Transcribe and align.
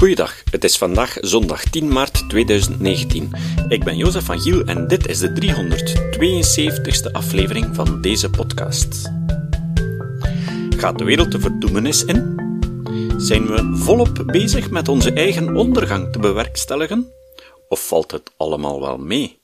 Goeiedag, 0.00 0.42
het 0.50 0.64
is 0.64 0.78
vandaag 0.78 1.16
zondag 1.20 1.64
10 1.64 1.88
maart 1.88 2.28
2019. 2.28 3.30
Ik 3.68 3.84
ben 3.84 3.96
Jozef 3.96 4.24
van 4.24 4.40
Giel 4.40 4.64
en 4.64 4.88
dit 4.88 5.08
is 5.08 5.18
de 5.18 5.32
372ste 7.08 7.12
aflevering 7.12 7.74
van 7.74 8.00
deze 8.00 8.30
podcast. 8.30 9.12
Gaat 10.76 10.98
de 10.98 11.04
wereld 11.04 11.32
de 11.32 11.40
verdoemenis 11.40 12.04
in? 12.04 12.34
Zijn 13.16 13.46
we 13.46 13.76
volop 13.76 14.22
bezig 14.26 14.70
met 14.70 14.88
onze 14.88 15.12
eigen 15.12 15.56
ondergang 15.56 16.12
te 16.12 16.18
bewerkstelligen? 16.18 17.12
Of 17.68 17.86
valt 17.86 18.10
het 18.10 18.32
allemaal 18.36 18.80
wel 18.80 18.98
mee? 18.98 19.39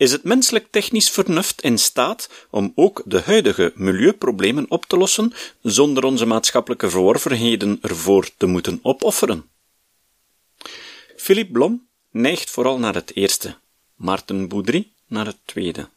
Is 0.00 0.12
het 0.12 0.24
menselijk 0.24 0.66
technisch 0.70 1.10
vernuft 1.10 1.62
in 1.62 1.78
staat 1.78 2.46
om 2.50 2.72
ook 2.74 3.02
de 3.04 3.20
huidige 3.20 3.72
milieuproblemen 3.74 4.66
op 4.68 4.84
te 4.84 4.96
lossen 4.96 5.32
zonder 5.62 6.04
onze 6.04 6.26
maatschappelijke 6.26 6.90
verworvenheden 6.90 7.78
ervoor 7.80 8.30
te 8.36 8.46
moeten 8.46 8.78
opofferen? 8.82 9.50
Philippe 11.16 11.52
Blom 11.52 11.88
neigt 12.10 12.50
vooral 12.50 12.78
naar 12.78 12.94
het 12.94 13.16
eerste, 13.16 13.56
Maarten 13.94 14.48
Boudry 14.48 14.92
naar 15.06 15.26
het 15.26 15.38
tweede. 15.44 15.88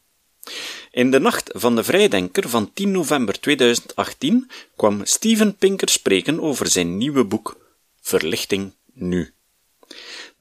In 0.90 1.10
de 1.10 1.18
nacht 1.18 1.50
van 1.52 1.76
de 1.76 1.84
Vrijdenker 1.84 2.48
van 2.48 2.72
10 2.72 2.90
november 2.90 3.40
2018 3.40 4.50
kwam 4.76 5.04
Steven 5.04 5.56
Pinker 5.56 5.88
spreken 5.88 6.40
over 6.40 6.66
zijn 6.66 6.96
nieuwe 6.96 7.24
boek 7.24 7.56
Verlichting 8.00 8.72
Nu. 8.92 9.34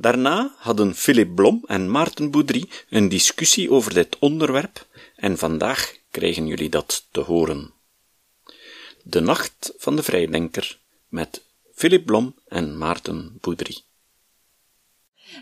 Daarna 0.04 0.52
hadden 0.58 0.96
Philip 0.96 1.36
Blom 1.36 1.64
en 1.66 1.92
Maarten 1.92 2.32
Boudry 2.32 2.70
een 2.90 3.10
discussie 3.10 3.72
over 3.72 3.94
dit 3.94 4.20
onderwerp 4.20 4.86
en 5.16 5.38
vandaag 5.38 5.96
krijgen 6.12 6.48
jullie 6.48 6.70
dat 6.70 7.06
te 7.12 7.20
horen. 7.20 7.72
De 9.04 9.20
Nacht 9.20 9.74
van 9.78 9.96
de 9.96 10.04
Vrijdenker 10.04 10.80
met 11.08 11.44
Philip 11.74 12.06
Blom 12.06 12.36
en 12.48 12.78
Maarten 12.78 13.38
Boudry. 13.42 13.78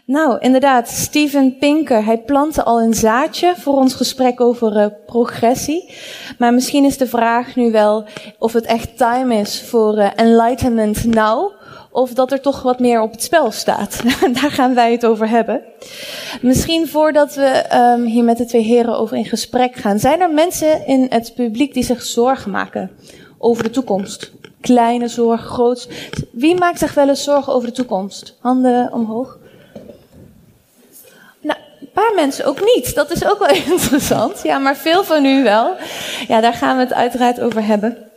Nou, 0.06 0.40
inderdaad, 0.40 0.90
Steven 0.90 1.58
Pinker, 1.58 2.06
hij 2.06 2.18
plantte 2.18 2.64
al 2.64 2.82
een 2.82 2.94
zaadje 2.94 3.56
voor 3.58 3.74
ons 3.74 3.94
gesprek 3.94 4.42
over 4.42 4.76
uh, 4.76 4.86
progressie. 5.06 5.94
Maar 6.38 6.54
misschien 6.54 6.86
is 6.86 6.98
de 6.98 7.08
vraag 7.08 7.56
nu 7.56 7.72
wel 7.72 8.08
of 8.40 8.54
het 8.54 8.66
echt 8.66 8.98
time 8.98 9.36
is 9.36 9.62
voor 9.62 9.98
uh, 9.98 10.10
enlightenment 10.16 11.06
now 11.06 11.60
of 11.92 12.14
dat 12.14 12.32
er 12.32 12.42
toch 12.42 12.62
wat 12.62 12.80
meer 12.80 13.02
op 13.02 13.12
het 13.12 13.24
spel 13.24 13.52
staat. 13.52 14.02
Daar 14.42 14.52
gaan 14.52 14.74
wij 14.74 14.92
het 14.92 15.06
over 15.06 15.30
hebben. 15.30 15.62
Misschien 16.42 16.88
voordat 16.88 17.36
we 17.36 17.66
um, 17.74 18.06
hier 18.06 18.24
met 18.24 18.38
de 18.38 18.46
twee 18.46 18.62
heren 18.62 18.98
over 18.98 19.18
in 19.18 19.26
gesprek 19.26 19.76
gaan, 19.76 20.00
zijn 20.00 20.22
er 20.22 20.30
mensen 20.30 20.88
in 20.88 21.06
het 21.10 21.34
publiek 21.36 21.74
die 21.74 21.84
zich 21.84 22.02
zorgen 22.02 22.52
maken 22.52 22.92
over 23.38 23.64
de 23.64 23.70
toekomst? 23.70 24.32
Kleine 24.62 25.08
zorg, 25.08 25.42
groot. 25.42 25.88
Wie 26.32 26.56
maakt 26.56 26.80
zich 26.80 26.94
wel 26.94 27.10
eens 27.10 27.24
zorgen 27.24 27.54
over 27.54 27.68
de 27.68 27.74
toekomst? 27.74 28.36
Handen 28.40 28.94
omhoog. 28.94 29.38
Nou, 31.42 31.60
een 31.80 31.90
paar 31.94 32.12
mensen 32.16 32.46
ook 32.46 32.60
niet. 32.76 32.96
Dat 32.96 33.12
is 33.12 33.26
ook 33.26 33.40
wel 33.40 33.56
interessant. 33.74 34.40
Ja, 34.44 34.58
maar 34.58 34.76
veel 34.76 35.04
van 35.04 35.26
u 35.26 35.44
wel. 35.44 35.76
Ja, 36.28 36.42
daar 36.42 36.54
gaan 36.54 36.78
we 36.78 36.84
het 36.84 36.94
uiteraard 36.94 37.40
over 37.40 37.66
hebben. 37.66 38.11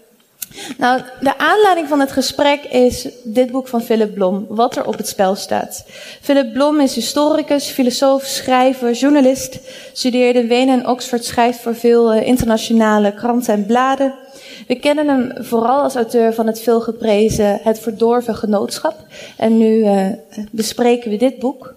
Nou, 0.78 1.00
de 1.20 1.39
aanleiding 1.39 1.89
van 1.89 2.00
het 2.00 2.12
gesprek 2.12 2.64
is 2.64 3.08
dit 3.25 3.50
boek 3.50 3.69
van 3.69 3.83
Philip 3.83 4.14
Blom, 4.14 4.47
Wat 4.48 4.77
er 4.77 4.86
op 4.86 4.97
het 4.97 5.08
spel 5.08 5.34
staat. 5.34 5.84
Philip 6.20 6.53
Blom 6.53 6.81
is 6.81 6.94
historicus, 6.94 7.69
filosoof, 7.69 8.25
schrijver, 8.25 8.92
journalist, 8.92 9.58
studeerde 9.92 10.39
in 10.39 10.48
Wenen 10.48 10.81
en 10.81 10.89
Oxford, 10.89 11.25
schrijft 11.25 11.61
voor 11.61 11.75
veel 11.75 12.12
eh, 12.12 12.27
internationale 12.27 13.14
kranten 13.14 13.55
en 13.55 13.66
bladen. 13.66 14.14
We 14.66 14.75
kennen 14.75 15.08
hem 15.08 15.44
vooral 15.44 15.83
als 15.83 15.94
auteur 15.94 16.34
van 16.34 16.47
het 16.47 16.61
veelgeprezen 16.61 17.61
Het 17.62 17.78
Verdorven 17.78 18.36
Genootschap. 18.36 18.97
En 19.36 19.59
nu 19.59 19.77
uh, 19.77 20.06
bespreken 20.50 21.11
we 21.11 21.16
dit 21.16 21.38
boek. 21.38 21.75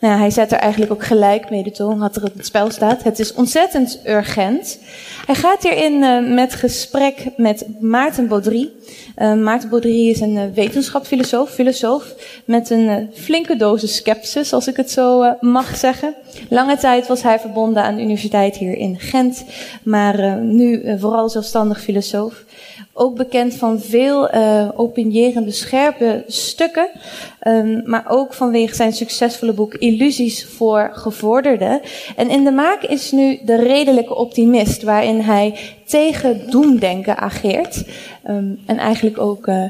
Nou, 0.00 0.18
hij 0.18 0.30
zet 0.30 0.52
er 0.52 0.58
eigenlijk 0.58 0.92
ook 0.92 1.04
gelijk 1.04 1.50
mee 1.50 1.62
de 1.62 1.70
toon 1.70 1.98
wat 1.98 2.16
er 2.16 2.24
op 2.24 2.34
het 2.34 2.46
spel 2.46 2.70
staat. 2.70 3.02
Het 3.02 3.18
is 3.18 3.34
ontzettend 3.34 4.00
urgent. 4.06 4.78
Hij 5.26 5.34
gaat 5.34 5.62
hierin 5.62 5.92
uh, 5.92 6.34
met 6.34 6.54
gesprek 6.54 7.28
met 7.36 7.66
Maarten 7.80 8.28
Baudry. 8.28 8.70
Uh, 9.18 9.34
Maarten 9.34 9.68
Baudry 9.68 10.08
is 10.08 10.20
een 10.20 10.36
uh, 10.36 10.42
wetenschapsfilosoof, 10.54 11.50
filosoof 11.50 12.14
met 12.44 12.70
een 12.70 13.10
flinke 13.14 13.56
dosis 13.56 13.96
sceptisch, 13.96 14.52
als 14.52 14.68
ik 14.68 14.76
het 14.76 14.90
zo 14.90 15.36
mag 15.40 15.76
zeggen. 15.76 16.14
Lange 16.48 16.76
tijd 16.76 17.06
was 17.06 17.22
hij 17.22 17.38
verbonden 17.38 17.82
aan 17.82 17.96
de 17.96 18.02
universiteit 18.02 18.56
hier 18.56 18.76
in 18.76 19.00
Gent, 19.00 19.44
maar 19.82 20.36
nu 20.40 20.98
vooral 20.98 21.28
zelfstandig 21.28 21.80
filosoof. 21.80 22.44
Ook 22.98 23.16
bekend 23.16 23.54
van 23.54 23.80
veel 23.80 24.34
uh, 24.34 24.68
opinierende, 24.74 25.50
scherpe 25.50 26.24
stukken. 26.26 26.88
Um, 27.46 27.82
maar 27.84 28.04
ook 28.08 28.34
vanwege 28.34 28.74
zijn 28.74 28.92
succesvolle 28.92 29.52
boek 29.52 29.74
Illusies 29.74 30.46
voor 30.46 30.90
Gevorderden. 30.92 31.80
En 32.16 32.30
in 32.30 32.44
de 32.44 32.50
maak 32.50 32.82
is 32.82 33.10
nu 33.12 33.38
de 33.44 33.56
redelijke 33.56 34.14
optimist, 34.14 34.82
waarin 34.82 35.20
hij 35.20 35.58
tegen 35.86 36.50
doemdenken 36.50 37.16
ageert. 37.16 37.84
Um, 38.28 38.58
en 38.66 38.78
eigenlijk 38.78 39.18
ook 39.18 39.46
uh, 39.46 39.64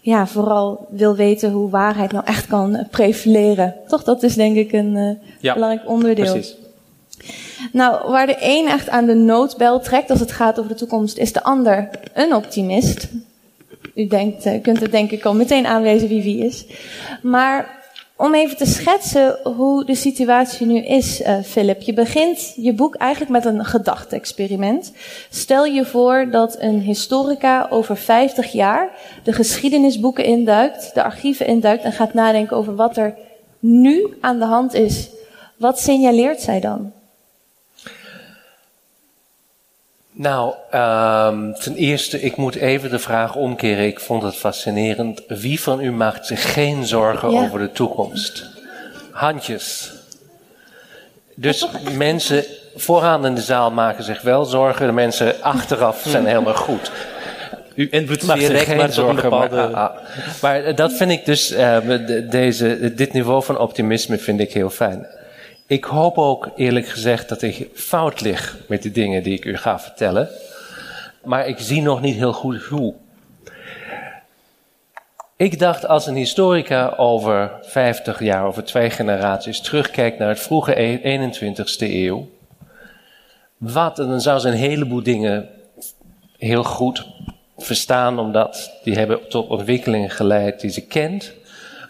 ja, 0.00 0.26
vooral 0.26 0.86
wil 0.90 1.16
weten 1.16 1.50
hoe 1.50 1.70
waarheid 1.70 2.12
nou 2.12 2.24
echt 2.26 2.46
kan 2.46 2.86
prevaleren. 2.90 3.74
Toch, 3.88 4.04
dat 4.04 4.22
is 4.22 4.34
denk 4.34 4.56
ik 4.56 4.72
een 4.72 4.96
uh, 4.96 5.10
ja, 5.40 5.54
belangrijk 5.54 5.88
onderdeel. 5.88 6.32
Precies. 6.32 6.59
Nou, 7.72 8.10
waar 8.10 8.26
de 8.26 8.36
een 8.40 8.68
echt 8.68 8.88
aan 8.88 9.06
de 9.06 9.14
noodbel 9.14 9.80
trekt 9.80 10.10
als 10.10 10.20
het 10.20 10.32
gaat 10.32 10.58
over 10.58 10.70
de 10.70 10.76
toekomst, 10.76 11.16
is 11.16 11.32
de 11.32 11.42
ander 11.42 11.88
een 12.14 12.34
optimist. 12.34 13.08
U 13.94 14.06
denkt, 14.06 14.46
uh, 14.46 14.62
kunt 14.62 14.80
het 14.80 14.90
denk 14.90 15.10
ik 15.10 15.24
al 15.24 15.34
meteen 15.34 15.66
aanwijzen 15.66 16.08
wie 16.08 16.22
wie 16.22 16.44
is. 16.44 16.66
Maar 17.22 17.78
om 18.16 18.34
even 18.34 18.56
te 18.56 18.66
schetsen 18.66 19.38
hoe 19.42 19.84
de 19.84 19.94
situatie 19.94 20.66
nu 20.66 20.78
is, 20.78 21.20
uh, 21.20 21.38
Philip. 21.42 21.80
Je 21.80 21.92
begint 21.92 22.52
je 22.56 22.72
boek 22.72 22.94
eigenlijk 22.94 23.32
met 23.32 23.44
een 23.44 23.64
gedachte-experiment. 23.64 24.92
Stel 25.30 25.64
je 25.64 25.84
voor 25.84 26.30
dat 26.30 26.56
een 26.58 26.80
historica 26.80 27.66
over 27.70 27.96
50 27.96 28.52
jaar 28.52 28.90
de 29.22 29.32
geschiedenisboeken 29.32 30.24
induikt, 30.24 30.94
de 30.94 31.02
archieven 31.02 31.46
induikt 31.46 31.84
en 31.84 31.92
gaat 31.92 32.14
nadenken 32.14 32.56
over 32.56 32.74
wat 32.74 32.96
er 32.96 33.14
nu 33.58 34.16
aan 34.20 34.38
de 34.38 34.44
hand 34.44 34.74
is. 34.74 35.08
Wat 35.56 35.78
signaleert 35.78 36.40
zij 36.40 36.60
dan? 36.60 36.92
Nou, 40.20 40.54
um, 40.74 41.54
ten 41.54 41.74
eerste, 41.74 42.20
ik 42.20 42.36
moet 42.36 42.54
even 42.54 42.90
de 42.90 42.98
vraag 42.98 43.36
omkeren. 43.36 43.86
Ik 43.86 44.00
vond 44.00 44.22
het 44.22 44.36
fascinerend. 44.36 45.22
Wie 45.28 45.60
van 45.60 45.80
u 45.80 45.92
maakt 45.92 46.26
zich 46.26 46.52
geen 46.52 46.86
zorgen 46.86 47.30
ja. 47.30 47.40
over 47.40 47.58
de 47.58 47.72
toekomst? 47.72 48.46
Handjes. 49.10 49.92
Dus 51.34 51.66
mensen 51.96 52.44
vooraan 52.76 53.26
in 53.26 53.34
de 53.34 53.40
zaal 53.40 53.70
maken 53.70 54.04
zich 54.04 54.22
wel 54.22 54.44
zorgen. 54.44 54.86
De 54.86 54.92
mensen 54.92 55.42
achteraf 55.42 56.02
zijn 56.06 56.26
helemaal 56.32 56.54
goed. 56.54 56.92
U 57.74 57.88
invloedt 57.90 58.24
geen 58.24 58.92
zorgen. 58.92 59.30
Maar, 59.30 59.50
ah, 59.50 59.74
ah. 59.74 59.96
maar, 60.42 60.74
dat 60.74 60.92
vind 60.92 61.10
ik 61.10 61.24
dus, 61.24 61.52
uh, 61.52 61.76
deze, 62.30 62.94
dit 62.94 63.12
niveau 63.12 63.44
van 63.44 63.58
optimisme 63.58 64.18
vind 64.18 64.40
ik 64.40 64.52
heel 64.52 64.70
fijn. 64.70 65.06
Ik 65.70 65.84
hoop 65.84 66.18
ook 66.18 66.50
eerlijk 66.56 66.88
gezegd 66.88 67.28
dat 67.28 67.42
ik 67.42 67.68
fout 67.74 68.20
lig 68.20 68.56
met 68.68 68.82
de 68.82 68.90
dingen 68.90 69.22
die 69.22 69.32
ik 69.36 69.44
u 69.44 69.56
ga 69.56 69.80
vertellen. 69.80 70.28
Maar 71.24 71.46
ik 71.46 71.58
zie 71.58 71.82
nog 71.82 72.00
niet 72.00 72.16
heel 72.16 72.32
goed 72.32 72.62
hoe. 72.62 72.94
Ik 75.36 75.58
dacht 75.58 75.86
als 75.86 76.06
een 76.06 76.14
historica 76.14 76.94
over 76.96 77.52
50 77.62 78.22
jaar, 78.22 78.44
over 78.44 78.64
twee 78.64 78.90
generaties, 78.90 79.60
terugkijkt 79.60 80.18
naar 80.18 80.28
het 80.28 80.40
vroege 80.40 81.00
21ste 81.02 81.78
e-, 81.78 82.06
eeuw. 82.06 82.28
Wat, 83.56 83.96
dan 83.96 84.20
zou 84.20 84.38
ze 84.38 84.48
een 84.48 84.54
heleboel 84.54 85.02
dingen 85.02 85.48
heel 86.38 86.64
goed 86.64 87.06
verstaan, 87.58 88.18
omdat 88.18 88.78
die 88.82 88.94
hebben 88.94 89.28
tot 89.28 89.48
ontwikkelingen 89.48 90.10
geleid 90.10 90.60
die 90.60 90.70
ze 90.70 90.86
kent. 90.86 91.32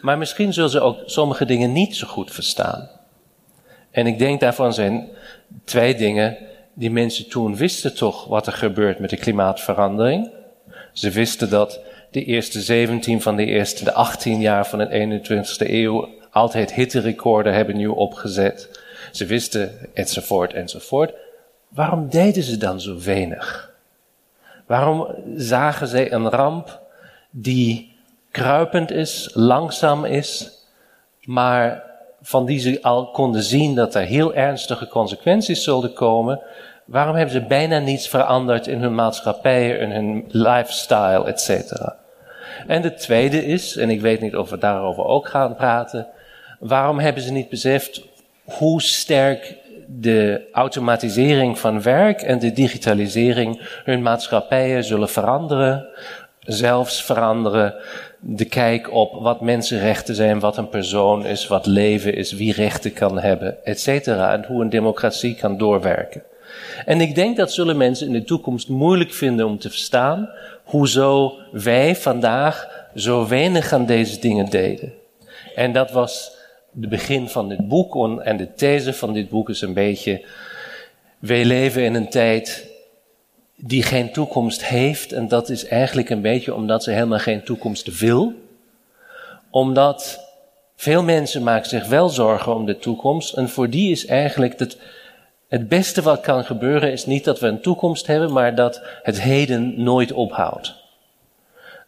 Maar 0.00 0.18
misschien 0.18 0.52
zullen 0.52 0.70
ze 0.70 0.80
ook 0.80 0.98
sommige 1.06 1.44
dingen 1.44 1.72
niet 1.72 1.96
zo 1.96 2.06
goed 2.06 2.32
verstaan. 2.32 2.99
En 3.90 4.06
ik 4.06 4.18
denk 4.18 4.40
daarvan 4.40 4.74
zijn 4.74 5.08
twee 5.64 5.94
dingen. 5.94 6.36
Die 6.74 6.90
mensen 6.90 7.28
toen 7.28 7.56
wisten 7.56 7.94
toch 7.94 8.24
wat 8.24 8.46
er 8.46 8.52
gebeurt 8.52 8.98
met 8.98 9.10
de 9.10 9.16
klimaatverandering. 9.16 10.30
Ze 10.92 11.10
wisten 11.10 11.50
dat 11.50 11.80
de 12.10 12.24
eerste 12.24 12.60
17 12.60 13.22
van 13.22 13.36
de 13.36 13.44
eerste 13.44 13.84
de 13.84 13.92
18 13.92 14.40
jaar 14.40 14.66
van 14.66 14.78
de 14.78 15.20
21ste 15.22 15.70
eeuw 15.70 16.08
altijd 16.30 16.74
hitterecorden 16.74 17.54
hebben 17.54 17.76
nieuw 17.76 17.92
opgezet. 17.92 18.80
Ze 19.12 19.26
wisten 19.26 19.72
enzovoort 19.94 20.52
enzovoort. 20.52 21.12
Waarom 21.68 22.08
deden 22.08 22.42
ze 22.42 22.56
dan 22.56 22.80
zo 22.80 23.00
weinig? 23.04 23.74
Waarom 24.66 25.14
zagen 25.36 25.86
ze 25.86 26.12
een 26.12 26.28
ramp 26.28 26.80
die 27.30 27.92
kruipend 28.30 28.90
is, 28.90 29.30
langzaam 29.32 30.04
is, 30.04 30.50
maar 31.24 31.89
van 32.22 32.46
die 32.46 32.58
ze 32.58 32.78
al 32.82 33.10
konden 33.10 33.42
zien 33.42 33.74
dat 33.74 33.94
er 33.94 34.02
heel 34.02 34.34
ernstige 34.34 34.88
consequenties 34.88 35.64
zullen 35.64 35.92
komen, 35.92 36.40
waarom 36.84 37.14
hebben 37.14 37.34
ze 37.34 37.46
bijna 37.46 37.78
niets 37.78 38.08
veranderd 38.08 38.66
in 38.66 38.80
hun 38.80 38.94
maatschappijen, 38.94 39.78
in 39.78 39.90
hun 39.90 40.24
lifestyle, 40.28 41.24
etc. 41.24 41.72
En 42.66 42.82
de 42.82 42.94
tweede 42.94 43.46
is, 43.46 43.76
en 43.76 43.90
ik 43.90 44.00
weet 44.00 44.20
niet 44.20 44.36
of 44.36 44.50
we 44.50 44.58
daarover 44.58 45.04
ook 45.04 45.28
gaan 45.28 45.54
praten, 45.54 46.06
waarom 46.58 46.98
hebben 46.98 47.22
ze 47.22 47.32
niet 47.32 47.48
beseft 47.48 48.02
hoe 48.44 48.82
sterk 48.82 49.56
de 49.86 50.48
automatisering 50.52 51.58
van 51.58 51.82
werk 51.82 52.22
en 52.22 52.38
de 52.38 52.52
digitalisering 52.52 53.80
hun 53.84 54.02
maatschappijen 54.02 54.84
zullen 54.84 55.08
veranderen, 55.08 55.86
zelfs 56.40 57.04
veranderen 57.04 57.74
de 58.20 58.44
kijk 58.44 58.92
op 58.92 59.12
wat 59.12 59.40
mensenrechten 59.40 60.14
zijn, 60.14 60.40
wat 60.40 60.56
een 60.56 60.68
persoon 60.68 61.26
is, 61.26 61.46
wat 61.46 61.66
leven 61.66 62.14
is, 62.14 62.32
wie 62.32 62.52
rechten 62.52 62.92
kan 62.92 63.18
hebben, 63.18 63.64
et 63.64 63.80
cetera, 63.80 64.32
en 64.32 64.44
hoe 64.44 64.62
een 64.62 64.70
democratie 64.70 65.34
kan 65.34 65.58
doorwerken. 65.58 66.22
En 66.84 67.00
ik 67.00 67.14
denk 67.14 67.36
dat 67.36 67.52
zullen 67.52 67.76
mensen 67.76 68.06
in 68.06 68.12
de 68.12 68.24
toekomst 68.24 68.68
moeilijk 68.68 69.12
vinden 69.12 69.46
om 69.46 69.58
te 69.58 69.70
verstaan 69.70 70.28
hoezo 70.64 71.38
wij 71.52 71.96
vandaag 71.96 72.68
zo 72.94 73.28
weinig 73.28 73.72
aan 73.72 73.86
deze 73.86 74.20
dingen 74.20 74.50
deden. 74.50 74.92
En 75.54 75.72
dat 75.72 75.90
was 75.90 76.36
de 76.72 76.88
begin 76.88 77.28
van 77.28 77.48
dit 77.48 77.68
boek. 77.68 78.20
En 78.22 78.36
de 78.36 78.54
these 78.54 78.92
van 78.92 79.12
dit 79.12 79.28
boek 79.28 79.48
is 79.48 79.60
een 79.60 79.74
beetje: 79.74 80.24
wij 81.18 81.44
leven 81.44 81.82
in 81.82 81.94
een 81.94 82.08
tijd 82.08 82.69
die 83.60 83.82
geen 83.82 84.12
toekomst 84.12 84.64
heeft. 84.64 85.12
En 85.12 85.28
dat 85.28 85.48
is 85.48 85.66
eigenlijk 85.66 86.10
een 86.10 86.20
beetje 86.20 86.54
omdat 86.54 86.82
ze 86.82 86.90
helemaal 86.90 87.18
geen 87.18 87.42
toekomst 87.42 87.98
wil. 87.98 88.32
Omdat 89.50 90.20
veel 90.76 91.02
mensen 91.02 91.42
maken 91.42 91.68
zich 91.68 91.86
wel 91.86 92.08
zorgen 92.08 92.54
om 92.54 92.66
de 92.66 92.78
toekomst. 92.78 93.34
En 93.34 93.48
voor 93.48 93.70
die 93.70 93.90
is 93.90 94.06
eigenlijk 94.06 94.58
het, 94.58 94.76
het 95.48 95.68
beste 95.68 96.02
wat 96.02 96.20
kan 96.20 96.44
gebeuren, 96.44 96.92
is 96.92 97.06
niet 97.06 97.24
dat 97.24 97.40
we 97.40 97.46
een 97.46 97.60
toekomst 97.60 98.06
hebben, 98.06 98.32
maar 98.32 98.54
dat 98.54 98.82
het 99.02 99.20
heden 99.20 99.82
nooit 99.82 100.12
ophoudt. 100.12 100.79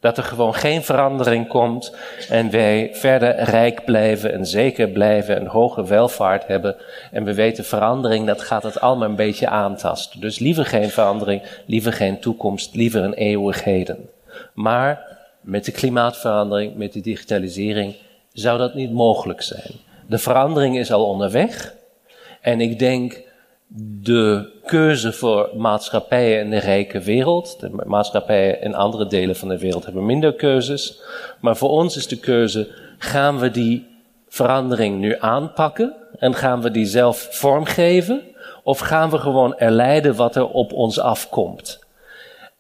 Dat 0.03 0.17
er 0.17 0.23
gewoon 0.23 0.55
geen 0.55 0.83
verandering 0.83 1.49
komt 1.49 1.95
en 2.29 2.51
wij 2.51 2.91
verder 2.93 3.35
rijk 3.37 3.85
blijven 3.85 4.33
en 4.33 4.47
zeker 4.47 4.89
blijven 4.89 5.37
en 5.37 5.47
hoge 5.47 5.85
welvaart 5.85 6.47
hebben. 6.47 6.77
En 7.11 7.25
we 7.25 7.35
weten 7.35 7.65
verandering, 7.65 8.27
dat 8.27 8.43
gaat 8.43 8.63
het 8.63 8.81
allemaal 8.81 9.09
een 9.09 9.17
beetje 9.17 9.49
aantasten. 9.49 10.21
Dus 10.21 10.39
liever 10.39 10.67
geen 10.67 10.91
verandering, 10.91 11.43
liever 11.67 11.93
geen 11.93 12.19
toekomst, 12.21 12.75
liever 12.75 13.03
een 13.03 13.15
eeuwigheden. 13.15 14.09
Maar 14.55 15.19
met 15.41 15.65
de 15.65 15.73
klimaatverandering, 15.73 16.77
met 16.77 16.93
de 16.93 17.01
digitalisering, 17.01 17.95
zou 18.33 18.59
dat 18.59 18.75
niet 18.75 18.93
mogelijk 18.93 19.43
zijn. 19.43 19.73
De 20.07 20.19
verandering 20.19 20.79
is 20.79 20.93
al 20.93 21.05
onderweg. 21.05 21.75
En 22.41 22.61
ik 22.61 22.79
denk 22.79 23.21
de 23.75 24.51
keuze 24.67 25.13
voor 25.13 25.51
maatschappijen 25.57 26.41
in 26.41 26.51
de 26.51 26.59
rijke 26.59 27.01
wereld. 27.01 27.61
De 27.61 27.71
maatschappijen 27.87 28.61
in 28.61 28.75
andere 28.75 29.07
delen 29.07 29.37
van 29.37 29.49
de 29.49 29.59
wereld 29.59 29.85
hebben 29.85 30.07
minder 30.07 30.35
keuzes. 30.35 31.01
Maar 31.41 31.57
voor 31.57 31.69
ons 31.69 31.97
is 31.97 32.07
de 32.07 32.19
keuze, 32.19 32.69
gaan 32.99 33.39
we 33.39 33.51
die 33.51 33.87
verandering 34.29 34.99
nu 34.99 35.17
aanpakken 35.19 35.95
en 36.19 36.35
gaan 36.35 36.63
we 36.63 36.71
die 36.71 36.87
zelf 36.87 37.29
vormgeven? 37.31 38.23
Of 38.63 38.79
gaan 38.79 39.11
we 39.11 39.19
gewoon 39.19 39.57
erleiden 39.57 40.15
wat 40.15 40.37
er 40.37 40.49
op 40.49 40.73
ons 40.73 40.99
afkomt? 40.99 41.85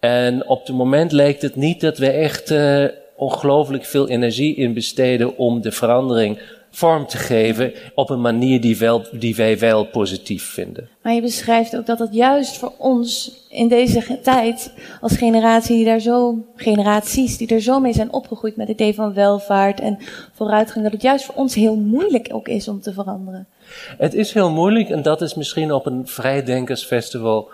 En 0.00 0.46
op 0.46 0.66
het 0.66 0.76
moment 0.76 1.12
lijkt 1.12 1.42
het 1.42 1.56
niet 1.56 1.80
dat 1.80 1.98
we 1.98 2.10
echt 2.10 2.50
uh, 2.50 2.84
ongelooflijk 3.16 3.84
veel 3.84 4.08
energie 4.08 4.54
in 4.54 4.74
besteden 4.74 5.36
om 5.36 5.60
de 5.60 5.72
verandering 5.72 6.38
vorm 6.74 7.06
te 7.06 7.16
geven 7.16 7.72
op 7.94 8.10
een 8.10 8.20
manier 8.20 8.60
die, 8.60 8.78
wel, 8.78 9.06
die 9.12 9.36
wij 9.36 9.58
wel 9.58 9.86
positief 9.86 10.44
vinden. 10.44 10.88
Maar 11.02 11.14
je 11.14 11.20
beschrijft 11.20 11.76
ook 11.76 11.86
dat 11.86 11.98
het 11.98 12.14
juist 12.14 12.56
voor 12.56 12.72
ons 12.78 13.32
in 13.48 13.68
deze 13.68 14.20
tijd, 14.22 14.72
als 15.00 15.16
generatie 15.16 15.76
die 15.76 15.84
daar 15.84 16.00
zo, 16.00 16.44
generaties 16.56 17.36
die 17.36 17.48
er 17.48 17.60
zo 17.60 17.80
mee 17.80 17.92
zijn 17.92 18.12
opgegroeid 18.12 18.56
met 18.56 18.68
het 18.68 18.80
idee 18.80 18.94
van 18.94 19.14
welvaart 19.14 19.80
en 19.80 19.98
vooruitgang, 20.32 20.84
dat 20.84 20.92
het 20.92 21.02
juist 21.02 21.24
voor 21.24 21.34
ons 21.34 21.54
heel 21.54 21.76
moeilijk 21.76 22.28
ook 22.32 22.48
is 22.48 22.68
om 22.68 22.80
te 22.80 22.92
veranderen. 22.92 23.46
Het 23.98 24.14
is 24.14 24.32
heel 24.32 24.50
moeilijk 24.50 24.88
en 24.88 25.02
dat 25.02 25.22
is 25.22 25.34
misschien 25.34 25.72
op 25.72 25.86
een 25.86 26.06
vrijdenkersfestival 26.06 27.50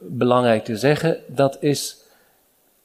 belangrijk 0.00 0.64
te 0.64 0.76
zeggen. 0.76 1.16
Dat 1.26 1.56
is 1.60 1.99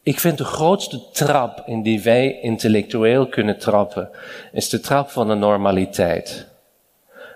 ik 0.06 0.20
vind 0.20 0.38
de 0.38 0.44
grootste 0.44 1.02
trap 1.12 1.64
in 1.66 1.82
die 1.82 2.02
wij 2.02 2.40
intellectueel 2.42 3.28
kunnen 3.28 3.58
trappen, 3.58 4.10
is 4.52 4.70
de 4.70 4.80
trap 4.80 5.10
van 5.10 5.28
de 5.28 5.34
normaliteit. 5.34 6.48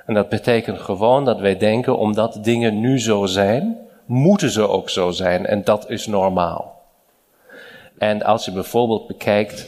En 0.06 0.14
dat 0.14 0.30
betekent 0.30 0.80
gewoon 0.80 1.26
dat 1.26 1.40
wij 1.40 1.58
denken, 1.58 1.98
omdat 1.98 2.40
dingen 2.42 2.80
nu 2.80 3.00
zo 3.00 3.26
zijn, 3.26 3.78
moeten 4.06 4.50
ze 4.50 4.68
ook 4.68 4.90
zo 4.90 5.12
zijn 5.12 5.46
en 5.46 5.64
dat 5.64 5.90
is 5.90 6.08
normaal. 6.08 6.82
En 7.98 8.24
als 8.24 8.46
je 8.46 8.52
bijvoorbeeld 8.52 9.08
bekijkt 9.08 9.68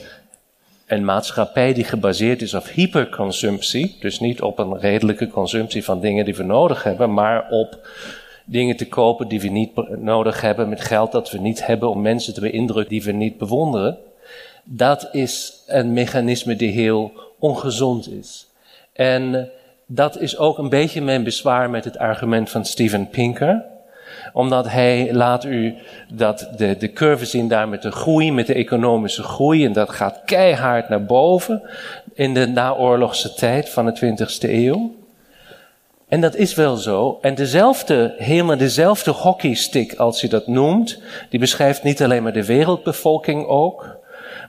een 0.86 1.04
maatschappij 1.04 1.72
die 1.72 1.84
gebaseerd 1.84 2.42
is 2.42 2.54
op 2.54 2.66
hyperconsumptie, 2.66 3.96
dus 4.00 4.20
niet 4.20 4.42
op 4.42 4.58
een 4.58 4.78
redelijke 4.78 5.28
consumptie 5.28 5.84
van 5.84 6.00
dingen 6.00 6.24
die 6.24 6.36
we 6.36 6.42
nodig 6.42 6.82
hebben, 6.82 7.14
maar 7.14 7.48
op 7.50 7.86
dingen 8.52 8.76
te 8.76 8.88
kopen 8.88 9.28
die 9.28 9.40
we 9.40 9.48
niet 9.48 9.70
nodig 9.98 10.40
hebben, 10.40 10.68
met 10.68 10.80
geld 10.80 11.12
dat 11.12 11.30
we 11.30 11.38
niet 11.38 11.66
hebben 11.66 11.90
om 11.90 12.02
mensen 12.02 12.34
te 12.34 12.40
beïndrukken 12.40 12.92
die 12.92 13.02
we 13.02 13.12
niet 13.12 13.38
bewonderen. 13.38 13.98
Dat 14.64 15.08
is 15.12 15.62
een 15.66 15.92
mechanisme 15.92 16.56
die 16.56 16.72
heel 16.72 17.12
ongezond 17.38 18.10
is. 18.10 18.46
En 18.92 19.50
dat 19.86 20.20
is 20.20 20.38
ook 20.38 20.58
een 20.58 20.68
beetje 20.68 21.02
mijn 21.02 21.24
bezwaar 21.24 21.70
met 21.70 21.84
het 21.84 21.98
argument 21.98 22.50
van 22.50 22.64
Steven 22.64 23.08
Pinker 23.08 23.70
omdat 24.32 24.70
hij 24.70 25.08
laat 25.12 25.44
u 25.44 25.74
dat 26.12 26.48
de, 26.56 26.76
de 26.76 26.92
curve 26.92 27.24
zien 27.24 27.48
daar 27.48 27.68
met 27.68 27.82
de 27.82 27.90
groei, 27.90 28.32
met 28.32 28.46
de 28.46 28.54
economische 28.54 29.22
groei. 29.22 29.64
En 29.64 29.72
dat 29.72 29.90
gaat 29.90 30.20
keihard 30.24 30.88
naar 30.88 31.04
boven 31.04 31.62
in 32.14 32.34
de 32.34 32.46
naoorlogse 32.46 33.34
tijd 33.34 33.68
van 33.68 33.84
de 33.86 34.14
20e 34.44 34.50
eeuw. 34.50 34.94
En 36.12 36.20
dat 36.20 36.36
is 36.36 36.54
wel 36.54 36.76
zo. 36.76 37.18
En 37.20 37.34
dezelfde, 37.34 38.14
helemaal 38.16 38.56
dezelfde 38.56 39.10
hockeystick 39.10 39.94
als 39.94 40.20
je 40.20 40.28
dat 40.28 40.46
noemt, 40.46 40.98
die 41.30 41.40
beschrijft 41.40 41.82
niet 41.82 42.02
alleen 42.02 42.22
maar 42.22 42.32
de 42.32 42.44
wereldbevolking 42.44 43.46
ook, 43.46 43.96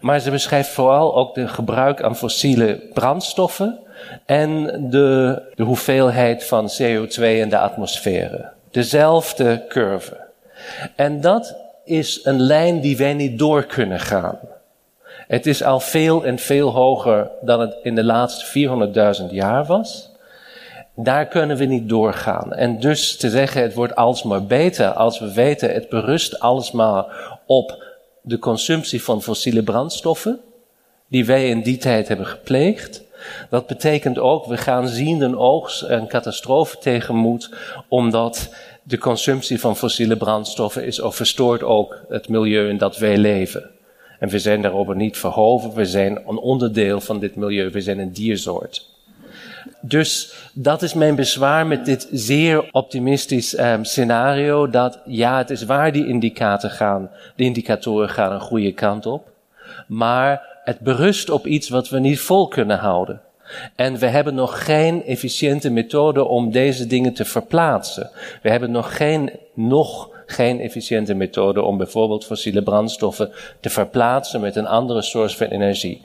maar 0.02 0.20
ze 0.20 0.32
beschrijft 0.32 0.70
vooral 0.70 1.16
ook 1.16 1.36
de 1.36 1.48
gebruik 1.48 2.02
aan 2.02 2.16
fossiele 2.16 2.90
brandstoffen 2.94 3.80
en 4.26 4.64
de, 4.90 5.42
de 5.56 5.64
hoeveelheid 5.64 6.44
van 6.44 6.72
CO2 6.82 7.22
in 7.22 7.50
de 7.50 7.58
atmosfeer. 7.58 8.52
Dezelfde 8.72 9.66
curve. 9.68 10.18
En 10.96 11.22
dat 11.22 11.56
is 11.86 12.20
een 12.24 12.42
lijn 12.42 12.80
die 12.80 12.98
wij 12.98 13.14
niet 13.14 13.40
door 13.40 13.64
kunnen 13.64 14.00
gaan. 14.00 14.40
Het 15.28 15.46
is 15.46 15.64
al 15.64 15.80
veel 15.80 16.26
en 16.26 16.38
veel 16.38 16.70
hoger 16.70 17.30
dan 17.42 17.60
het 17.60 17.76
in 17.84 17.96
de 17.96 18.04
laatste 18.04 18.70
400.000 19.22 19.32
jaar 19.32 19.66
was. 19.66 20.12
Daar 20.96 21.28
kunnen 21.28 21.58
we 21.58 21.66
niet 21.66 21.90
doorgaan. 21.90 22.54
En 22.54 22.80
dus 22.80 23.18
te 23.18 23.30
zeggen, 23.30 23.62
het 23.62 23.74
wordt 23.74 23.96
alsmaar 23.96 24.46
beter 24.46 24.88
als 24.92 25.20
we 25.20 25.34
weten, 25.34 25.74
het 25.74 25.90
berust 25.90 26.40
alsmaar 26.40 27.06
op 27.46 27.84
de 28.22 28.40
consumptie 28.40 29.04
van 29.04 29.22
fossiele 29.22 29.64
brandstoffen, 29.64 30.40
die 31.08 31.26
wij 31.26 31.50
in 31.50 31.62
die 31.62 31.78
tijd 31.78 32.08
hebben 32.08 32.26
gepleegd. 32.26 33.04
Dat 33.50 33.68
betekent 33.68 34.20
ook, 34.20 34.46
we 34.46 34.58
gaan 34.58 34.88
zien 34.88 35.22
een 35.22 35.38
oogst 35.38 35.82
een 35.82 36.08
catastrofe 36.08 36.78
tegenmoet, 36.78 37.50
omdat 37.88 38.56
de 38.84 38.98
consumptie 38.98 39.60
van 39.60 39.78
fossiele 39.78 40.18
brandstoffen 40.18 40.86
is 40.86 41.00
of 41.00 41.16
verstoort 41.16 41.64
ook 41.64 42.00
het 42.10 42.30
milieu 42.30 42.70
in 42.70 42.78
dat 42.78 42.98
wij 42.98 43.18
leven. 43.18 43.70
En 44.20 44.30
we 44.30 44.40
zijn 44.40 44.62
daarover 44.62 44.96
niet 44.96 45.18
verhoven, 45.18 45.74
we 45.74 45.86
zijn 45.86 46.18
een 46.28 46.38
onderdeel 46.38 47.02
van 47.02 47.20
dit 47.20 47.36
milieu, 47.36 47.70
we 47.70 47.82
zijn 47.82 48.00
een 48.00 48.14
diersoort. 48.14 48.93
Dus 49.82 50.34
dat 50.54 50.82
is 50.82 50.94
mijn 50.94 51.16
bezwaar 51.16 51.68
met 51.68 51.86
dit 51.86 52.08
zeer 52.12 52.72
optimistisch 52.72 53.58
um, 53.60 53.84
scenario. 53.84 54.70
Dat 54.70 55.00
ja, 55.06 55.38
het 55.38 55.50
is 55.50 55.64
waar 55.64 55.92
die 55.92 56.08
indicatoren 56.08 56.76
gaan, 56.76 57.10
de 57.36 57.44
indicatoren 57.44 58.10
gaan 58.10 58.32
een 58.32 58.40
goede 58.40 58.72
kant 58.72 59.06
op. 59.06 59.32
Maar 59.88 60.42
het 60.64 60.80
berust 60.80 61.30
op 61.30 61.48
iets 61.48 61.70
wat 61.70 61.90
we 61.90 62.00
niet 62.00 62.20
vol 62.20 62.48
kunnen 62.48 62.78
houden. 62.78 63.22
En 63.76 63.98
we 63.98 64.06
hebben 64.06 64.36
nog 64.36 64.66
geen 64.66 65.06
efficiënte 65.06 65.70
methode 65.70 66.24
om 66.26 66.52
deze 66.52 66.88
dingen 66.88 67.14
te 67.14 67.26
verplaatsen. 67.26 68.10
We 68.42 68.50
hebben 68.50 68.72
nog 68.72 68.98
geen, 68.98 69.32
nog 69.54 70.10
geen 70.26 70.60
efficiënte 70.60 71.14
methode 71.14 71.62
om 71.62 71.78
bijvoorbeeld 71.78 72.26
fossiele 72.26 72.64
brandstoffen 72.64 73.32
te 73.60 73.70
verplaatsen 73.70 74.42
met 74.42 74.56
een 74.56 74.68
andere 74.68 75.02
source 75.02 75.38
van 75.38 75.48
energie. 75.48 76.02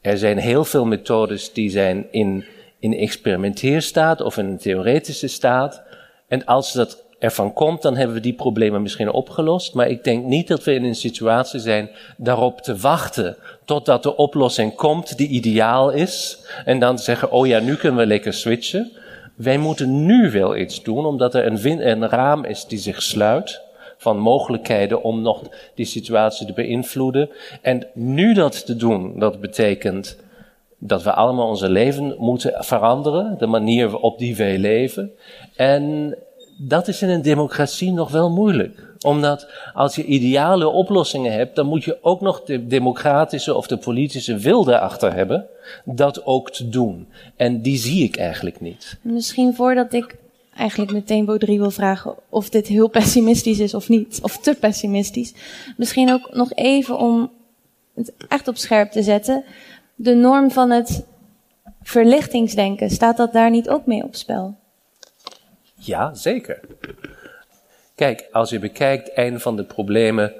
Er 0.00 0.18
zijn 0.18 0.38
heel 0.38 0.64
veel 0.64 0.84
methodes 0.84 1.52
die 1.52 1.70
zijn 1.70 2.06
in 2.10 2.44
in 2.78 2.94
experimenteerstaat 2.94 4.20
of 4.20 4.36
in 4.36 4.46
een 4.46 4.58
theoretische 4.58 5.28
staat. 5.28 5.82
En 6.28 6.44
als 6.44 6.72
dat 6.72 7.06
ervan 7.18 7.52
komt, 7.52 7.82
dan 7.82 7.96
hebben 7.96 8.16
we 8.16 8.22
die 8.22 8.32
problemen 8.32 8.82
misschien 8.82 9.12
opgelost. 9.12 9.74
Maar 9.74 9.88
ik 9.88 10.04
denk 10.04 10.24
niet 10.24 10.48
dat 10.48 10.64
we 10.64 10.74
in 10.74 10.84
een 10.84 10.94
situatie 10.94 11.60
zijn 11.60 11.90
daarop 12.16 12.60
te 12.60 12.76
wachten 12.76 13.36
totdat 13.64 14.02
de 14.02 14.16
oplossing 14.16 14.74
komt 14.74 15.16
die 15.16 15.28
ideaal 15.28 15.90
is. 15.90 16.46
En 16.64 16.78
dan 16.78 16.98
zeggen, 16.98 17.30
oh 17.30 17.46
ja, 17.46 17.58
nu 17.58 17.76
kunnen 17.76 18.00
we 18.00 18.06
lekker 18.06 18.32
switchen. 18.32 18.92
Wij 19.34 19.58
moeten 19.58 20.06
nu 20.06 20.30
wel 20.30 20.56
iets 20.56 20.82
doen, 20.82 21.06
omdat 21.06 21.34
er 21.34 21.46
een, 21.46 21.88
een 21.88 22.08
raam 22.08 22.44
is 22.44 22.64
die 22.66 22.78
zich 22.78 23.02
sluit. 23.02 23.66
van 24.00 24.18
mogelijkheden 24.18 25.02
om 25.02 25.22
nog 25.22 25.42
die 25.74 25.86
situatie 25.86 26.46
te 26.46 26.52
beïnvloeden. 26.52 27.30
En 27.62 27.86
nu 27.94 28.34
dat 28.34 28.66
te 28.66 28.76
doen, 28.76 29.18
dat 29.18 29.40
betekent 29.40 30.16
dat 30.78 31.02
we 31.02 31.12
allemaal 31.12 31.48
onze 31.48 31.68
leven 31.68 32.14
moeten 32.18 32.64
veranderen, 32.64 33.38
de 33.38 33.46
manier 33.46 33.98
op 33.98 34.18
die 34.18 34.36
wij 34.36 34.58
leven. 34.58 35.10
En 35.56 36.16
dat 36.58 36.88
is 36.88 37.02
in 37.02 37.08
een 37.08 37.22
democratie 37.22 37.92
nog 37.92 38.10
wel 38.10 38.30
moeilijk. 38.30 38.86
Omdat 39.06 39.48
als 39.74 39.94
je 39.94 40.04
ideale 40.04 40.68
oplossingen 40.68 41.32
hebt, 41.32 41.56
dan 41.56 41.66
moet 41.66 41.84
je 41.84 41.98
ook 42.02 42.20
nog 42.20 42.42
de 42.42 42.66
democratische 42.66 43.54
of 43.54 43.66
de 43.66 43.76
politische 43.76 44.36
wil 44.36 44.68
erachter 44.68 45.14
hebben 45.14 45.46
dat 45.84 46.24
ook 46.24 46.50
te 46.50 46.68
doen. 46.68 47.08
En 47.36 47.62
die 47.62 47.76
zie 47.76 48.04
ik 48.04 48.16
eigenlijk 48.16 48.60
niet. 48.60 48.98
Misschien 49.02 49.54
voordat 49.54 49.92
ik 49.92 50.16
eigenlijk 50.56 50.92
meteen 50.92 51.24
Baudry 51.24 51.58
wil 51.58 51.70
vragen 51.70 52.14
of 52.28 52.48
dit 52.48 52.66
heel 52.66 52.88
pessimistisch 52.88 53.58
is 53.58 53.74
of 53.74 53.88
niet, 53.88 54.18
of 54.22 54.38
te 54.38 54.56
pessimistisch. 54.60 55.34
Misschien 55.76 56.12
ook 56.12 56.28
nog 56.32 56.52
even 56.52 56.98
om 56.98 57.30
het 57.94 58.12
echt 58.28 58.48
op 58.48 58.56
scherp 58.56 58.90
te 58.90 59.02
zetten. 59.02 59.44
De 60.00 60.14
norm 60.14 60.50
van 60.50 60.70
het 60.70 61.04
verlichtingsdenken, 61.82 62.90
staat 62.90 63.16
dat 63.16 63.32
daar 63.32 63.50
niet 63.50 63.68
ook 63.68 63.86
mee 63.86 64.02
op 64.02 64.14
spel? 64.14 64.54
Ja, 65.74 66.14
zeker. 66.14 66.60
Kijk, 67.94 68.28
als 68.32 68.50
je 68.50 68.58
bekijkt 68.58 69.10
een 69.14 69.40
van 69.40 69.56
de 69.56 69.64
problemen 69.64 70.32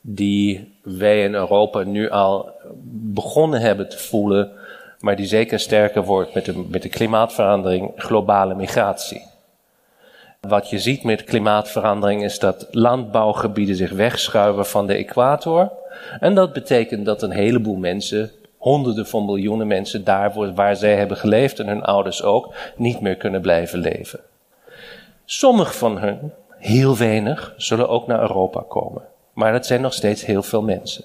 die 0.00 0.74
wij 0.82 1.24
in 1.24 1.34
Europa 1.34 1.82
nu 1.82 2.10
al 2.10 2.50
begonnen 3.12 3.60
hebben 3.60 3.88
te 3.88 3.98
voelen, 3.98 4.52
maar 5.00 5.16
die 5.16 5.26
zeker 5.26 5.60
sterker 5.60 6.04
wordt 6.04 6.34
met 6.34 6.44
de, 6.44 6.64
met 6.68 6.82
de 6.82 6.88
klimaatverandering, 6.88 7.92
globale 7.96 8.54
migratie. 8.54 9.22
Wat 10.40 10.70
je 10.70 10.78
ziet 10.78 11.04
met 11.04 11.24
klimaatverandering 11.24 12.24
is 12.24 12.38
dat 12.38 12.66
landbouwgebieden 12.70 13.76
zich 13.76 13.90
wegschuiven 13.90 14.66
van 14.66 14.86
de 14.86 14.94
equator. 14.94 15.72
En 16.20 16.34
dat 16.34 16.52
betekent 16.52 17.04
dat 17.04 17.22
een 17.22 17.30
heleboel 17.30 17.76
mensen, 17.76 18.30
honderden 18.62 19.06
van 19.06 19.24
miljoenen 19.24 19.66
mensen, 19.66 20.04
daar 20.04 20.54
waar 20.54 20.76
zij 20.76 20.96
hebben 20.96 21.16
geleefd 21.16 21.58
en 21.58 21.66
hun 21.66 21.82
ouders 21.82 22.22
ook, 22.22 22.54
niet 22.76 23.00
meer 23.00 23.16
kunnen 23.16 23.40
blijven 23.40 23.78
leven. 23.78 24.20
Sommige 25.24 25.72
van 25.72 25.98
hen, 25.98 26.34
heel 26.58 26.96
weinig, 26.96 27.54
zullen 27.56 27.88
ook 27.88 28.06
naar 28.06 28.20
Europa 28.20 28.64
komen. 28.68 29.02
Maar 29.32 29.52
dat 29.52 29.66
zijn 29.66 29.80
nog 29.80 29.92
steeds 29.92 30.24
heel 30.24 30.42
veel 30.42 30.62
mensen. 30.62 31.04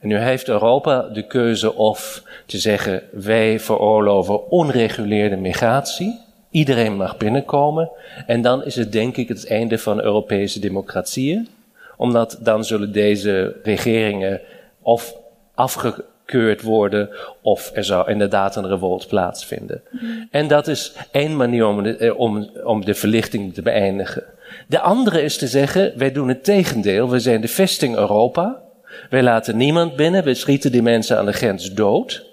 En 0.00 0.08
nu 0.08 0.16
heeft 0.16 0.48
Europa 0.48 1.02
de 1.02 1.26
keuze 1.26 1.74
of 1.74 2.22
te 2.46 2.58
zeggen: 2.58 3.02
wij 3.12 3.60
veroorloven 3.60 4.50
onreguleerde 4.50 5.36
migratie. 5.36 6.20
Iedereen 6.50 6.96
mag 6.96 7.16
binnenkomen. 7.16 7.90
En 8.26 8.42
dan 8.42 8.64
is 8.64 8.76
het 8.76 8.92
denk 8.92 9.16
ik 9.16 9.28
het 9.28 9.48
einde 9.48 9.78
van 9.78 10.02
Europese 10.02 10.60
democratieën. 10.60 11.48
Omdat 11.96 12.38
dan 12.40 12.64
zullen 12.64 12.92
deze 12.92 13.56
regeringen 13.62 14.40
of 14.82 15.14
afge 15.54 16.04
gekeurd 16.28 16.62
worden 16.62 17.10
of 17.42 17.70
er 17.74 17.84
zou 17.84 18.10
inderdaad 18.10 18.56
een 18.56 18.68
revolt 18.68 19.08
plaatsvinden. 19.08 19.82
En 20.30 20.48
dat 20.48 20.68
is 20.68 20.92
één 21.10 21.36
manier 21.36 21.66
om 21.66 21.82
de, 21.82 21.96
eh, 21.96 22.18
om, 22.18 22.50
om 22.64 22.84
de 22.84 22.94
verlichting 22.94 23.54
te 23.54 23.62
beëindigen. 23.62 24.24
De 24.66 24.80
andere 24.80 25.22
is 25.22 25.38
te 25.38 25.46
zeggen, 25.46 25.92
wij 25.96 26.12
doen 26.12 26.28
het 26.28 26.44
tegendeel, 26.44 27.10
we 27.10 27.20
zijn 27.20 27.40
de 27.40 27.48
vesting 27.48 27.96
Europa. 27.96 28.62
Wij 29.10 29.22
laten 29.22 29.56
niemand 29.56 29.96
binnen, 29.96 30.24
we 30.24 30.34
schieten 30.34 30.72
die 30.72 30.82
mensen 30.82 31.18
aan 31.18 31.26
de 31.26 31.32
grens 31.32 31.72
dood. 31.72 32.24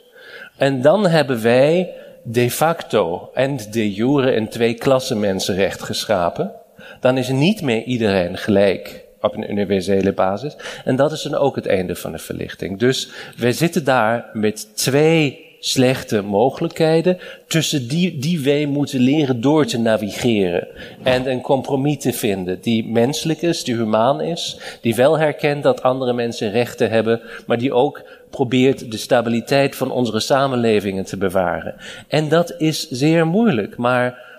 En 0.57 0.81
dan 0.81 1.07
hebben 1.07 1.41
wij 1.41 1.93
de 2.23 2.51
facto 2.51 3.29
en 3.33 3.57
de 3.71 3.93
jure 3.93 4.35
een 4.35 4.49
twee 4.49 4.73
klassen 4.73 5.19
mensenrecht 5.19 5.83
geschapen. 5.83 6.51
Dan 6.99 7.17
is 7.17 7.29
niet 7.29 7.61
meer 7.61 7.83
iedereen 7.83 8.37
gelijk 8.37 9.04
op 9.25 9.35
een 9.35 9.51
universele 9.51 10.13
basis. 10.13 10.55
En 10.83 10.95
dat 10.95 11.11
is 11.11 11.21
dan 11.21 11.35
ook 11.35 11.55
het 11.55 11.65
einde 11.65 11.95
van 11.95 12.11
de 12.11 12.17
verlichting. 12.17 12.79
Dus 12.79 13.09
wij 13.37 13.51
zitten 13.51 13.83
daar 13.83 14.29
met 14.33 14.77
twee 14.77 15.45
slechte 15.65 16.21
mogelijkheden, 16.21 17.17
tussen 17.47 17.87
die, 17.87 18.17
die 18.17 18.39
wij 18.39 18.65
moeten 18.65 18.99
leren 18.99 19.41
door 19.41 19.65
te 19.65 19.79
navigeren. 19.79 20.67
En 21.03 21.29
een 21.29 21.41
compromis 21.41 21.97
te 21.97 22.13
vinden 22.13 22.61
die 22.61 22.87
menselijk 22.87 23.41
is, 23.41 23.63
die 23.63 23.75
humaan 23.75 24.21
is, 24.21 24.59
die 24.81 24.95
wel 24.95 25.19
herkent 25.19 25.63
dat 25.63 25.83
andere 25.83 26.13
mensen 26.13 26.51
rechten 26.51 26.89
hebben, 26.89 27.21
maar 27.47 27.57
die 27.57 27.73
ook 27.73 28.03
probeert 28.29 28.91
de 28.91 28.97
stabiliteit 28.97 29.75
van 29.75 29.91
onze 29.91 30.19
samenlevingen 30.19 31.05
te 31.05 31.17
bewaren. 31.17 31.75
En 32.07 32.29
dat 32.29 32.55
is 32.57 32.89
zeer 32.89 33.27
moeilijk, 33.27 33.77
maar 33.77 34.34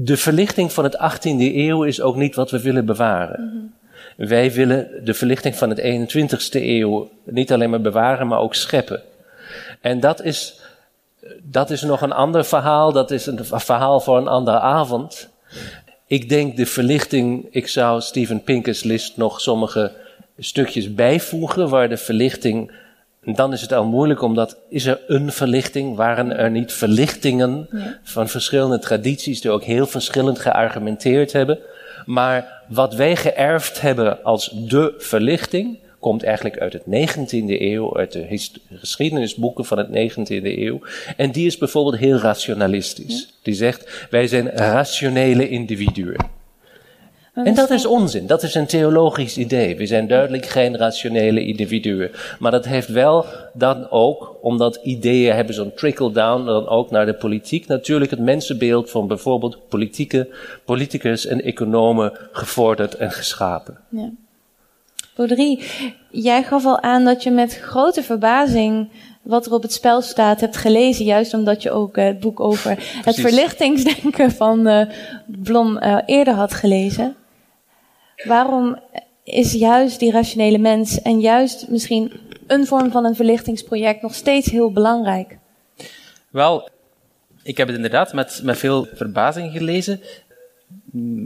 de 0.00 0.16
verlichting 0.16 0.72
van 0.72 0.84
het 0.84 0.96
18e 0.96 1.54
eeuw 1.54 1.82
is 1.82 2.00
ook 2.00 2.16
niet 2.16 2.34
wat 2.34 2.50
we 2.50 2.60
willen 2.60 2.86
bewaren. 2.86 3.74
Wij 4.16 4.52
willen 4.52 5.04
de 5.04 5.14
verlichting 5.14 5.56
van 5.56 5.70
het 5.70 5.80
21e 5.80 6.50
eeuw 6.50 7.10
niet 7.24 7.52
alleen 7.52 7.70
maar 7.70 7.80
bewaren, 7.80 8.26
maar 8.26 8.38
ook 8.38 8.54
scheppen. 8.54 9.02
En 9.80 10.00
dat 10.00 10.22
is, 10.22 10.60
dat 11.42 11.70
is 11.70 11.82
nog 11.82 12.00
een 12.00 12.12
ander 12.12 12.44
verhaal, 12.44 12.92
dat 12.92 13.10
is 13.10 13.26
een 13.26 13.44
verhaal 13.44 14.00
voor 14.00 14.16
een 14.16 14.28
andere 14.28 14.58
avond. 14.58 15.28
Ik 16.06 16.28
denk 16.28 16.56
de 16.56 16.66
verlichting, 16.66 17.46
ik 17.50 17.68
zou 17.68 18.00
Steven 18.00 18.42
Pinker's 18.42 18.82
list 18.82 19.16
nog 19.16 19.40
sommige 19.40 19.92
stukjes 20.38 20.94
bijvoegen 20.94 21.68
waar 21.68 21.88
de 21.88 21.96
verlichting 21.96 22.72
dan 23.22 23.52
is 23.52 23.60
het 23.60 23.72
al 23.72 23.84
moeilijk, 23.84 24.22
omdat 24.22 24.56
is 24.68 24.86
er 24.86 25.00
een 25.06 25.32
verlichting? 25.32 25.96
Waren 25.96 26.36
er 26.36 26.50
niet 26.50 26.72
verlichtingen 26.72 27.68
van 28.02 28.28
verschillende 28.28 28.78
tradities 28.78 29.40
die 29.40 29.50
ook 29.50 29.62
heel 29.62 29.86
verschillend 29.86 30.38
geargumenteerd 30.38 31.32
hebben? 31.32 31.58
Maar 32.06 32.62
wat 32.68 32.94
wij 32.94 33.16
geërfd 33.16 33.80
hebben 33.80 34.22
als 34.22 34.50
de 34.54 34.94
verlichting, 34.98 35.78
komt 35.98 36.22
eigenlijk 36.22 36.58
uit 36.58 36.72
het 36.72 36.82
19e 36.82 37.60
eeuw, 37.60 37.96
uit 37.96 38.12
de 38.12 38.48
geschiedenisboeken 38.70 39.64
van 39.64 39.78
het 39.78 39.88
19e 39.88 40.42
eeuw. 40.42 40.80
En 41.16 41.30
die 41.30 41.46
is 41.46 41.58
bijvoorbeeld 41.58 41.96
heel 41.96 42.16
rationalistisch. 42.16 43.38
Die 43.42 43.54
zegt, 43.54 44.06
wij 44.10 44.26
zijn 44.26 44.48
rationele 44.48 45.48
individuen. 45.48 46.36
En 47.44 47.54
dat 47.54 47.70
is 47.70 47.86
onzin. 47.86 48.26
Dat 48.26 48.42
is 48.42 48.54
een 48.54 48.66
theologisch 48.66 49.38
idee. 49.38 49.76
We 49.76 49.86
zijn 49.86 50.06
duidelijk 50.06 50.46
geen 50.46 50.76
rationele 50.76 51.44
individuen. 51.44 52.10
Maar 52.38 52.50
dat 52.50 52.64
heeft 52.64 52.88
wel 52.88 53.24
dan 53.52 53.90
ook, 53.90 54.36
omdat 54.40 54.80
ideeën 54.82 55.34
hebben 55.34 55.54
zo'n 55.54 55.74
trickle-down, 55.74 56.44
dan 56.44 56.68
ook 56.68 56.90
naar 56.90 57.06
de 57.06 57.14
politiek, 57.14 57.66
natuurlijk 57.66 58.10
het 58.10 58.20
mensenbeeld 58.20 58.90
van 58.90 59.06
bijvoorbeeld 59.06 59.68
politieke, 59.68 60.28
politicus 60.64 61.26
en 61.26 61.42
economen 61.42 62.12
gevorderd 62.32 62.94
en 62.94 63.10
geschapen. 63.10 63.78
Ja. 63.88 64.10
Baudry, 65.14 65.62
jij 66.10 66.42
gaf 66.42 66.64
al 66.64 66.80
aan 66.80 67.04
dat 67.04 67.22
je 67.22 67.30
met 67.30 67.58
grote 67.58 68.02
verbazing 68.02 68.88
wat 69.22 69.46
er 69.46 69.52
op 69.52 69.62
het 69.62 69.72
spel 69.72 70.00
staat 70.00 70.40
hebt 70.40 70.56
gelezen. 70.56 71.04
Juist 71.04 71.34
omdat 71.34 71.62
je 71.62 71.70
ook 71.70 71.96
eh, 71.96 72.04
het 72.04 72.20
boek 72.20 72.40
over 72.40 72.70
het 73.04 73.20
verlichtingsdenken 73.20 74.30
van 74.30 74.68
uh, 74.68 74.82
Blom 75.26 75.76
uh, 75.76 75.98
eerder 76.06 76.34
had 76.34 76.54
gelezen. 76.54 77.16
Waarom 78.24 78.78
is 79.24 79.52
juist 79.52 79.98
die 79.98 80.10
rationele 80.10 80.58
mens 80.58 81.02
en 81.02 81.20
juist 81.20 81.68
misschien 81.68 82.12
een 82.46 82.66
vorm 82.66 82.90
van 82.90 83.04
een 83.04 83.14
verlichtingsproject 83.14 84.02
nog 84.02 84.14
steeds 84.14 84.50
heel 84.50 84.72
belangrijk? 84.72 85.38
Wel, 86.30 86.68
ik 87.42 87.56
heb 87.56 87.66
het 87.66 87.76
inderdaad 87.76 88.12
met, 88.12 88.40
met 88.42 88.58
veel 88.58 88.86
verbazing 88.94 89.52
gelezen. 89.52 90.00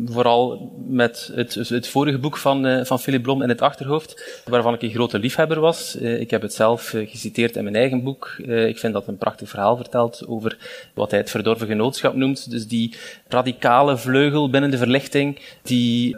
Vooral 0.04 0.72
met 0.86 1.30
het, 1.34 1.54
het 1.54 1.88
vorige 1.88 2.18
boek 2.18 2.36
van, 2.36 2.66
uh, 2.66 2.84
van 2.84 2.98
Philip 2.98 3.22
Blom 3.22 3.42
in 3.42 3.48
het 3.48 3.62
achterhoofd, 3.62 4.42
waarvan 4.44 4.74
ik 4.74 4.82
een 4.82 4.90
grote 4.90 5.18
liefhebber 5.18 5.60
was. 5.60 5.96
Uh, 6.00 6.20
ik 6.20 6.30
heb 6.30 6.42
het 6.42 6.54
zelf 6.54 6.92
uh, 6.92 7.10
geciteerd 7.10 7.56
in 7.56 7.62
mijn 7.62 7.76
eigen 7.76 8.02
boek. 8.02 8.34
ik 8.46 8.78
vind 8.78 8.92
dat 8.92 9.06
een 9.06 9.18
prachtig 9.18 9.48
verhaal 9.48 9.76
vertelt 9.76 10.26
over 10.26 10.58
wat 10.94 11.10
hij 11.10 11.20
het 11.20 11.30
verdorven 11.30 11.66
genootschap 11.66 12.14
noemt. 12.14 12.50
Dus 12.50 12.66
die 12.66 12.94
radicale 13.28 13.96
vleugel 13.96 14.50
binnen 14.50 14.70
de 14.70 14.78
verlichting, 14.78 15.40
die 15.62 16.16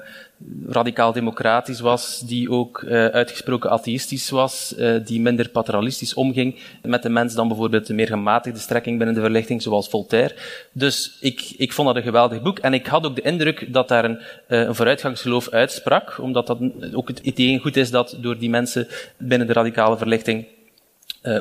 radicaal 0.69 1.13
democratisch 1.13 1.81
was, 1.81 2.21
die 2.21 2.51
ook 2.51 2.83
uh, 2.83 3.07
uitgesproken 3.07 3.71
atheïstisch 3.71 4.31
was, 4.31 4.75
uh, 4.79 4.97
die 5.05 5.21
minder 5.21 5.49
paternalistisch 5.49 6.15
omging 6.15 6.57
met 6.83 7.03
de 7.03 7.09
mens 7.09 7.35
dan 7.35 7.49
bijvoorbeeld 7.49 7.87
de 7.87 7.95
meer 7.95 8.07
gematigde 8.07 8.59
strekking 8.59 8.97
binnen 8.97 9.15
de 9.15 9.21
verlichting, 9.21 9.63
zoals 9.63 9.89
Voltaire. 9.89 10.35
Dus 10.73 11.17
ik, 11.21 11.55
ik 11.57 11.73
vond 11.73 11.87
dat 11.89 11.97
een 11.97 12.03
geweldig 12.03 12.43
boek 12.43 12.59
en 12.59 12.75
ik 12.75 12.87
had 12.87 13.07
ook 13.07 13.17
de 13.17 13.23
indruk 13.23 13.73
dat 13.73 13.89
daar 13.89 14.05
een, 14.05 14.19
uh, 14.19 14.61
een 14.61 14.75
vooruitgangsgeloof 14.75 15.49
uitsprak, 15.49 16.19
omdat 16.21 16.47
dat 16.47 16.59
ook 16.93 17.09
het 17.09 17.19
idee 17.19 17.59
goed 17.59 17.77
is 17.77 17.91
dat 17.91 18.17
door 18.21 18.39
die 18.39 18.51
mensen 18.51 18.89
binnen 19.17 19.47
de 19.47 19.53
radicale 19.53 19.97
verlichting 19.97 20.47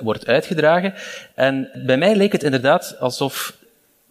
wordt 0.02 0.28
uitgedragen. 0.28 0.94
En 1.36 1.70
bij 1.86 1.98
mij 1.98 2.16
leek 2.16 2.32
het 2.32 2.44
inderdaad 2.44 2.96
alsof 3.00 3.58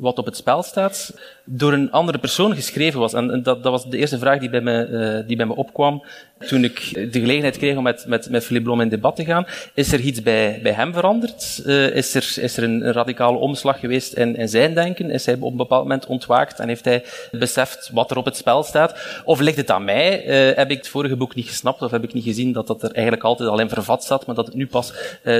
wat 0.02 0.18
op 0.18 0.24
het 0.24 0.36
spel 0.36 0.62
staat, 0.62 1.14
door 1.54 1.72
een 1.72 1.90
andere 1.90 2.18
persoon 2.18 2.54
geschreven 2.54 3.00
was. 3.00 3.12
En, 3.12 3.42
dat, 3.42 3.62
dat 3.62 3.72
was 3.72 3.90
de 3.90 3.98
eerste 3.98 4.18
vraag 4.18 4.38
die 4.38 4.50
bij 4.50 4.60
me, 4.60 4.88
uh, 4.88 5.28
die 5.28 5.36
bij 5.36 5.46
me 5.46 5.56
opkwam 5.56 6.02
toen 6.46 6.64
ik 6.64 6.92
de 7.12 7.20
gelegenheid 7.20 7.56
kreeg 7.56 7.76
om 7.76 7.82
met, 7.82 8.04
met, 8.06 8.30
met 8.30 8.44
Philippe 8.44 8.68
Blom 8.68 8.80
in 8.80 8.88
debat 8.88 9.16
te 9.16 9.24
gaan. 9.24 9.46
Is 9.74 9.92
er 9.92 10.00
iets 10.00 10.22
bij, 10.22 10.60
bij 10.62 10.72
hem 10.72 10.92
veranderd? 10.92 11.62
Uh, 11.66 11.96
is, 11.96 12.14
er, 12.14 12.34
is 12.40 12.56
er 12.56 12.62
een, 12.62 12.92
radicale 12.92 13.38
omslag 13.38 13.80
geweest 13.80 14.12
in, 14.12 14.36
in 14.36 14.48
zijn 14.48 14.74
denken? 14.74 15.10
Is 15.10 15.26
hij 15.26 15.36
op 15.40 15.50
een 15.50 15.56
bepaald 15.56 15.82
moment 15.82 16.06
ontwaakt 16.06 16.58
en 16.58 16.68
heeft 16.68 16.84
hij 16.84 17.04
beseft 17.30 17.90
wat 17.92 18.10
er 18.10 18.16
op 18.16 18.24
het 18.24 18.36
spel 18.36 18.62
staat? 18.62 19.20
Of 19.24 19.40
ligt 19.40 19.56
het 19.56 19.70
aan 19.70 19.84
mij? 19.84 20.26
Uh, 20.26 20.56
heb 20.56 20.70
ik 20.70 20.76
het 20.76 20.88
vorige 20.88 21.16
boek 21.16 21.34
niet 21.34 21.48
gesnapt 21.48 21.82
of 21.82 21.90
heb 21.90 22.04
ik 22.04 22.12
niet 22.12 22.24
gezien 22.24 22.52
dat 22.52 22.66
dat 22.66 22.82
er 22.82 22.92
eigenlijk 22.92 23.24
altijd 23.24 23.48
al 23.48 23.60
in 23.60 23.68
vervat 23.68 24.04
zat, 24.04 24.26
maar 24.26 24.34
dat 24.34 24.46
het 24.46 24.54
nu 24.54 24.66
pas 24.66 24.92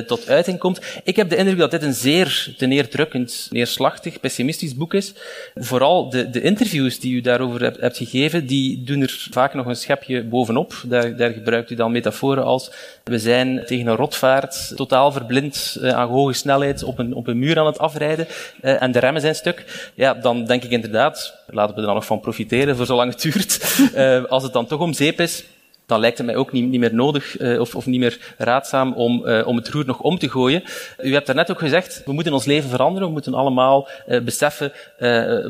tot 0.06 0.28
uiting 0.28 0.58
komt? 0.58 0.80
Ik 1.04 1.16
heb 1.16 1.28
de 1.28 1.36
indruk 1.36 1.58
dat 1.58 1.70
dit 1.70 1.82
een 1.82 1.94
zeer 1.94 2.54
teneerdrukkend, 2.56 3.48
neerslachtig, 3.50 4.20
pessimistisch 4.20 4.74
boek 4.74 4.94
is. 4.94 5.14
Vooral 5.54 6.01
de, 6.10 6.30
de 6.30 6.40
interviews 6.40 7.00
die 7.00 7.14
u 7.14 7.20
daarover 7.20 7.62
hebt, 7.62 7.80
hebt, 7.80 7.96
gegeven, 7.96 8.46
die 8.46 8.82
doen 8.84 9.00
er 9.00 9.26
vaak 9.30 9.54
nog 9.54 9.66
een 9.66 9.76
schepje 9.76 10.24
bovenop. 10.24 10.82
Daar, 10.86 11.16
daar 11.16 11.30
gebruikt 11.30 11.70
u 11.70 11.74
dan 11.74 11.92
metaforen 11.92 12.44
als 12.44 12.70
we 13.04 13.18
zijn 13.18 13.62
tegen 13.66 13.86
een 13.86 13.96
rotvaart 13.96 14.72
totaal 14.76 15.12
verblind 15.12 15.78
uh, 15.80 15.90
aan 15.90 16.08
hoge 16.08 16.32
snelheid 16.32 16.82
op 16.82 16.98
een, 16.98 17.14
op 17.14 17.26
een 17.26 17.38
muur 17.38 17.58
aan 17.58 17.66
het 17.66 17.78
afrijden 17.78 18.26
uh, 18.62 18.82
en 18.82 18.92
de 18.92 18.98
remmen 18.98 19.20
zijn 19.20 19.34
stuk. 19.34 19.90
Ja, 19.94 20.14
dan 20.14 20.44
denk 20.44 20.64
ik 20.64 20.70
inderdaad, 20.70 21.34
laten 21.46 21.74
we 21.74 21.80
er 21.80 21.86
dan 21.86 21.94
nog 21.94 22.06
van 22.06 22.20
profiteren 22.20 22.76
voor 22.76 22.86
zolang 22.86 23.10
het 23.10 23.22
duurt. 23.32 23.78
Uh, 23.94 24.24
als 24.24 24.42
het 24.42 24.52
dan 24.52 24.66
toch 24.66 24.80
om 24.80 24.92
zeep 24.92 25.20
is, 25.20 25.44
dan 25.86 26.00
lijkt 26.00 26.18
het 26.18 26.26
mij 26.26 26.36
ook 26.36 26.52
niet, 26.52 26.68
niet 26.68 26.80
meer 26.80 26.94
nodig 26.94 27.40
uh, 27.40 27.60
of, 27.60 27.74
of, 27.74 27.86
niet 27.86 28.00
meer 28.00 28.18
raadzaam 28.38 28.92
om, 28.92 29.26
uh, 29.26 29.46
om 29.46 29.56
het 29.56 29.68
roer 29.68 29.86
nog 29.86 30.00
om 30.00 30.18
te 30.18 30.28
gooien. 30.28 30.62
U 30.98 31.12
hebt 31.12 31.26
daarnet 31.26 31.50
ook 31.50 31.58
gezegd, 31.58 32.02
we 32.04 32.12
moeten 32.12 32.32
ons 32.32 32.44
leven 32.44 32.70
veranderen, 32.70 33.06
we 33.08 33.12
moeten 33.12 33.34
allemaal 33.34 33.88
uh, 34.08 34.20
beseffen 34.20 34.72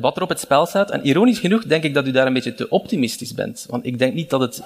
wat 0.01 0.17
er 0.17 0.23
op 0.23 0.29
het 0.29 0.41
spel 0.41 0.67
staat. 0.67 0.91
En 0.91 1.07
ironisch 1.07 1.39
genoeg 1.39 1.65
denk 1.65 1.85
ik 1.85 1.95
dat 1.95 2.07
u 2.07 2.11
daar 2.11 2.27
een 2.27 2.33
beetje 2.33 2.55
te 2.55 2.69
optimistisch 2.69 3.35
bent. 3.35 3.67
Want 3.69 3.87
ik 3.87 3.99
denk 3.99 4.15
niet 4.15 4.31
dat 4.31 4.41
het, 4.41 4.63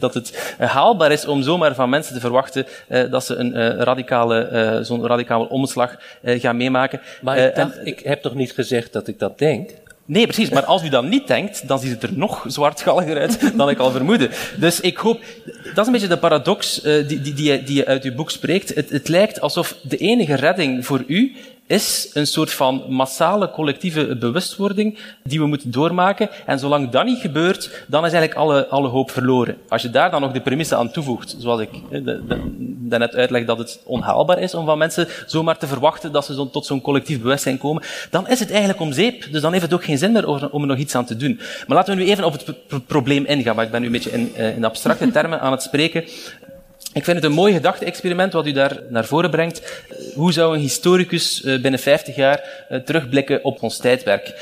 dat 0.00 0.14
het 0.14 0.54
haalbaar 0.58 1.12
is 1.12 1.26
om 1.26 1.42
zomaar 1.42 1.74
van 1.74 1.88
mensen 1.90 2.14
te 2.14 2.20
verwachten 2.20 2.66
dat 3.10 3.24
ze 3.24 3.34
een 3.34 3.76
radicale, 3.76 4.80
zo'n 4.82 5.06
radicale 5.06 5.48
omslag 5.48 5.96
gaan 6.22 6.56
meemaken. 6.56 7.00
Maar 7.22 7.38
ik, 7.38 7.74
ik 7.84 7.98
heb 7.98 8.22
toch 8.22 8.34
niet 8.34 8.52
gezegd 8.52 8.92
dat 8.92 9.08
ik 9.08 9.18
dat 9.18 9.38
denk? 9.38 9.70
Nee, 10.06 10.24
precies. 10.24 10.50
Maar 10.50 10.64
als 10.64 10.84
u 10.84 10.88
dat 10.88 11.04
niet 11.04 11.26
denkt, 11.26 11.68
dan 11.68 11.78
ziet 11.78 11.90
het 11.90 12.02
er 12.02 12.18
nog 12.18 12.44
zwartgalliger 12.46 13.18
uit 13.18 13.40
dan 13.56 13.70
ik 13.70 13.78
al 13.78 13.90
vermoedde. 13.90 14.30
Dus 14.56 14.80
ik 14.80 14.96
hoop... 14.96 15.20
Dat 15.64 15.78
is 15.78 15.86
een 15.86 15.92
beetje 15.92 16.08
de 16.08 16.18
paradox 16.18 16.84
uh, 16.84 17.08
die, 17.08 17.20
die, 17.20 17.34
die, 17.34 17.62
die 17.62 17.76
je 17.76 17.86
uit 17.86 18.04
uw 18.04 18.14
boek 18.14 18.30
spreekt. 18.30 18.74
Het, 18.74 18.90
het 18.90 19.08
lijkt 19.08 19.40
alsof 19.40 19.76
de 19.82 19.96
enige 19.96 20.34
redding 20.34 20.86
voor 20.86 21.04
u 21.06 21.36
is 21.66 22.10
een 22.12 22.26
soort 22.26 22.52
van 22.52 22.84
massale 22.88 23.50
collectieve 23.50 24.16
bewustwording 24.16 24.98
die 25.22 25.38
we 25.38 25.46
moeten 25.46 25.70
doormaken. 25.70 26.28
En 26.46 26.58
zolang 26.58 26.90
dat 26.90 27.04
niet 27.04 27.20
gebeurt, 27.20 27.84
dan 27.86 28.04
is 28.04 28.12
eigenlijk 28.12 28.40
alle, 28.40 28.66
alle 28.66 28.88
hoop 28.88 29.10
verloren. 29.10 29.56
Als 29.68 29.82
je 29.82 29.90
daar 29.90 30.10
dan 30.10 30.20
nog 30.20 30.32
de 30.32 30.40
premisse 30.40 30.76
aan 30.76 30.90
toevoegt, 30.90 31.36
zoals 31.38 31.60
ik 31.60 31.70
daarnet 32.88 33.14
uitleg 33.14 33.44
dat 33.44 33.58
het 33.58 33.80
onhaalbaar 33.84 34.38
is 34.38 34.54
om 34.54 34.64
van 34.66 34.78
mensen 34.78 35.08
zomaar 35.26 35.58
te 35.58 35.66
verwachten 35.66 36.12
dat 36.12 36.24
ze 36.24 36.34
zo, 36.34 36.50
tot 36.50 36.66
zo'n 36.66 36.80
collectief 36.80 37.20
bewustzijn 37.20 37.58
komen, 37.58 37.82
dan 38.10 38.28
is 38.28 38.38
het 38.38 38.50
eigenlijk 38.50 38.80
om 38.80 38.92
zeep. 38.92 39.32
Dus 39.32 39.40
dan 39.40 39.52
heeft 39.52 39.64
het 39.64 39.74
ook 39.74 39.84
geen 39.84 39.98
zin 39.98 40.12
meer 40.12 40.50
om 40.52 40.60
er 40.62 40.68
nog 40.68 40.78
iets 40.78 40.94
aan 40.94 41.04
te 41.04 41.16
doen. 41.16 41.40
Maar 41.66 41.76
laten 41.76 41.96
we 41.96 42.02
nu 42.02 42.08
even 42.08 42.24
op 42.24 42.32
het 42.32 42.86
probleem 42.86 43.24
ingaan, 43.24 43.56
maar 43.56 43.64
ik 43.64 43.70
ben 43.70 43.80
nu 43.80 43.86
een 43.86 43.92
beetje 43.92 44.10
in, 44.10 44.34
eh, 44.34 44.56
in 44.56 44.64
abstracte 44.64 45.10
termen 45.10 45.40
aan 45.40 45.52
het 45.52 45.62
spreken. 45.62 46.04
Ik 46.96 47.04
vind 47.04 47.16
het 47.16 47.24
een 47.24 47.32
mooi 47.32 47.52
gedachte-experiment 47.52 48.32
wat 48.32 48.46
u 48.46 48.52
daar 48.52 48.82
naar 48.88 49.04
voren 49.04 49.30
brengt. 49.30 49.82
Hoe 50.14 50.32
zou 50.32 50.54
een 50.54 50.60
historicus 50.60 51.42
eh, 51.42 51.60
binnen 51.60 51.80
50 51.80 52.16
jaar 52.16 52.64
eh, 52.68 52.78
terugblikken 52.78 53.44
op 53.44 53.62
ons 53.62 53.76
tijdwerk? 53.76 54.34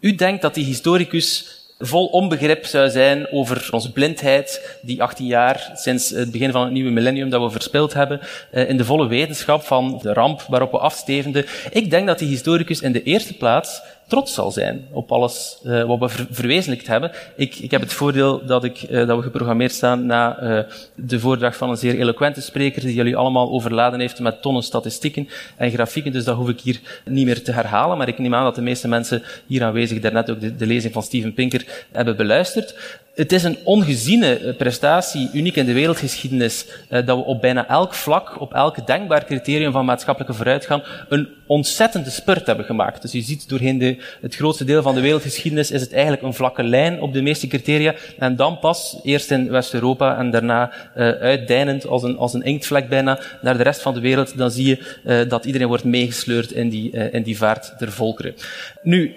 U 0.00 0.14
denkt 0.14 0.42
dat 0.42 0.54
die 0.54 0.64
historicus 0.64 1.58
vol 1.78 2.06
onbegrip 2.06 2.64
zou 2.64 2.90
zijn 2.90 3.32
over 3.32 3.68
onze 3.70 3.92
blindheid, 3.92 4.78
die 4.82 5.02
18 5.02 5.26
jaar 5.26 5.70
sinds 5.74 6.10
het 6.10 6.30
begin 6.30 6.50
van 6.50 6.62
het 6.62 6.72
nieuwe 6.72 6.90
millennium 6.90 7.30
dat 7.30 7.42
we 7.42 7.50
verspild 7.50 7.92
hebben, 7.92 8.20
eh, 8.50 8.68
in 8.68 8.76
de 8.76 8.84
volle 8.84 9.08
wetenschap 9.08 9.62
van 9.62 9.98
de 10.02 10.12
ramp 10.12 10.42
waarop 10.48 10.70
we 10.70 10.78
afstevenden. 10.78 11.46
Ik 11.70 11.90
denk 11.90 12.06
dat 12.06 12.18
die 12.18 12.28
historicus 12.28 12.80
in 12.80 12.92
de 12.92 13.02
eerste 13.02 13.36
plaats 13.36 13.80
trots 14.10 14.34
zal 14.34 14.50
zijn 14.50 14.86
op 14.92 15.12
alles 15.12 15.58
uh, 15.64 15.84
wat 15.84 15.98
we 15.98 16.08
ver 16.08 16.26
verwezenlijkt 16.30 16.86
hebben. 16.86 17.10
Ik, 17.36 17.56
ik 17.56 17.70
heb 17.70 17.80
het 17.80 17.92
voordeel 17.92 18.46
dat, 18.46 18.64
ik, 18.64 18.82
uh, 18.82 19.06
dat 19.06 19.16
we 19.16 19.22
geprogrammeerd 19.22 19.72
staan 19.72 20.06
na 20.06 20.42
uh, 20.42 20.62
de 20.94 21.20
voordracht 21.20 21.56
van 21.56 21.70
een 21.70 21.76
zeer 21.76 21.98
eloquente 21.98 22.40
spreker 22.40 22.82
die 22.82 22.94
jullie 22.94 23.16
allemaal 23.16 23.50
overladen 23.50 24.00
heeft 24.00 24.20
met 24.20 24.42
tonnen 24.42 24.62
statistieken 24.62 25.28
en 25.56 25.70
grafieken, 25.70 26.12
dus 26.12 26.24
dat 26.24 26.36
hoef 26.36 26.48
ik 26.48 26.60
hier 26.60 26.80
niet 27.04 27.26
meer 27.26 27.42
te 27.42 27.52
herhalen, 27.52 27.98
maar 27.98 28.08
ik 28.08 28.18
neem 28.18 28.34
aan 28.34 28.44
dat 28.44 28.54
de 28.54 28.62
meeste 28.62 28.88
mensen 28.88 29.22
hier 29.46 29.64
aanwezig 29.64 30.00
daarnet 30.00 30.30
ook 30.30 30.58
de 30.58 30.66
lezing 30.66 30.92
van 30.92 31.02
Steven 31.02 31.34
Pinker 31.34 31.86
hebben 31.92 32.16
beluisterd. 32.16 32.74
Het 33.14 33.32
is 33.32 33.42
een 33.42 33.58
ongeziene 33.64 34.38
eh, 34.38 34.56
prestatie, 34.56 35.30
uniek 35.32 35.56
in 35.56 35.66
de 35.66 35.72
wereldgeschiedenis, 35.72 36.66
eh, 36.88 37.06
dat 37.06 37.16
we 37.16 37.24
op 37.24 37.40
bijna 37.40 37.68
elk 37.68 37.94
vlak, 37.94 38.40
op 38.40 38.54
elk 38.54 38.86
denkbaar 38.86 39.24
criterium 39.24 39.72
van 39.72 39.84
maatschappelijke 39.84 40.36
vooruitgang, 40.36 40.84
een 41.08 41.28
ontzettende 41.46 42.10
spurt 42.10 42.46
hebben 42.46 42.64
gemaakt. 42.64 43.02
Dus 43.02 43.12
je 43.12 43.20
ziet 43.20 43.48
doorheen 43.48 43.78
de, 43.78 43.96
het 44.20 44.34
grootste 44.34 44.64
deel 44.64 44.82
van 44.82 44.94
de 44.94 45.00
wereldgeschiedenis 45.00 45.70
is 45.70 45.80
het 45.80 45.92
eigenlijk 45.92 46.22
een 46.22 46.34
vlakke 46.34 46.62
lijn 46.62 47.00
op 47.00 47.12
de 47.12 47.22
meeste 47.22 47.46
criteria. 47.46 47.94
En 48.18 48.36
dan 48.36 48.58
pas, 48.58 48.98
eerst 49.02 49.30
in 49.30 49.50
West-Europa 49.50 50.18
en 50.18 50.30
daarna 50.30 50.72
uh, 50.96 51.10
uitdijnend 51.10 51.86
als 51.86 52.02
een, 52.02 52.16
als 52.16 52.34
een 52.34 52.42
inktvlek 52.42 52.88
bijna 52.88 53.18
naar 53.42 53.56
de 53.56 53.62
rest 53.62 53.82
van 53.82 53.94
de 53.94 54.00
wereld, 54.00 54.38
dan 54.38 54.50
zie 54.50 54.66
je 54.66 55.26
dat 55.28 55.44
iedereen 55.44 55.68
wordt 55.68 55.84
meegesleurd 55.84 56.52
in 56.52 56.68
die, 56.68 56.90
in 56.90 57.22
die 57.22 57.36
vaart 57.36 57.78
der 57.78 57.92
volkeren. 57.92 58.34
Nu, 58.82 59.14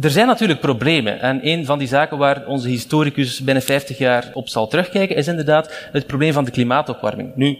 er 0.00 0.10
zijn 0.10 0.26
natuurlijk 0.26 0.60
problemen. 0.60 1.20
En 1.20 1.48
een 1.48 1.64
van 1.64 1.78
die 1.78 1.88
zaken 1.88 2.18
waar 2.18 2.46
onze 2.46 2.68
historicus 2.68 3.40
binnen 3.40 3.62
50 3.62 3.98
jaar 3.98 4.30
op 4.32 4.48
zal 4.48 4.68
terugkijken, 4.68 5.16
is 5.16 5.28
inderdaad 5.28 5.88
het 5.92 6.06
probleem 6.06 6.32
van 6.32 6.44
de 6.44 6.50
klimaatopwarming. 6.50 7.32
Nu, 7.34 7.58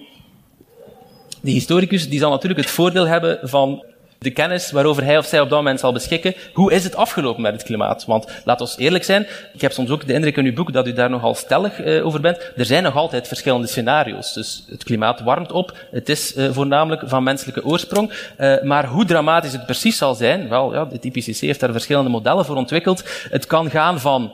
die 1.40 1.54
historicus 1.54 2.08
die 2.08 2.18
zal 2.18 2.30
natuurlijk 2.30 2.60
het 2.60 2.70
voordeel 2.70 3.06
hebben 3.06 3.38
van 3.42 3.84
de 4.18 4.30
kennis 4.30 4.70
waarover 4.70 5.04
hij 5.04 5.18
of 5.18 5.26
zij 5.26 5.40
op 5.40 5.48
dat 5.48 5.58
moment 5.58 5.80
zal 5.80 5.92
beschikken. 5.92 6.34
Hoe 6.52 6.72
is 6.72 6.84
het 6.84 6.96
afgelopen 6.96 7.42
met 7.42 7.52
het 7.52 7.62
klimaat? 7.62 8.04
Want 8.04 8.26
laat 8.44 8.60
ons 8.60 8.78
eerlijk 8.78 9.04
zijn, 9.04 9.26
ik 9.52 9.60
heb 9.60 9.72
soms 9.72 9.90
ook 9.90 10.06
de 10.06 10.12
indruk 10.12 10.36
in 10.36 10.44
uw 10.44 10.54
boek 10.54 10.72
dat 10.72 10.86
u 10.86 10.92
daar 10.92 11.10
nogal 11.10 11.34
stellig 11.34 11.84
uh, 11.84 12.06
over 12.06 12.20
bent. 12.20 12.52
Er 12.56 12.64
zijn 12.64 12.82
nog 12.82 12.96
altijd 12.96 13.28
verschillende 13.28 13.66
scenario's. 13.66 14.32
Dus 14.32 14.64
het 14.68 14.84
klimaat 14.84 15.20
warmt 15.20 15.52
op, 15.52 15.78
het 15.90 16.08
is 16.08 16.36
uh, 16.36 16.50
voornamelijk 16.50 17.02
van 17.06 17.22
menselijke 17.22 17.64
oorsprong. 17.64 18.12
Uh, 18.38 18.62
maar 18.62 18.86
hoe 18.86 19.04
dramatisch 19.04 19.52
het 19.52 19.66
precies 19.66 19.96
zal 19.96 20.14
zijn, 20.14 20.48
wel, 20.48 20.74
ja, 20.74 20.88
het 20.88 21.04
IPCC 21.04 21.40
heeft 21.40 21.60
daar 21.60 21.72
verschillende 21.72 22.10
modellen 22.10 22.44
voor 22.44 22.56
ontwikkeld. 22.56 23.04
Het 23.30 23.46
kan 23.46 23.70
gaan 23.70 24.00
van 24.00 24.32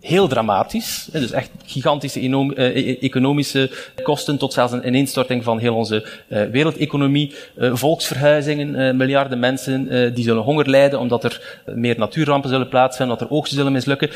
heel 0.00 0.28
dramatisch. 0.28 1.08
Dus 1.12 1.30
echt 1.30 1.50
gigantische 1.64 2.20
eh, 2.20 2.64
e-, 2.64 2.90
e-, 2.90 2.98
economische 3.00 3.70
kosten 4.02 4.38
tot 4.38 4.52
zelfs 4.52 4.72
een 4.72 4.86
ineenstorting 4.86 5.44
van 5.44 5.58
heel 5.58 5.74
onze 5.74 6.06
uh, 6.28 6.42
wereldeconomie. 6.44 7.34
Uh, 7.58 7.74
volksverhuizingen, 7.74 8.96
miljarden 8.96 9.38
mensen 9.38 10.14
die 10.14 10.24
zullen 10.24 10.42
honger 10.42 10.70
lijden 10.70 10.98
omdat 10.98 11.24
er 11.24 11.62
meer 11.74 11.98
natuurrampen 11.98 12.50
zullen 12.50 12.68
plaatsvinden, 12.68 13.18
dat 13.18 13.28
er 13.28 13.34
oogsten 13.34 13.56
zullen 13.56 13.72
mislukken. 13.72 14.10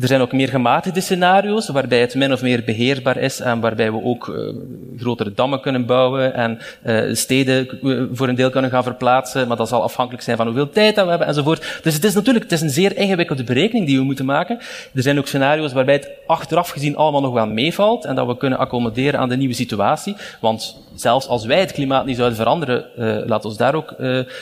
Er 0.00 0.06
zijn 0.06 0.20
ook 0.20 0.32
meer 0.32 0.48
gematigde 0.48 1.00
scenario's, 1.00 1.68
waarbij 1.68 2.00
het 2.00 2.14
min 2.14 2.32
of 2.32 2.42
meer 2.42 2.64
beheerbaar 2.64 3.16
is 3.16 3.40
en 3.40 3.60
waarbij 3.60 3.92
we 3.92 4.02
ook 4.02 4.28
uh, 4.28 4.54
grotere 4.96 5.32
dammen 5.34 5.60
kunnen 5.60 5.86
bouwen 5.86 6.34
en 6.34 6.58
uh, 6.86 7.14
steden 7.14 7.78
uh, 7.82 8.02
voor 8.12 8.28
een 8.28 8.34
deel 8.34 8.50
kunnen 8.50 8.70
gaan 8.70 8.82
verplaatsen, 8.82 9.48
maar 9.48 9.56
dat 9.56 9.68
zal 9.68 9.82
afhankelijk 9.82 10.24
zijn 10.24 10.36
van 10.36 10.46
hoeveel 10.46 10.70
tijd 10.70 10.94
dat 10.94 11.04
we 11.04 11.10
hebben 11.10 11.28
enzovoort. 11.28 11.80
Dus 11.82 11.94
het 11.94 12.04
is 12.04 12.14
natuurlijk 12.14 12.44
het 12.44 12.52
is 12.52 12.60
een 12.60 12.70
zeer 12.70 12.96
ingewikkelde 12.96 13.44
berekening 13.44 13.86
die 13.86 13.98
we 13.98 14.04
moeten 14.04 14.24
maken. 14.24 14.58
Er 14.94 15.02
zijn 15.02 15.18
ook 15.18 15.26
scenario's 15.26 15.72
waarbij 15.72 15.94
het 15.94 16.10
achteraf 16.26 16.68
gezien 16.68 16.96
allemaal 16.96 17.20
nog 17.20 17.32
wel 17.32 17.46
meevalt 17.46 18.04
en 18.04 18.14
dat 18.14 18.26
we 18.26 18.36
kunnen 18.36 18.58
accommoderen 18.58 19.20
aan 19.20 19.28
de 19.28 19.36
nieuwe 19.36 19.54
situatie. 19.54 20.16
Want 20.40 20.82
zelfs 20.94 21.26
als 21.26 21.44
wij 21.44 21.60
het 21.60 21.72
klimaat 21.72 22.06
niet 22.06 22.16
zouden 22.16 22.38
veranderen, 22.38 22.84
laat 23.26 23.44
ons 23.44 23.56
daar 23.56 23.74
ook 23.74 23.94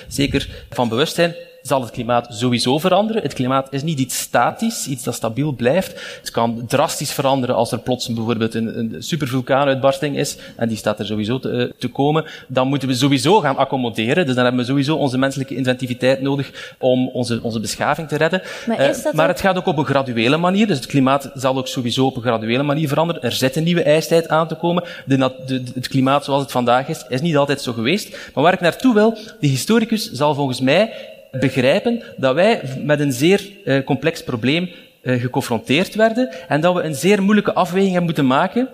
zeker 0.08 0.48
van 0.70 0.88
bewust 0.88 1.14
zijn, 1.14 1.34
zal 1.62 1.80
het 1.80 1.90
klimaat 1.90 2.26
sowieso 2.30 2.78
veranderen. 2.78 3.22
Het 3.22 3.32
klimaat 3.32 3.66
is 3.70 3.82
niet 3.82 3.98
iets 3.98 4.18
statisch, 4.18 4.86
iets 4.86 5.02
dat 5.02 5.14
stabiel 5.14 5.52
blijft. 5.52 6.18
Het 6.20 6.30
kan 6.30 6.64
drastisch 6.68 7.12
veranderen 7.12 7.54
als 7.54 7.72
er 7.72 7.78
plots 7.78 8.12
bijvoorbeeld 8.12 8.54
een, 8.54 8.78
een 8.78 8.96
supervulkaanuitbarsting 8.98 10.16
is, 10.16 10.36
en 10.56 10.68
die 10.68 10.76
staat 10.76 10.98
er 10.98 11.06
sowieso 11.06 11.38
te, 11.38 11.50
eh, 11.50 11.78
te, 11.78 11.88
komen. 11.88 12.24
Dan 12.48 12.68
moeten 12.68 12.88
we 12.88 12.94
sowieso 12.94 13.40
gaan 13.40 13.56
accommoderen. 13.56 14.26
Dus 14.26 14.34
dan 14.34 14.44
hebben 14.44 14.62
we 14.62 14.68
sowieso 14.68 14.96
onze 14.96 15.18
menselijke 15.18 15.54
inventiviteit 15.54 16.20
nodig 16.20 16.74
om 16.78 17.08
onze, 17.08 17.40
onze 17.42 17.60
beschaving 17.60 18.08
te 18.08 18.16
redden. 18.16 18.42
Maar, 18.66 18.90
uh, 18.90 19.12
maar 19.12 19.28
het 19.28 19.40
gaat 19.40 19.56
ook 19.56 19.66
op 19.66 19.78
een 19.78 19.84
graduele 19.84 20.36
manier. 20.36 20.66
Dus 20.66 20.76
het 20.76 20.86
klimaat 20.86 21.30
zal 21.34 21.58
ook 21.58 21.68
sowieso 21.68 22.06
op 22.06 22.16
een 22.16 22.22
graduele 22.22 22.62
manier 22.62 22.88
veranderen. 22.88 23.22
Er 23.22 23.32
zit 23.32 23.56
een 23.56 23.64
nieuwe 23.64 23.82
ijstijd 23.82 24.28
aan 24.28 24.48
te 24.48 24.54
komen. 24.54 24.84
De, 25.04 25.16
de, 25.46 25.62
het 25.74 25.88
klimaat 25.88 26.24
zoals 26.24 26.42
het 26.42 26.50
vandaag 26.50 26.88
is, 26.88 27.04
is 27.08 27.20
niet 27.20 27.36
altijd 27.36 27.60
zo 27.60 27.72
geweest. 27.72 28.30
Maar 28.34 28.44
waar 28.44 28.52
ik 28.52 28.60
naartoe 28.60 28.94
wil, 28.94 29.18
de 29.40 29.46
historicus 29.46 30.10
zal 30.10 30.34
volgens 30.34 30.60
mij 30.60 30.92
begrijpen 31.30 32.02
dat 32.16 32.34
wij 32.34 32.60
met 32.84 33.00
een 33.00 33.12
zeer 33.12 33.50
uh, 33.64 33.84
complex 33.84 34.24
probleem 34.24 34.70
uh, 35.02 35.20
geconfronteerd 35.20 35.94
werden 35.94 36.48
en 36.48 36.60
dat 36.60 36.74
we 36.74 36.82
een 36.82 36.94
zeer 36.94 37.22
moeilijke 37.22 37.52
afweging 37.52 37.88
hebben 37.88 38.04
moeten 38.04 38.26
maken, 38.26 38.68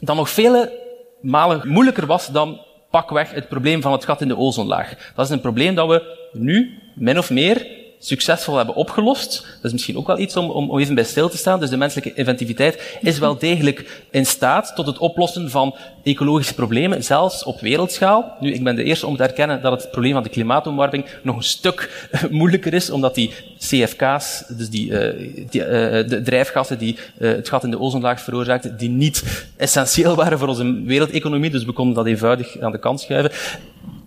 dat 0.00 0.16
nog 0.16 0.30
vele 0.30 0.72
malen 1.20 1.68
moeilijker 1.68 2.06
was 2.06 2.26
dan 2.26 2.60
pakweg 2.90 3.30
het 3.30 3.48
probleem 3.48 3.82
van 3.82 3.92
het 3.92 4.04
gat 4.04 4.20
in 4.20 4.28
de 4.28 4.36
ozonlaag. 4.36 5.12
Dat 5.14 5.26
is 5.26 5.32
een 5.32 5.40
probleem 5.40 5.74
dat 5.74 5.88
we 5.88 6.28
nu, 6.32 6.78
min 6.94 7.18
of 7.18 7.30
meer, 7.30 7.66
succesvol 8.04 8.56
hebben 8.56 8.74
opgelost. 8.74 9.30
Dat 9.40 9.64
is 9.64 9.72
misschien 9.72 9.96
ook 9.96 10.06
wel 10.06 10.18
iets 10.18 10.36
om, 10.36 10.50
om 10.50 10.78
even 10.78 10.94
bij 10.94 11.04
stil 11.04 11.28
te 11.28 11.36
staan. 11.36 11.60
Dus 11.60 11.70
de 11.70 11.76
menselijke 11.76 12.14
inventiviteit 12.14 12.98
is 13.00 13.18
wel 13.18 13.38
degelijk 13.38 14.04
in 14.10 14.26
staat 14.26 14.72
tot 14.74 14.86
het 14.86 14.98
oplossen 14.98 15.50
van 15.50 15.74
ecologische 16.02 16.54
problemen, 16.54 17.04
zelfs 17.04 17.44
op 17.44 17.60
wereldschaal. 17.60 18.36
Nu, 18.40 18.52
ik 18.52 18.64
ben 18.64 18.76
de 18.76 18.84
eerste 18.84 19.06
om 19.06 19.16
te 19.16 19.22
erkennen 19.22 19.62
dat 19.62 19.82
het 19.82 19.90
probleem 19.90 20.12
van 20.12 20.22
de 20.22 20.28
klimaatopwarming 20.28 21.04
nog 21.22 21.36
een 21.36 21.42
stuk 21.42 22.08
moeilijker 22.30 22.74
is, 22.74 22.90
omdat 22.90 23.14
die 23.14 23.30
CFK's, 23.58 24.44
dus 24.48 24.70
die, 24.70 24.90
uh, 24.90 25.30
die 25.50 25.60
uh, 25.60 25.68
de 26.08 26.20
drijfgassen 26.24 26.78
die 26.78 26.96
uh, 27.18 27.30
het 27.30 27.48
gat 27.48 27.64
in 27.64 27.70
de 27.70 27.80
ozonlaag 27.80 28.20
veroorzaakten, 28.20 28.76
die 28.76 28.88
niet 28.88 29.46
essentieel 29.56 30.14
waren 30.14 30.38
voor 30.38 30.48
onze 30.48 30.82
wereldeconomie, 30.84 31.50
dus 31.50 31.64
we 31.64 31.72
konden 31.72 31.94
dat 31.94 32.06
eenvoudig 32.06 32.60
aan 32.60 32.72
de 32.72 32.78
kant 32.78 33.00
schuiven 33.00 33.30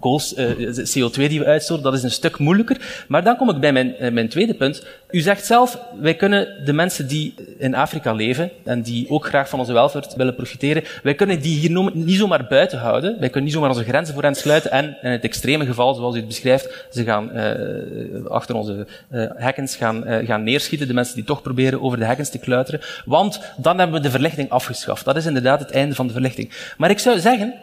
uh, 0.03 0.49
CO2 0.77 1.27
die 1.27 1.39
we 1.39 1.45
uitstoten, 1.45 1.83
dat 1.83 1.93
is 1.93 2.03
een 2.03 2.11
stuk 2.11 2.37
moeilijker. 2.37 3.05
Maar 3.07 3.23
dan 3.23 3.37
kom 3.37 3.49
ik 3.49 3.59
bij 3.59 3.73
mijn, 3.73 3.95
uh, 3.99 4.11
mijn 4.11 4.29
tweede 4.29 4.53
punt. 4.53 4.85
U 5.09 5.19
zegt 5.19 5.45
zelf, 5.45 5.79
wij 5.99 6.15
kunnen 6.15 6.65
de 6.65 6.73
mensen 6.73 7.07
die 7.07 7.33
in 7.57 7.75
Afrika 7.75 8.13
leven 8.13 8.51
en 8.63 8.81
die 8.81 9.09
ook 9.09 9.25
graag 9.25 9.49
van 9.49 9.59
onze 9.59 9.73
welvaart 9.73 10.15
willen 10.15 10.35
profiteren, 10.35 10.83
wij 11.03 11.15
kunnen 11.15 11.41
die 11.41 11.59
hier 11.59 11.91
niet 11.93 12.17
zomaar 12.17 12.45
buiten 12.49 12.79
houden. 12.79 13.09
Wij 13.19 13.27
kunnen 13.29 13.43
niet 13.43 13.53
zomaar 13.53 13.69
onze 13.69 13.83
grenzen 13.83 14.13
voor 14.13 14.23
hen 14.23 14.35
sluiten 14.35 14.71
en 14.71 14.97
in 15.01 15.11
het 15.11 15.23
extreme 15.23 15.65
geval, 15.65 15.93
zoals 15.93 16.15
u 16.15 16.17
het 16.17 16.27
beschrijft, 16.27 16.87
ze 16.91 17.03
gaan 17.03 17.29
uh, 17.33 18.25
achter 18.25 18.55
onze 18.55 18.87
hekkens 19.35 19.75
gaan, 19.75 20.03
gaan 20.25 20.43
neerschieten, 20.43 20.87
de 20.87 20.93
mensen 20.93 21.15
die 21.15 21.23
toch 21.23 21.41
proberen 21.41 21.81
over 21.81 21.97
de 21.97 22.05
hekkens 22.05 22.29
te 22.29 22.37
kluiteren. 22.37 22.81
Want 23.05 23.39
dan 23.57 23.77
hebben 23.77 23.95
we 23.95 24.01
de 24.01 24.11
verlichting 24.11 24.49
afgeschaft. 24.49 25.05
Dat 25.05 25.15
is 25.15 25.25
inderdaad 25.25 25.59
het 25.59 25.71
einde 25.71 25.95
van 25.95 26.07
de 26.07 26.13
verlichting. 26.13 26.51
Maar 26.77 26.89
ik 26.89 26.99
zou 26.99 27.19
zeggen, 27.19 27.53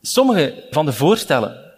sommige 0.00 0.66
van 0.70 0.84
de 0.84 0.92
voorstellen 0.92 1.72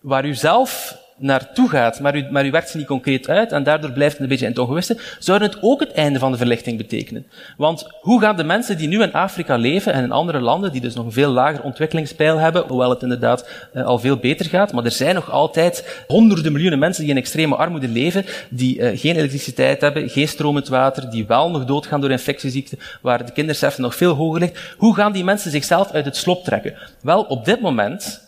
waar 0.00 0.24
u 0.24 0.34
zelf 0.34 0.96
naartoe 1.18 1.68
gaat, 1.68 2.00
maar 2.00 2.16
u, 2.16 2.26
maar 2.30 2.46
u 2.46 2.50
werkt 2.50 2.68
ze 2.68 2.76
niet 2.76 2.86
concreet 2.86 3.28
uit 3.28 3.52
en 3.52 3.62
daardoor 3.62 3.92
blijft 3.92 4.12
het 4.12 4.22
een 4.22 4.28
beetje 4.28 4.44
in 4.44 4.50
het 4.50 4.60
ongewisse, 4.60 4.96
zouden 5.18 5.48
het 5.48 5.58
ook 5.60 5.80
het 5.80 5.92
einde 5.92 6.18
van 6.18 6.30
de 6.30 6.36
verlichting 6.36 6.76
betekenen. 6.76 7.26
Want 7.56 7.86
hoe 8.00 8.20
gaan 8.20 8.36
de 8.36 8.44
mensen 8.44 8.78
die 8.78 8.88
nu 8.88 9.02
in 9.02 9.12
Afrika 9.12 9.56
leven 9.56 9.92
en 9.92 10.04
in 10.04 10.12
andere 10.12 10.40
landen, 10.40 10.72
die 10.72 10.80
dus 10.80 10.94
nog 10.94 11.04
een 11.04 11.12
veel 11.12 11.30
lager 11.30 11.62
ontwikkelingspeil 11.62 12.38
hebben, 12.38 12.64
hoewel 12.68 12.90
het 12.90 13.02
inderdaad 13.02 13.48
uh, 13.74 13.84
al 13.84 13.98
veel 13.98 14.16
beter 14.16 14.46
gaat, 14.46 14.72
maar 14.72 14.84
er 14.84 14.90
zijn 14.90 15.14
nog 15.14 15.30
altijd 15.30 16.04
honderden 16.06 16.52
miljoenen 16.52 16.78
mensen 16.78 17.02
die 17.02 17.12
in 17.12 17.18
extreme 17.18 17.56
armoede 17.56 17.88
leven, 17.88 18.24
die 18.50 18.78
uh, 18.78 18.98
geen 18.98 19.16
elektriciteit 19.16 19.80
hebben, 19.80 20.08
geen 20.08 20.28
stromend 20.28 20.68
water, 20.68 21.10
die 21.10 21.26
wel 21.26 21.50
nog 21.50 21.64
doodgaan 21.64 22.00
door 22.00 22.10
infectieziekten, 22.10 22.78
waar 23.02 23.26
de 23.26 23.32
kindersterfte 23.32 23.80
nog 23.80 23.94
veel 23.94 24.14
hoger 24.14 24.40
ligt. 24.40 24.74
Hoe 24.76 24.94
gaan 24.94 25.12
die 25.12 25.24
mensen 25.24 25.50
zichzelf 25.50 25.90
uit 25.90 26.04
het 26.04 26.16
slop 26.16 26.44
trekken? 26.44 26.74
Wel, 27.02 27.22
op 27.22 27.44
dit 27.44 27.60
moment 27.60 28.26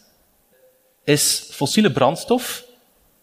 is 1.05 1.49
fossiele 1.51 1.91
brandstof 1.91 2.69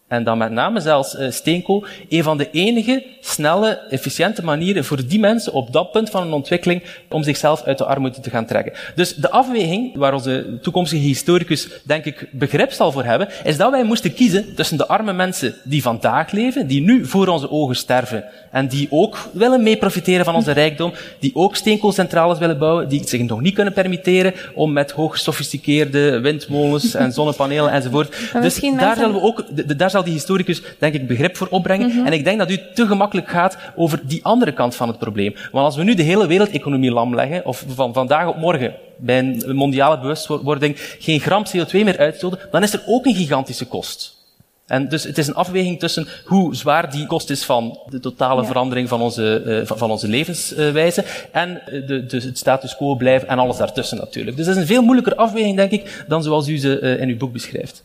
en 0.07 0.23
dan 0.23 0.37
met 0.37 0.51
name 0.51 0.79
zelfs 0.79 1.15
uh, 1.15 1.31
steenkool, 1.31 1.85
een 2.09 2.23
van 2.23 2.37
de 2.37 2.49
enige 2.51 3.05
snelle, 3.21 3.79
efficiënte 3.89 4.43
manieren 4.43 4.85
voor 4.85 5.07
die 5.07 5.19
mensen 5.19 5.53
op 5.53 5.73
dat 5.73 5.91
punt 5.91 6.09
van 6.09 6.21
een 6.21 6.33
ontwikkeling 6.33 6.83
om 7.09 7.23
zichzelf 7.23 7.63
uit 7.63 7.77
de 7.77 7.85
armoede 7.85 8.19
te 8.19 8.29
gaan 8.29 8.45
trekken. 8.45 8.73
Dus 8.95 9.15
de 9.15 9.29
afweging 9.29 9.95
waar 9.95 10.13
onze 10.13 10.59
toekomstige 10.61 11.01
historicus, 11.01 11.67
denk 11.83 12.05
ik, 12.05 12.29
begrip 12.31 12.71
zal 12.71 12.91
voor 12.91 13.03
hebben, 13.03 13.27
is 13.43 13.57
dat 13.57 13.71
wij 13.71 13.83
moesten 13.83 14.13
kiezen 14.13 14.55
tussen 14.55 14.77
de 14.77 14.87
arme 14.87 15.13
mensen 15.13 15.55
die 15.63 15.81
vandaag 15.81 16.31
leven, 16.31 16.67
die 16.67 16.81
nu 16.81 17.05
voor 17.05 17.27
onze 17.27 17.51
ogen 17.51 17.75
sterven 17.75 18.23
en 18.51 18.67
die 18.67 18.87
ook 18.91 19.17
willen 19.33 19.63
mee 19.63 19.77
profiteren 19.77 20.25
van 20.25 20.35
onze 20.35 20.51
rijkdom, 20.51 20.93
die 21.19 21.31
ook 21.35 21.55
steenkoolcentrales 21.55 22.39
willen 22.39 22.57
bouwen, 22.57 22.89
die 22.89 23.07
zich 23.07 23.21
nog 23.21 23.41
niet 23.41 23.53
kunnen 23.53 23.73
permitteren 23.73 24.33
om 24.53 24.73
met 24.73 24.91
hoog 24.91 25.11
gesofisticeerde 25.11 26.19
windmolens 26.19 26.93
en 26.93 27.11
zonnepanelen 27.11 27.71
enzovoort. 27.71 28.15
Dus 28.41 28.59
daar 28.77 28.95
zullen 28.95 29.13
we 29.13 29.21
ook, 29.21 29.43
de, 29.55 29.65
de, 29.65 29.75
daar 29.75 29.89
zal 29.97 30.05
die 30.05 30.13
historicus, 30.13 30.61
denk 30.79 30.93
ik, 30.93 31.07
begrip 31.07 31.37
voor 31.37 31.47
opbrengen. 31.49 31.87
Mm 31.87 31.95
-hmm. 31.95 32.05
En 32.05 32.13
ik 32.13 32.23
denk 32.23 32.37
dat 32.39 32.51
u 32.51 32.59
te 32.73 32.87
gemakkelijk 32.87 33.29
gaat 33.29 33.57
over 33.75 33.99
die 34.03 34.23
andere 34.23 34.53
kant 34.53 34.75
van 34.75 34.87
het 34.87 34.99
probleem. 34.99 35.35
Want 35.51 35.65
als 35.65 35.75
we 35.75 35.83
nu 35.83 35.95
de 35.95 36.03
hele 36.03 36.27
wereldeconomie 36.27 36.91
lam 36.91 37.15
leggen, 37.15 37.45
of 37.45 37.65
van 37.67 37.93
vandaag 37.93 38.27
op 38.27 38.37
morgen 38.37 38.73
bij 38.97 39.17
een 39.19 39.55
mondiale 39.55 39.99
bewustwording 39.99 40.75
geen 40.99 41.19
gram 41.19 41.43
CO2 41.45 41.71
meer 41.71 41.97
uitstoten, 41.97 42.39
dan 42.51 42.63
is 42.63 42.73
er 42.73 42.83
ook 42.85 43.05
een 43.05 43.15
gigantische 43.15 43.65
kost. 43.65 44.15
En 44.67 44.89
dus 44.89 45.03
het 45.03 45.17
is 45.17 45.27
een 45.27 45.35
afweging 45.35 45.79
tussen 45.79 46.07
hoe 46.25 46.55
zwaar 46.55 46.91
die 46.91 47.05
kost 47.05 47.29
is 47.29 47.45
van 47.45 47.79
de 47.89 47.99
totale 47.99 48.41
ja. 48.41 48.47
verandering 48.47 48.89
van 48.89 49.01
onze, 49.01 49.43
uh, 49.45 49.77
van, 49.77 49.91
onze 49.91 50.07
levenswijze 50.07 51.03
en 51.31 51.61
de, 51.65 52.05
de, 52.05 52.17
het 52.17 52.37
status 52.37 52.75
quo 52.75 52.95
blijven 52.95 53.27
en 53.27 53.39
alles 53.39 53.57
daartussen 53.57 53.97
natuurlijk. 53.97 54.37
Dus 54.37 54.45
dat 54.45 54.55
is 54.55 54.61
een 54.61 54.67
veel 54.67 54.81
moeilijker 54.81 55.15
afweging, 55.15 55.55
denk 55.55 55.71
ik, 55.71 56.05
dan 56.07 56.23
zoals 56.23 56.47
u 56.47 56.57
ze 56.57 56.79
uh, 56.81 57.01
in 57.01 57.09
uw 57.09 57.17
boek 57.17 57.33
beschrijft. 57.33 57.83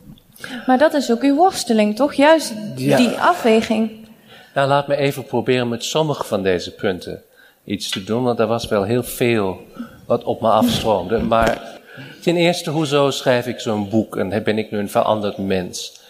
Maar 0.66 0.78
dat 0.78 0.94
is 0.94 1.10
ook 1.10 1.22
uw 1.22 1.34
worsteling, 1.34 1.96
toch? 1.96 2.12
Juist 2.12 2.52
ja. 2.76 2.96
die 2.96 3.10
afweging. 3.10 3.90
Nou, 4.54 4.68
laat 4.68 4.86
me 4.86 4.96
even 4.96 5.24
proberen 5.24 5.68
met 5.68 5.84
sommige 5.84 6.24
van 6.24 6.42
deze 6.42 6.74
punten 6.74 7.22
iets 7.64 7.90
te 7.90 8.04
doen, 8.04 8.22
want 8.22 8.38
er 8.38 8.46
was 8.46 8.68
wel 8.68 8.82
heel 8.82 9.02
veel 9.02 9.60
wat 10.06 10.24
op 10.24 10.40
me 10.40 10.48
afstroomde. 10.48 11.18
Maar 11.18 11.80
ten 12.22 12.36
eerste, 12.36 12.70
hoezo 12.70 13.10
schrijf 13.10 13.46
ik 13.46 13.60
zo'n 13.60 13.88
boek 13.88 14.16
en 14.16 14.42
ben 14.44 14.58
ik 14.58 14.70
nu 14.70 14.78
een 14.78 14.90
veranderd 14.90 15.38
mens? 15.38 16.00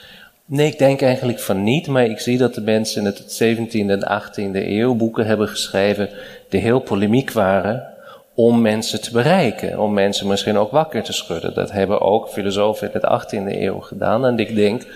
Nee, 0.44 0.66
ik 0.66 0.78
denk 0.78 1.02
eigenlijk 1.02 1.40
van 1.40 1.62
niet, 1.62 1.86
maar 1.86 2.04
ik 2.04 2.18
zie 2.18 2.38
dat 2.38 2.54
de 2.54 2.60
mensen 2.60 3.00
in 3.00 3.06
het 3.06 3.42
17e 3.42 3.90
en 3.90 4.22
18e 4.22 4.66
eeuw 4.66 4.94
boeken 4.94 5.26
hebben 5.26 5.48
geschreven 5.48 6.08
die 6.48 6.60
heel 6.60 6.80
polemiek 6.80 7.32
waren 7.32 7.91
om 8.34 8.60
mensen 8.60 9.02
te 9.02 9.10
bereiken, 9.10 9.80
om 9.80 9.92
mensen 9.92 10.26
misschien 10.26 10.58
ook 10.58 10.70
wakker 10.70 11.02
te 11.02 11.12
schudden. 11.12 11.54
Dat 11.54 11.72
hebben 11.72 12.00
ook 12.00 12.28
filosofen 12.28 12.92
in 12.92 13.00
de 13.00 13.20
18e 13.20 13.60
eeuw 13.60 13.80
gedaan. 13.80 14.26
En 14.26 14.38
ik 14.38 14.54
denk, 14.54 14.86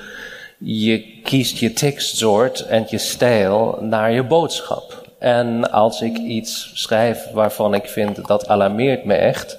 je 0.59 1.21
kiest 1.23 1.59
je 1.59 1.73
tekstsoort 1.73 2.67
en 2.67 2.85
je 2.89 2.99
stijl 2.99 3.79
naar 3.81 4.13
je 4.13 4.23
boodschap. 4.23 5.05
En 5.19 5.71
als 5.71 6.01
ik 6.01 6.19
iets 6.19 6.71
schrijf 6.75 7.31
waarvan 7.33 7.75
ik 7.75 7.89
vind 7.89 8.27
dat 8.27 8.49
alarmeert 8.49 9.05
me 9.05 9.15
echt, 9.15 9.59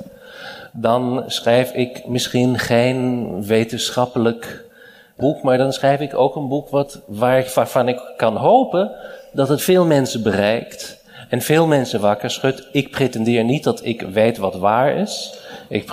dan 0.71 1.23
schrijf 1.27 1.71
ik 1.71 2.07
misschien 2.07 2.59
geen 2.59 3.27
wetenschappelijk 3.45 4.65
boek, 5.17 5.41
maar 5.41 5.57
dan 5.57 5.73
schrijf 5.73 5.99
ik 5.99 6.15
ook 6.15 6.35
een 6.35 6.47
boek 6.47 6.69
wat, 6.69 7.01
waarvan 7.05 7.87
ik 7.87 7.99
kan 8.17 8.35
hopen 8.35 8.91
dat 9.31 9.49
het 9.49 9.61
veel 9.61 9.85
mensen 9.85 10.23
bereikt 10.23 10.96
en 11.29 11.41
veel 11.41 11.67
mensen 11.67 11.99
wakker 11.99 12.31
schudt. 12.31 12.67
Ik 12.71 12.91
pretendeer 12.91 13.43
niet 13.43 13.63
dat 13.63 13.85
ik 13.85 14.01
weet 14.01 14.37
wat 14.37 14.55
waar 14.55 14.95
is. 14.95 15.33
Ik 15.69 15.85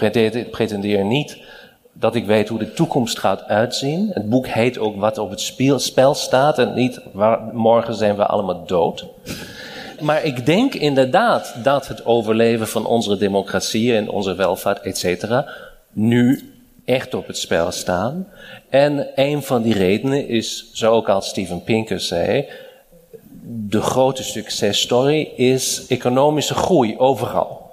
pretendeer 0.51 1.05
niet 1.05 1.37
dat 1.93 2.15
ik 2.15 2.27
weet 2.27 2.49
hoe 2.49 2.59
de 2.59 2.73
toekomst 2.73 3.19
gaat 3.19 3.45
uitzien. 3.45 4.11
Het 4.13 4.29
boek 4.29 4.47
heet 4.47 4.79
ook 4.79 4.97
wat 4.97 5.19
op 5.19 5.31
het 5.31 5.41
spel 5.77 6.15
staat 6.15 6.59
en 6.59 6.75
niet 6.75 7.01
waar, 7.13 7.41
morgen 7.53 7.95
zijn 7.95 8.17
we 8.17 8.27
allemaal 8.27 8.67
dood. 8.67 9.07
Maar 10.01 10.25
ik 10.25 10.47
denk 10.47 10.75
inderdaad 10.75 11.55
dat 11.63 11.89
het 11.89 12.07
overleven 12.07 12.69
van 12.69 12.87
onze 12.87 13.17
democratie 13.17 13.97
en 13.97 14.09
onze 14.09 14.35
welvaart, 14.35 14.81
et 14.81 14.99
cetera, 14.99 15.49
nu 15.93 16.53
echt 16.85 17.15
op 17.15 17.27
het 17.27 17.39
spel 17.39 17.71
staan. 17.71 18.27
En 18.69 19.09
een 19.15 19.43
van 19.43 19.63
die 19.63 19.75
redenen 19.75 20.29
is, 20.29 20.71
zo 20.73 20.93
ook 20.93 21.09
als 21.09 21.29
Steven 21.29 21.63
Pinker 21.63 22.01
zei, 22.01 22.49
de 23.47 23.81
grote 23.81 24.23
successtory 24.23 25.33
is 25.37 25.87
economische 25.89 26.55
groei 26.55 26.99
overal. 26.99 27.71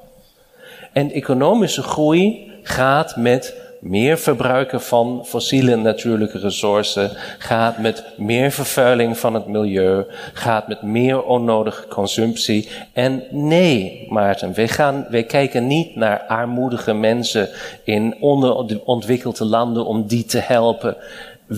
En 0.93 1.11
economische 1.11 1.83
groei 1.83 2.51
gaat 2.63 3.15
met 3.15 3.55
meer 3.81 4.17
verbruiken 4.17 4.81
van 4.81 5.21
fossiele 5.25 5.75
natuurlijke 5.75 6.39
resourcen, 6.39 7.11
gaat 7.37 7.77
met 7.77 8.03
meer 8.17 8.51
vervuiling 8.51 9.17
van 9.17 9.33
het 9.33 9.47
milieu, 9.47 10.05
gaat 10.33 10.67
met 10.67 10.81
meer 10.81 11.23
onnodige 11.23 11.87
consumptie. 11.87 12.69
En 12.93 13.23
nee, 13.29 14.05
Maarten, 14.09 14.53
wij, 14.53 14.67
gaan, 14.67 15.05
wij 15.09 15.23
kijken 15.23 15.67
niet 15.67 15.95
naar 15.95 16.21
armoedige 16.27 16.93
mensen 16.93 17.49
in 17.83 18.15
onderontwikkelde 18.19 19.45
landen 19.45 19.85
om 19.85 20.07
die 20.07 20.25
te 20.25 20.39
helpen. 20.39 20.97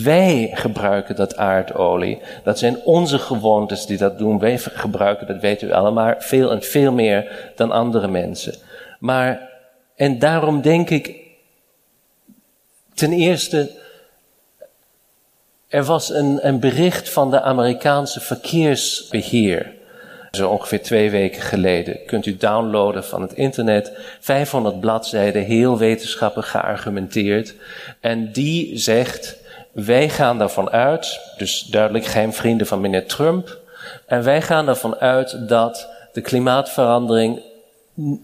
Wij 0.01 0.51
gebruiken 0.53 1.15
dat 1.15 1.37
aardolie. 1.37 2.21
Dat 2.43 2.59
zijn 2.59 2.79
onze 2.83 3.19
gewoontes 3.19 3.85
die 3.85 3.97
dat 3.97 4.17
doen. 4.17 4.39
Wij 4.39 4.57
gebruiken, 4.57 5.27
dat 5.27 5.41
weet 5.41 5.61
u 5.61 5.71
allemaal, 5.71 6.15
veel 6.17 6.51
en 6.51 6.61
veel 6.61 6.91
meer 6.91 7.51
dan 7.55 7.71
andere 7.71 8.07
mensen. 8.07 8.53
Maar, 8.99 9.49
en 9.95 10.19
daarom 10.19 10.61
denk 10.61 10.89
ik, 10.89 11.19
ten 12.93 13.11
eerste, 13.11 13.71
er 15.67 15.83
was 15.83 16.09
een, 16.09 16.47
een 16.47 16.59
bericht 16.59 17.09
van 17.09 17.31
de 17.31 17.41
Amerikaanse 17.41 18.19
verkeersbeheer. 18.19 19.71
Zo 20.31 20.49
ongeveer 20.49 20.81
twee 20.81 21.09
weken 21.09 21.41
geleden. 21.41 22.05
Kunt 22.05 22.25
u 22.25 22.37
downloaden 22.37 23.03
van 23.03 23.21
het 23.21 23.33
internet. 23.33 23.91
500 24.19 24.79
bladzijden, 24.79 25.43
heel 25.43 25.77
wetenschappelijk 25.77 26.47
geargumenteerd. 26.47 27.55
En 27.99 28.31
die 28.31 28.77
zegt, 28.77 29.41
wij 29.73 30.09
gaan 30.09 30.37
daarvan 30.37 30.69
uit, 30.69 31.19
dus 31.37 31.61
duidelijk 31.61 32.05
geen 32.05 32.33
vrienden 32.33 32.67
van 32.67 32.81
meneer 32.81 33.07
Trump, 33.07 33.57
en 34.05 34.23
wij 34.23 34.41
gaan 34.41 34.67
ervan 34.67 34.95
uit 34.95 35.47
dat 35.47 35.89
de 36.13 36.21
klimaatverandering 36.21 37.41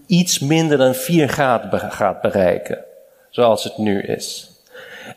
iets 0.06 0.38
minder 0.38 0.78
dan 0.78 0.94
4 0.94 1.28
graden 1.28 1.80
gaat 1.80 2.20
bereiken, 2.20 2.84
zoals 3.30 3.64
het 3.64 3.78
nu 3.78 4.02
is. 4.02 4.50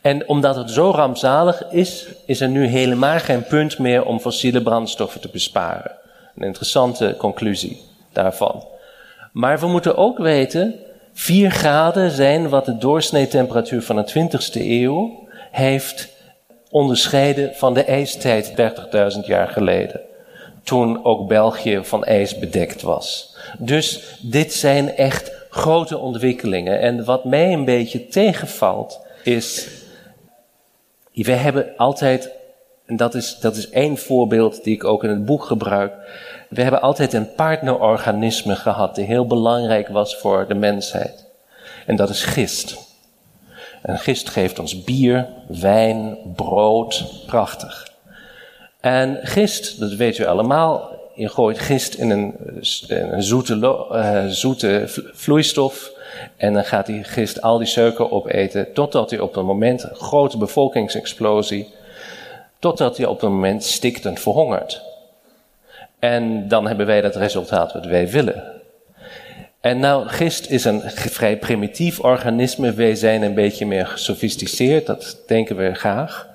En 0.01 0.27
omdat 0.27 0.55
het 0.55 0.69
zo 0.69 0.91
rampzalig 0.91 1.63
is, 1.69 2.05
is 2.25 2.41
er 2.41 2.47
nu 2.47 2.65
helemaal 2.65 3.19
geen 3.19 3.43
punt 3.43 3.79
meer 3.79 4.05
om 4.05 4.19
fossiele 4.19 4.61
brandstoffen 4.61 5.21
te 5.21 5.29
besparen. 5.29 5.91
Een 6.35 6.45
interessante 6.45 7.15
conclusie 7.17 7.81
daarvan. 8.11 8.65
Maar 9.31 9.59
we 9.59 9.67
moeten 9.67 9.97
ook 9.97 10.17
weten, 10.17 10.75
4 11.13 11.51
graden 11.51 12.11
zijn 12.11 12.49
wat 12.49 12.65
de 12.65 12.77
doorsneetemperatuur 12.77 13.81
van 13.81 13.95
de 13.95 14.27
20ste 14.29 14.61
eeuw 14.61 15.27
heeft 15.51 16.12
onderscheiden 16.73 17.55
van 17.55 17.73
de 17.73 17.83
ijstijd 17.83 18.53
30.000 19.15 19.25
jaar 19.25 19.47
geleden. 19.47 20.01
Toen 20.63 21.05
ook 21.05 21.27
België 21.27 21.79
van 21.83 22.03
ijs 22.03 22.39
bedekt 22.39 22.81
was. 22.81 23.35
Dus 23.57 24.17
dit 24.21 24.53
zijn 24.53 24.95
echt 24.95 25.31
grote 25.49 25.97
ontwikkelingen. 25.97 26.79
En 26.79 27.05
wat 27.05 27.25
mij 27.25 27.53
een 27.53 27.65
beetje 27.65 28.07
tegenvalt, 28.07 29.01
is. 29.23 29.67
We 31.13 31.31
hebben 31.31 31.73
altijd, 31.77 32.29
en 32.85 32.95
dat 32.95 33.15
is, 33.15 33.39
dat 33.39 33.55
is 33.55 33.69
één 33.69 33.97
voorbeeld 33.97 34.63
die 34.63 34.73
ik 34.73 34.83
ook 34.83 35.03
in 35.03 35.09
het 35.09 35.25
boek 35.25 35.43
gebruik. 35.43 35.93
We 36.49 36.61
hebben 36.61 36.81
altijd 36.81 37.13
een 37.13 37.33
partnerorganisme 37.33 38.55
gehad 38.55 38.95
die 38.95 39.05
heel 39.05 39.27
belangrijk 39.27 39.87
was 39.87 40.17
voor 40.17 40.47
de 40.47 40.53
mensheid. 40.53 41.25
En 41.85 41.95
dat 41.95 42.09
is 42.09 42.23
gist. 42.23 42.77
En 43.83 43.99
gist 43.99 44.29
geeft 44.29 44.59
ons 44.59 44.83
bier, 44.83 45.27
wijn, 45.47 46.17
brood, 46.35 47.05
prachtig. 47.25 47.91
En 48.79 49.19
gist, 49.21 49.79
dat 49.79 49.93
weet 49.93 50.17
u 50.17 50.25
allemaal, 50.25 50.91
je 51.15 51.29
gooit 51.29 51.59
gist 51.59 51.93
in 51.93 52.09
een, 52.09 52.35
een 52.87 53.23
zoete, 53.23 53.55
uh, 53.91 54.25
zoete 54.27 54.83
vloeistof. 55.13 55.91
En 56.37 56.53
dan 56.53 56.65
gaat 56.65 56.85
die 56.85 57.03
gist 57.03 57.41
al 57.41 57.57
die 57.57 57.67
suiker 57.67 58.11
opeten. 58.11 58.73
Totdat 58.73 59.09
hij 59.09 59.19
op 59.19 59.35
een 59.35 59.45
moment, 59.45 59.87
grote 59.93 60.37
bevolkingsexplosie. 60.37 61.73
Totdat 62.59 62.97
hij 62.97 63.05
op 63.05 63.21
een 63.21 63.31
moment 63.31 63.63
stikt 63.63 64.05
en 64.05 64.17
verhongert. 64.17 64.81
En 65.99 66.47
dan 66.47 66.67
hebben 66.67 66.85
wij 66.85 67.01
dat 67.01 67.15
resultaat 67.15 67.73
wat 67.73 67.85
wij 67.85 68.09
willen. 68.09 68.52
En 69.63 69.79
nou, 69.79 70.07
gist 70.07 70.49
is 70.49 70.65
een 70.65 70.81
vrij 70.95 71.37
primitief 71.37 71.99
organisme. 71.99 72.73
Wij 72.73 72.95
zijn 72.95 73.21
een 73.21 73.33
beetje 73.33 73.65
meer 73.65 73.87
gesofisticeerd, 73.87 74.85
dat 74.85 75.17
denken 75.27 75.55
we 75.55 75.73
graag. 75.73 76.27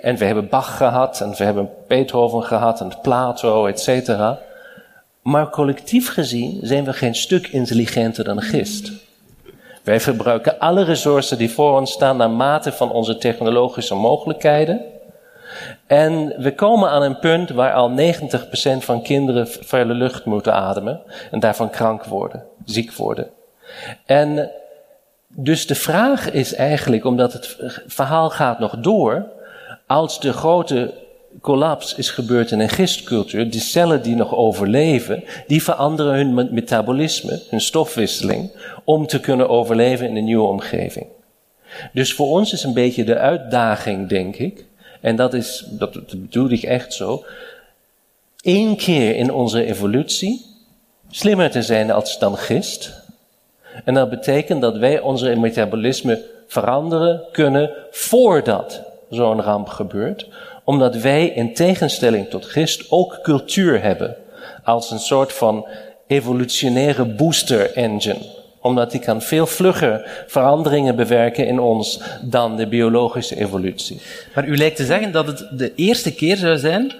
En 0.00 0.16
we 0.16 0.24
hebben 0.24 0.48
Bach 0.48 0.76
gehad, 0.76 1.20
en 1.20 1.30
we 1.30 1.44
hebben 1.44 1.68
Beethoven 1.88 2.42
gehad, 2.42 2.80
en 2.80 2.92
Plato, 3.02 3.66
et 3.66 3.80
cetera. 3.80 4.38
Maar 5.22 5.50
collectief 5.50 6.08
gezien 6.08 6.58
zijn 6.62 6.84
we 6.84 6.92
geen 6.92 7.14
stuk 7.14 7.46
intelligenter 7.46 8.24
dan 8.24 8.40
gist. 8.40 8.92
Wij 9.82 10.00
verbruiken 10.00 10.58
alle 10.58 10.84
resources 10.84 11.38
die 11.38 11.50
voor 11.50 11.78
ons 11.78 11.92
staan 11.92 12.16
naar 12.16 12.30
mate 12.30 12.72
van 12.72 12.92
onze 12.92 13.18
technologische 13.18 13.94
mogelijkheden. 13.94 14.80
En 15.86 16.42
we 16.42 16.54
komen 16.54 16.90
aan 16.90 17.02
een 17.02 17.18
punt 17.18 17.50
waar 17.50 17.72
al 17.72 17.90
90% 17.90 17.94
van 18.78 19.02
kinderen 19.02 19.48
vuile 19.48 19.94
lucht 19.94 20.24
moeten 20.24 20.54
ademen 20.54 21.00
en 21.30 21.40
daarvan 21.40 21.70
krank 21.70 22.04
worden, 22.04 22.44
ziek 22.64 22.92
worden. 22.92 23.30
En 24.06 24.50
dus 25.28 25.66
de 25.66 25.74
vraag 25.74 26.30
is 26.30 26.54
eigenlijk, 26.54 27.04
omdat 27.04 27.32
het 27.32 27.56
verhaal 27.86 28.30
gaat 28.30 28.58
nog 28.58 28.76
door, 28.78 29.26
als 29.86 30.20
de 30.20 30.32
grote 30.32 30.94
collaps 31.40 31.94
is 31.94 32.10
gebeurd 32.10 32.50
in 32.50 32.60
een 32.60 32.68
gistcultuur, 32.68 33.50
die 33.50 33.60
cellen 33.60 34.02
die 34.02 34.14
nog 34.14 34.34
overleven, 34.34 35.24
die 35.46 35.62
veranderen 35.62 36.14
hun 36.14 36.48
metabolisme, 36.54 37.42
hun 37.50 37.60
stofwisseling, 37.60 38.50
om 38.84 39.06
te 39.06 39.20
kunnen 39.20 39.48
overleven 39.48 40.08
in 40.08 40.16
een 40.16 40.24
nieuwe 40.24 40.48
omgeving. 40.48 41.06
Dus 41.92 42.14
voor 42.14 42.28
ons 42.28 42.52
is 42.52 42.62
een 42.62 42.74
beetje 42.74 43.04
de 43.04 43.18
uitdaging, 43.18 44.08
denk 44.08 44.36
ik, 44.36 44.65
en 45.06 45.16
dat, 45.16 45.34
is, 45.34 45.64
dat, 45.68 45.92
bedoel 45.92 46.50
ik 46.50 46.62
echt 46.62 46.92
zo, 46.92 47.24
één 48.40 48.76
keer 48.76 49.16
in 49.16 49.32
onze 49.32 49.64
evolutie 49.64 50.46
slimmer 51.10 51.50
te 51.50 51.62
zijn 51.62 51.90
als 51.90 52.18
dan 52.18 52.36
gist. 52.36 52.92
En 53.84 53.94
dat 53.94 54.10
betekent 54.10 54.60
dat 54.60 54.76
wij 54.76 55.00
onze 55.00 55.36
metabolisme 55.36 56.22
veranderen 56.46 57.22
kunnen 57.32 57.70
voordat 57.90 58.82
zo'n 59.10 59.42
ramp 59.42 59.68
gebeurt. 59.68 60.28
Omdat 60.64 60.96
wij 60.96 61.26
in 61.26 61.54
tegenstelling 61.54 62.28
tot 62.28 62.46
gist 62.46 62.90
ook 62.90 63.18
cultuur 63.22 63.82
hebben. 63.82 64.16
Als 64.64 64.90
een 64.90 64.98
soort 64.98 65.32
van 65.32 65.66
evolutionaire 66.06 67.04
booster 67.04 67.72
engine 67.72 68.35
omdat 68.66 68.90
die 68.90 69.00
kan 69.00 69.22
veel 69.22 69.46
vlugger 69.46 70.24
veranderingen 70.26 70.96
bewerken 70.96 71.46
in 71.46 71.60
ons 71.60 72.00
dan 72.22 72.56
de 72.56 72.66
biologische 72.66 73.36
evolutie. 73.36 74.00
Maar 74.34 74.48
u 74.48 74.56
lijkt 74.56 74.76
te 74.76 74.84
zeggen 74.84 75.12
dat 75.12 75.26
het 75.26 75.48
de 75.52 75.72
eerste 75.74 76.14
keer 76.14 76.36
zou 76.36 76.58
zijn 76.58 76.94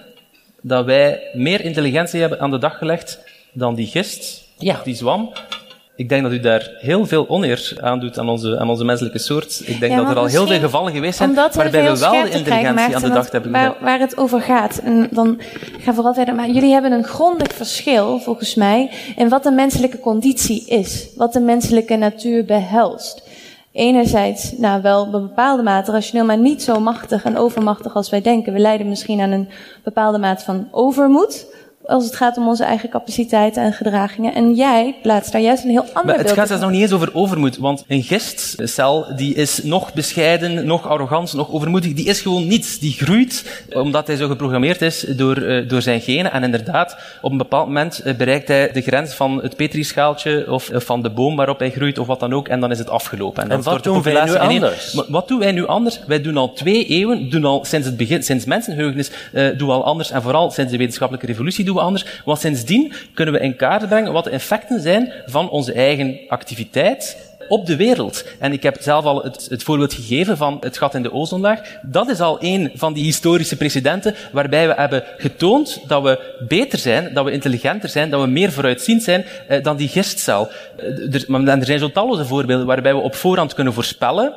dat 0.61 0.85
wij 0.85 1.29
meer 1.33 1.61
intelligentie 1.61 2.19
hebben 2.19 2.39
aan 2.39 2.51
de 2.51 2.57
dag 2.57 2.77
gelegd 2.77 3.19
dan 3.53 3.75
die 3.75 3.87
gist, 3.87 4.43
ja. 4.57 4.81
die 4.83 4.95
zwam, 4.95 5.31
ik 5.97 6.09
denk 6.09 6.23
dat 6.23 6.31
u 6.31 6.39
daar 6.39 6.71
heel 6.79 7.05
veel 7.05 7.29
oneer 7.29 7.77
aan 7.81 7.99
doet 7.99 8.19
aan 8.19 8.29
onze, 8.29 8.59
aan 8.59 8.69
onze 8.69 8.83
menselijke 8.83 9.17
soort. 9.19 9.61
Ik 9.65 9.79
denk 9.79 9.95
dat 9.95 10.09
er 10.09 10.15
al 10.15 10.25
heel 10.25 10.47
veel 10.47 10.59
gevallen 10.59 10.93
geweest 10.93 11.17
zijn 11.17 11.33
waarbij 11.33 11.71
we 11.71 11.99
wel 11.99 12.11
de 12.11 12.29
intelligentie 12.29 12.95
aan 12.95 13.01
de 13.01 13.09
dag 13.09 13.31
hebben 13.31 13.51
waar, 13.51 13.75
waar 13.81 13.99
het 13.99 14.17
over 14.17 14.41
gaat. 14.41 14.77
En 14.77 15.07
dan 15.11 15.39
ga 15.79 15.93
vooral 15.93 16.13
verder. 16.13 16.35
Maar 16.35 16.49
jullie 16.49 16.71
hebben 16.71 16.91
een 16.91 17.03
grondig 17.03 17.53
verschil, 17.53 18.19
volgens 18.19 18.55
mij, 18.55 18.91
in 19.15 19.29
wat 19.29 19.43
de 19.43 19.51
menselijke 19.51 19.99
conditie 19.99 20.65
is. 20.65 21.07
Wat 21.15 21.33
de 21.33 21.39
menselijke 21.39 21.95
natuur 21.95 22.45
behelst. 22.45 23.23
Enerzijds, 23.71 24.51
nou 24.57 24.81
wel 24.81 25.01
op 25.01 25.13
een 25.13 25.27
bepaalde 25.27 25.63
mate 25.63 25.91
rationeel, 25.91 26.25
maar 26.25 26.37
niet 26.37 26.63
zo 26.63 26.79
machtig 26.79 27.23
en 27.23 27.37
overmachtig 27.37 27.95
als 27.95 28.09
wij 28.09 28.21
denken. 28.21 28.53
We 28.53 28.59
lijden 28.59 28.89
misschien 28.89 29.21
aan 29.21 29.31
een 29.31 29.49
bepaalde 29.83 30.17
mate 30.17 30.43
van 30.43 30.67
overmoed 30.71 31.45
als 31.87 32.05
het 32.05 32.15
gaat 32.15 32.37
om 32.37 32.47
onze 32.47 32.63
eigen 32.63 32.89
capaciteiten 32.89 33.63
en 33.63 33.73
gedragingen. 33.73 34.33
En 34.33 34.53
jij 34.53 34.95
plaatst 35.01 35.31
daar 35.31 35.41
juist 35.41 35.63
een 35.63 35.69
heel 35.69 35.85
ander 35.93 36.05
maar 36.05 36.17
Het 36.17 36.31
gaat 36.31 36.47
zelfs 36.47 36.61
nog 36.61 36.71
niet 36.71 36.81
eens 36.81 36.91
over 36.91 37.09
overmoed, 37.13 37.57
want 37.57 37.83
een 37.87 38.03
gistcel 38.03 39.05
die 39.15 39.35
is 39.35 39.63
nog 39.63 39.93
bescheiden, 39.93 40.65
nog 40.65 40.87
arrogant, 40.87 41.33
nog 41.33 41.51
overmoedig. 41.51 41.93
Die 41.93 42.05
is 42.05 42.21
gewoon 42.21 42.47
niets. 42.47 42.79
Die 42.79 42.93
groeit 42.93 43.65
omdat 43.73 44.07
hij 44.07 44.15
zo 44.15 44.27
geprogrammeerd 44.27 44.81
is 44.81 44.99
door, 44.99 45.37
uh, 45.37 45.69
door 45.69 45.81
zijn 45.81 46.01
genen. 46.01 46.31
En 46.31 46.43
inderdaad, 46.43 46.97
op 47.21 47.31
een 47.31 47.37
bepaald 47.37 47.67
moment 47.67 48.01
uh, 48.05 48.15
bereikt 48.15 48.47
hij 48.47 48.71
de 48.71 48.81
grens 48.81 49.13
van 49.13 49.41
het 49.41 49.55
petrischaaltje 49.55 50.51
of 50.51 50.69
van 50.73 51.01
de 51.01 51.09
boom 51.09 51.35
waarop 51.35 51.59
hij 51.59 51.71
groeit 51.71 51.97
of 51.97 52.07
wat 52.07 52.19
dan 52.19 52.33
ook. 52.33 52.47
En 52.47 52.59
dan 52.59 52.71
is 52.71 52.79
het 52.79 52.89
afgelopen. 52.89 53.49
En, 53.49 53.61
wat 53.63 53.83
doen 53.83 54.01
wij 54.01 54.25
nu 54.25 54.35
anders? 54.35 54.93
Maar 54.93 55.05
wat 55.07 55.27
doen 55.27 55.39
wij 55.39 55.51
nu 55.51 55.67
anders? 55.67 55.99
Wij 56.07 56.21
doen 56.21 56.37
al 56.37 56.53
twee 56.53 56.85
eeuwen, 56.85 57.29
doen 57.29 57.45
al 57.45 57.65
sinds 57.65 57.87
het 57.87 57.97
begin, 57.97 58.23
sinds 58.23 58.45
mensenheugenis, 58.45 59.11
doen 59.31 59.67
we 59.67 59.73
al 59.73 59.85
anders. 59.85 60.11
En 60.11 60.21
vooral 60.21 60.51
sinds 60.51 60.71
de 60.71 60.77
wetenschappelijke 60.77 61.27
revolutie 61.27 61.65
doen 61.65 61.76
anders. 61.81 62.05
Want 62.25 62.39
sindsdien 62.39 62.93
kunnen 63.13 63.33
we 63.33 63.39
in 63.39 63.55
kaart 63.55 63.87
brengen 63.87 64.13
wat 64.13 64.23
de 64.23 64.29
effecten 64.29 64.81
zijn 64.81 65.13
van 65.25 65.49
onze 65.49 65.73
eigen 65.73 66.19
activiteit 66.27 67.27
op 67.47 67.65
de 67.65 67.75
wereld. 67.75 68.25
En 68.39 68.53
ik 68.53 68.63
heb 68.63 68.77
zelf 68.79 69.05
al 69.05 69.23
het, 69.23 69.47
het, 69.49 69.63
voorbeeld 69.63 69.93
gegeven 69.93 70.37
van 70.37 70.57
het 70.59 70.77
gat 70.77 70.95
in 70.95 71.03
de 71.03 71.13
ozonlaag. 71.13 71.59
Dat 71.81 72.09
is 72.09 72.19
al 72.19 72.37
een 72.41 72.71
van 72.75 72.93
die 72.93 73.03
historische 73.03 73.55
precedenten 73.55 74.15
waarbij 74.31 74.67
we 74.67 74.73
hebben 74.73 75.03
getoond 75.17 75.81
dat 75.87 76.03
we 76.03 76.35
beter 76.47 76.79
zijn, 76.79 77.13
dat 77.13 77.25
we 77.25 77.31
intelligenter 77.31 77.89
zijn, 77.89 78.09
dat 78.09 78.21
we 78.21 78.27
meer 78.27 78.51
vooruitziend 78.51 79.03
zijn 79.03 79.25
eh, 79.47 79.63
dan 79.63 79.77
die 79.77 79.87
gistcel. 79.87 80.49
Eh, 80.77 81.13
er, 81.13 81.49
er 81.59 81.65
zijn 81.65 81.79
zo 81.79 81.91
talloze 81.91 82.25
voorbeelden 82.25 82.65
waarbij 82.65 82.93
we 82.93 83.01
op 83.01 83.15
voorhand 83.15 83.53
kunnen 83.53 83.73
voorspellen 83.73 84.33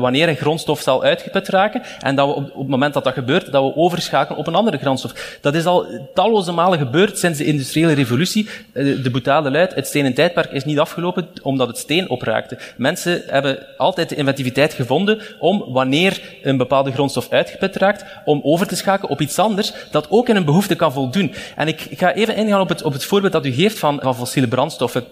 wanneer 0.00 0.28
een 0.28 0.36
grondstof 0.36 0.80
zal 0.80 1.02
uitgeput 1.02 1.48
raken 1.48 1.82
en 2.00 2.14
dat 2.14 2.26
we 2.26 2.34
op, 2.34 2.58
het 2.58 2.68
moment 2.68 2.94
dat 2.94 3.04
dat 3.04 3.12
gebeurt, 3.12 3.52
dat 3.52 3.64
we 3.64 3.76
overschakelen 3.76 4.38
op 4.38 4.46
een 4.46 4.54
andere 4.54 4.78
grondstof. 4.78 5.38
Dat 5.40 5.54
is 5.54 5.64
al 5.64 5.86
talloze 6.14 6.52
malen 6.52 6.78
gebeurd 6.78 7.18
sinds 7.18 7.38
de 7.38 7.44
industriële 7.44 7.92
revolutie. 7.92 8.48
Eh, 8.72 9.02
de 9.02 9.10
boetade 9.10 9.50
luidt, 9.50 9.74
het 9.74 9.86
stenen 9.86 10.14
tijdperk 10.14 10.50
is 10.50 10.64
niet 10.64 10.78
afgelopen 10.78 11.28
omdat 11.42 11.68
het 11.68 11.78
steen 11.78 12.08
opraakte. 12.10 12.58
Mensen 12.76 13.22
hebben 13.26 13.66
altijd 13.76 14.08
de 14.08 14.14
inventiviteit 14.14 14.72
gevonden 14.72 15.20
om, 15.38 15.64
wanneer 15.68 16.22
een 16.42 16.56
bepaalde 16.56 16.92
grondstof 16.92 17.30
uitgeput 17.30 17.76
raakt, 17.76 18.04
om 18.24 18.40
over 18.42 18.66
te 18.66 18.76
schakelen 18.76 19.10
op 19.10 19.20
iets 19.20 19.38
anders 19.38 19.72
dat 19.90 20.10
ook 20.10 20.28
in 20.28 20.36
een 20.36 20.44
behoefte 20.44 20.74
kan 20.74 20.92
voldoen. 20.92 21.34
En 21.56 21.68
ik 21.68 21.86
ga 21.90 22.12
even 22.14 22.36
ingaan 22.36 22.60
op 22.60 22.68
het, 22.68 22.82
op 22.82 22.92
het 22.92 23.04
voorbeeld 23.04 23.32
dat 23.32 23.46
u 23.46 23.52
geeft 23.52 23.78
van, 23.78 23.98
van 24.02 24.16
fossiele 24.16 24.48
brandstoffen. 24.48 25.04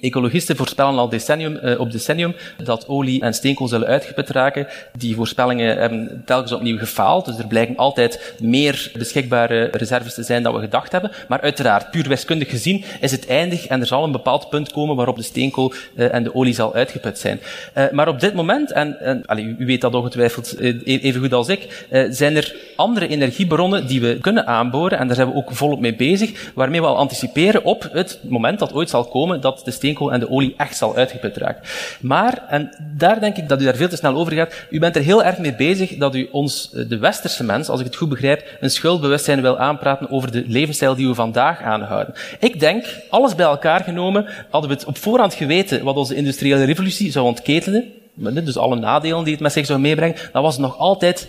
Ecologisten 0.00 0.56
voorspellen 0.56 0.98
al 0.98 1.08
decennium, 1.08 1.58
uh, 1.62 1.80
op 1.80 1.92
decennium 1.92 2.34
dat 2.64 2.88
olie 2.88 3.22
en 3.22 3.34
steenkool 3.34 3.68
zullen 3.68 3.86
uitgeput 3.86 4.30
raken. 4.30 4.66
Die 4.98 5.14
voorspellingen 5.14 5.78
hebben 5.78 6.22
telkens 6.26 6.52
opnieuw 6.52 6.78
gefaald, 6.78 7.24
dus 7.24 7.38
er 7.38 7.46
blijken 7.46 7.76
altijd 7.76 8.34
meer 8.40 8.90
beschikbare 8.98 9.68
reserves 9.72 10.14
te 10.14 10.22
zijn 10.22 10.42
dan 10.42 10.54
we 10.54 10.60
gedacht 10.60 10.92
hebben. 10.92 11.10
Maar 11.28 11.40
uiteraard, 11.40 11.90
puur 11.90 12.08
wiskundig 12.08 12.50
gezien, 12.50 12.84
is 13.00 13.10
het 13.10 13.26
eindig 13.26 13.66
en 13.66 13.80
er 13.80 13.86
zal 13.86 14.04
een 14.04 14.12
bepaald 14.12 14.48
punt 14.48 14.72
komen 14.72 14.96
waarop 14.96 15.16
de 15.16 15.22
steenkool 15.22 15.72
uh, 15.94 16.14
en 16.14 16.22
de 16.22 16.34
olie 16.34 16.54
zal 16.54 16.74
uitgeput 16.74 17.18
zijn. 17.18 17.40
Uh, 17.76 17.84
maar 17.90 18.08
op 18.08 18.20
dit 18.20 18.34
moment, 18.34 18.72
en, 18.72 19.00
en 19.00 19.26
allez, 19.26 19.44
u 19.58 19.66
weet 19.66 19.80
dat 19.80 19.94
ongetwijfeld 19.94 20.58
even 20.84 21.20
goed 21.20 21.32
als 21.32 21.48
ik, 21.48 21.86
zijn 22.10 22.36
er 22.36 22.56
andere 22.76 23.08
energiebronnen 23.08 23.86
die 23.86 24.00
we 24.00 24.18
kunnen 24.20 24.46
aanboren, 24.46 24.98
en 24.98 25.06
daar 25.06 25.16
zijn 25.16 25.28
we 25.28 25.34
ook 25.34 25.52
volop 25.52 25.80
mee 25.80 25.94
bezig, 25.94 26.52
waarmee 26.54 26.80
we 26.80 26.86
al 26.86 26.96
anticiperen 26.96 27.64
op 27.64 27.88
het 27.92 28.20
moment 28.28 28.58
dat 28.58 28.72
ooit 28.72 28.90
zal 28.90 29.04
komen 29.04 29.40
dat 29.40 29.63
de 29.64 29.70
steenkool 29.70 30.12
en 30.12 30.20
de 30.20 30.30
olie 30.30 30.54
echt 30.56 30.76
zal 30.76 30.96
uitgeput 30.96 31.36
raken. 31.36 31.62
Maar, 32.00 32.42
en 32.48 32.70
daar 32.96 33.20
denk 33.20 33.36
ik 33.36 33.48
dat 33.48 33.60
u 33.60 33.64
daar 33.64 33.74
veel 33.74 33.88
te 33.88 33.96
snel 33.96 34.14
over 34.14 34.32
gaat, 34.32 34.54
u 34.70 34.78
bent 34.78 34.96
er 34.96 35.02
heel 35.02 35.24
erg 35.24 35.38
mee 35.38 35.54
bezig 35.54 35.96
dat 35.96 36.14
u 36.14 36.28
ons, 36.32 36.70
eh, 36.72 36.88
de 36.88 36.98
westerse 36.98 37.44
mens, 37.44 37.68
als 37.68 37.80
ik 37.80 37.86
het 37.86 37.96
goed 37.96 38.08
begrijp, 38.08 38.56
een 38.60 38.70
schuldbewustzijn 38.70 39.40
wil 39.40 39.58
aanpraten 39.58 40.10
over 40.10 40.32
de 40.32 40.44
levensstijl 40.46 40.94
die 40.94 41.08
we 41.08 41.14
vandaag 41.14 41.62
aanhouden. 41.62 42.14
Ik 42.38 42.60
denk, 42.60 42.84
alles 43.10 43.34
bij 43.34 43.46
elkaar 43.46 43.80
genomen, 43.80 44.26
hadden 44.50 44.70
we 44.70 44.76
het 44.76 44.84
op 44.84 44.96
voorhand 44.96 45.34
geweten 45.34 45.84
wat 45.84 45.96
onze 45.96 46.14
industriële 46.14 46.64
revolutie 46.64 47.10
zou 47.10 47.26
ontketenen, 47.26 47.84
dus 48.14 48.56
alle 48.56 48.76
nadelen 48.76 49.24
die 49.24 49.32
het 49.32 49.42
met 49.42 49.52
zich 49.52 49.66
zou 49.66 49.78
meebrengen, 49.78 50.16
dan 50.32 50.42
was 50.42 50.52
het 50.52 50.62
nog 50.62 50.78
altijd 50.78 51.28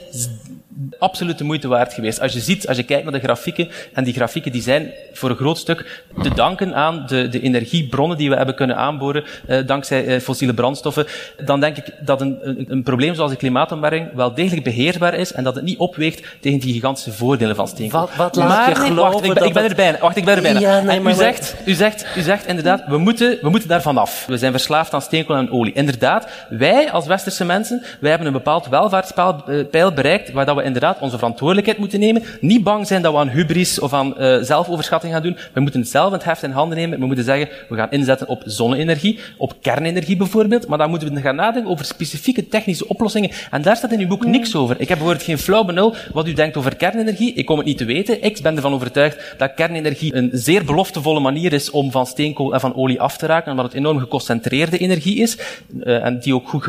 absoluut 1.00 1.38
de 1.38 1.44
moeite 1.44 1.68
waard 1.68 1.94
geweest. 1.94 2.22
Als 2.22 2.34
je 2.34 2.40
ziet, 2.40 2.68
als 2.68 2.78
je 2.78 2.84
kijkt 2.84 3.04
naar 3.04 3.14
de 3.14 3.20
grafieken, 3.20 3.70
en 3.94 4.04
die 4.04 4.14
grafieken 4.14 4.52
die 4.52 4.62
zijn 4.62 4.92
voor 5.14 5.30
een 5.30 5.36
groot 5.36 5.58
stuk 5.58 6.04
te 6.22 6.34
danken 6.34 6.76
aan 6.76 7.04
de, 7.08 7.30
de 7.30 7.42
energiebronnen 7.42 8.18
die 8.18 8.30
we 8.30 8.36
hebben 8.36 8.56
kunnen 8.56 8.76
aanboren 8.76 9.24
eh, 9.48 9.68
dankzij 9.68 10.06
eh, 10.06 10.20
fossiele 10.20 10.54
brandstoffen, 10.54 11.06
dan 11.46 11.60
denk 11.60 11.78
ik 11.78 11.94
dat 12.00 12.22
een, 12.22 12.38
een, 12.42 12.66
een, 12.68 12.84
probleem 12.84 13.16
zoals 13.16 13.32
de 13.32 13.38
klimaatopwarming 13.38 14.14
wel 14.14 14.34
degelijk 14.34 14.64
beheersbaar 14.64 15.14
is 15.14 15.34
en 15.34 15.44
dat 15.44 15.56
het 15.56 15.64
niet 15.64 15.78
opweegt 15.78 16.24
tegen 16.40 16.60
die 16.60 16.74
gigantische 16.74 17.12
voordelen 17.12 17.56
van 17.56 17.68
steenkool. 17.68 18.00
Wat, 18.00 18.16
wat 18.16 18.36
laat 18.36 18.48
maar, 18.48 18.70
je 18.70 18.76
geloven 18.76 19.12
wacht, 19.12 19.26
ik, 19.26 19.34
ben, 19.34 19.46
ik 19.46 19.54
ben 19.54 19.64
er 19.64 19.76
bijna. 19.76 19.98
Wacht, 19.98 20.18
ik 20.18 20.26
ben 20.26 20.36
er 20.36 20.42
bijna. 20.42 20.60
Ja, 20.60 20.82
nee, 20.82 21.02
u, 21.02 21.14
zegt, 21.14 21.56
u, 21.66 21.74
zegt, 21.74 22.06
u 22.18 22.22
zegt 22.22 22.46
inderdaad, 22.46 22.84
we 22.88 22.98
moeten, 22.98 23.38
we 23.42 23.50
moeten 23.50 23.70
daar 23.70 23.82
vanaf. 23.82 24.26
We 24.26 24.38
zijn 24.38 24.52
verslaafd 24.52 24.94
aan 24.94 25.02
steenkool 25.02 25.36
en 25.36 25.52
olie. 25.52 25.74
Inderdaad, 25.74 26.28
wij 26.50 26.92
als 26.92 27.06
westerse 27.06 27.46
mensen, 27.46 27.84
wij 28.00 28.10
hebben 28.10 28.28
een 28.28 28.34
bepaald 28.34 28.68
welvaartspeil 28.68 29.92
bereikt 29.94 30.32
waar 30.32 30.46
dat 30.46 30.56
we 30.56 30.64
inderdaad 30.66 31.00
onze 31.00 31.18
verantwoordelijkheid 31.18 31.80
moeten 31.80 32.00
nemen. 32.00 32.24
Niet 32.42 32.64
bang 32.64 32.88
zijn 32.88 33.02
dat 33.02 33.14
we 33.14 33.20
aan 33.20 33.30
hubris 33.30 33.80
of 33.80 33.94
aan 33.94 34.14
uh, 34.18 34.38
zelfoverschatting 34.42 35.14
gaan 35.14 35.22
doen. 35.22 35.38
We 35.54 35.60
moeten 35.60 35.86
zelf 35.86 36.12
het 36.12 36.24
heft 36.24 36.44
in 36.44 36.52
handen 36.52 36.78
nemen. 36.78 37.00
We 37.00 37.06
moeten 37.06 37.26
zeggen, 37.26 37.50
we 37.70 37.76
gaan 37.76 37.92
inzetten 37.92 38.28
op 38.28 38.42
zonne-energie, 38.46 39.20
op 39.38 39.54
kernenergie 39.62 40.18
bijvoorbeeld. 40.18 40.68
Maar 40.68 40.78
dan 40.78 40.90
moeten 40.90 41.14
we 41.14 41.22
gaan 41.22 41.36
nadenken 41.36 41.72
over 41.72 41.86
specifieke 41.86 42.48
technische 42.48 42.88
oplossingen. 42.88 43.32
En 43.52 43.62
daar 43.62 43.76
staat 43.76 43.92
in 43.92 44.00
uw 44.00 44.08
boek 44.08 44.26
niks 44.26 44.56
over. 44.56 44.76
Ik 44.80 44.88
heb 44.88 44.98
bijvoorbeeld 44.98 45.26
geen 45.26 45.38
flauw 45.38 45.64
benul 45.64 45.96
wat 46.14 46.28
u 46.28 46.34
denkt 46.34 46.58
over 46.58 46.76
kernenergie. 46.76 47.34
Ik 47.34 47.46
kom 47.46 47.58
het 47.58 47.66
niet 47.66 47.78
te 47.78 47.86
weten. 47.86 48.24
Ik 48.24 48.40
ben 48.42 48.56
ervan 48.56 48.74
overtuigd 48.74 49.36
dat 49.38 49.54
kernenergie 49.54 50.16
een 50.16 50.30
zeer 50.34 50.66
beloftevolle 50.66 51.20
manier 51.20 51.54
is 51.54 51.70
om 51.70 51.92
van 51.92 52.06
steenkool 52.06 52.54
en 52.54 52.60
van 52.60 52.76
olie 52.76 53.02
af 53.02 53.18
te 53.18 53.26
raken, 53.26 53.52
omdat 53.52 53.66
het 53.66 53.74
enorm 53.74 54.00
geconcentreerde 54.00 54.78
energie 54.78 55.18
is. 55.18 55.38
Uh, 55.84 56.06
en 56.06 56.20
die 56.20 56.36
ook 56.36 56.50
goed 56.50 56.64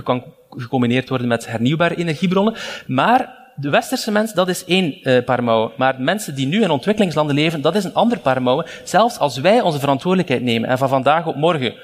gecombineerd 0.50 1.08
worden 1.08 1.28
met 1.28 1.46
hernieuwbare 1.46 1.96
energiebronnen. 1.96 2.54
Maar 2.86 3.45
de 3.56 3.70
westerse 3.70 4.10
mens, 4.10 4.32
dat 4.32 4.48
is 4.48 4.64
één 4.64 4.98
uh, 5.02 5.24
paar 5.24 5.44
mouwen. 5.44 5.70
Maar 5.76 5.94
mensen 5.98 6.34
die 6.34 6.46
nu 6.46 6.62
in 6.62 6.70
ontwikkelingslanden 6.70 7.34
leven, 7.34 7.60
dat 7.60 7.74
is 7.74 7.84
een 7.84 7.94
ander 7.94 8.18
paar 8.18 8.42
mouwen. 8.42 8.66
Zelfs 8.84 9.18
als 9.18 9.38
wij 9.38 9.60
onze 9.60 9.78
verantwoordelijkheid 9.78 10.42
nemen 10.42 10.68
en 10.68 10.78
van 10.78 10.88
vandaag 10.88 11.26
op 11.26 11.36
morgen 11.36 11.74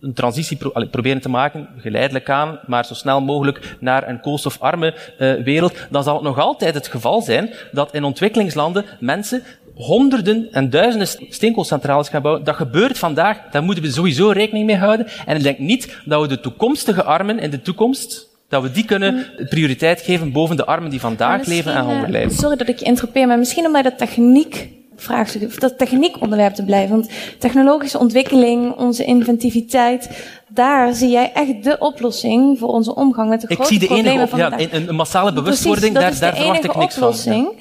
een 0.00 0.12
transitie 0.12 0.58
proberen 0.90 1.20
te 1.20 1.28
maken, 1.28 1.68
geleidelijk 1.76 2.30
aan, 2.30 2.60
maar 2.66 2.84
zo 2.84 2.94
snel 2.94 3.20
mogelijk 3.20 3.76
naar 3.80 4.08
een 4.08 4.20
koolstofarme 4.20 4.94
uh, 5.18 5.42
wereld, 5.42 5.74
dan 5.90 6.02
zal 6.02 6.14
het 6.14 6.22
nog 6.22 6.38
altijd 6.38 6.74
het 6.74 6.88
geval 6.88 7.22
zijn 7.22 7.54
dat 7.72 7.94
in 7.94 8.04
ontwikkelingslanden 8.04 8.84
mensen 9.00 9.42
honderden 9.74 10.48
en 10.50 10.70
duizenden 10.70 11.08
steenkoolcentrales 11.28 12.08
gaan 12.08 12.22
bouwen. 12.22 12.44
Dat 12.44 12.56
gebeurt 12.56 12.98
vandaag, 12.98 13.38
daar 13.50 13.62
moeten 13.62 13.84
we 13.84 13.90
sowieso 13.90 14.30
rekening 14.30 14.66
mee 14.66 14.76
houden. 14.76 15.06
En 15.26 15.36
ik 15.36 15.42
denk 15.42 15.58
niet 15.58 15.98
dat 16.04 16.20
we 16.20 16.28
de 16.28 16.40
toekomstige 16.40 17.02
armen 17.02 17.38
in 17.38 17.50
de 17.50 17.62
toekomst 17.62 18.27
dat 18.48 18.62
we 18.62 18.70
die 18.70 18.84
kunnen 18.84 19.26
prioriteit 19.48 20.00
geven 20.00 20.32
boven 20.32 20.56
de 20.56 20.64
armen 20.64 20.90
die 20.90 21.00
vandaag 21.00 21.46
leven 21.46 21.74
en 21.74 21.84
honger 21.84 22.10
lijden. 22.10 22.30
Sorry 22.30 22.56
dat 22.56 22.68
ik 22.68 22.78
je 22.78 22.84
interrupeer, 22.84 23.26
maar 23.26 23.38
misschien 23.38 23.66
omdat 23.66 23.84
dat 23.84 23.98
techniek 23.98 24.68
vraagstuk, 24.96 25.42
of 25.42 25.54
dat 25.54 25.78
techniek 25.78 26.20
onderwerp 26.20 26.54
te 26.54 26.64
blijven. 26.64 26.90
Want 26.90 27.10
technologische 27.38 27.98
ontwikkeling, 27.98 28.76
onze 28.76 29.04
inventiviteit, 29.04 30.28
daar 30.48 30.94
zie 30.94 31.10
jij 31.10 31.32
echt 31.34 31.64
de 31.64 31.76
oplossing 31.78 32.58
voor 32.58 32.68
onze 32.68 32.94
omgang 32.94 33.28
met 33.28 33.40
de 33.40 33.46
grote 33.46 33.62
ik 33.62 33.68
zie 33.68 33.78
de 33.78 33.86
problemen 33.86 34.12
enige, 34.12 34.28
van 34.28 34.38
ja, 34.38 34.58
een, 34.58 34.88
een 34.88 34.94
massale 34.94 35.32
bewustwording, 35.32 35.94
daar, 35.94 36.18
daar 36.18 36.36
verwacht 36.36 36.64
ik 36.64 36.76
niks 36.76 36.96
oplossing. 36.96 37.44
van. 37.44 37.56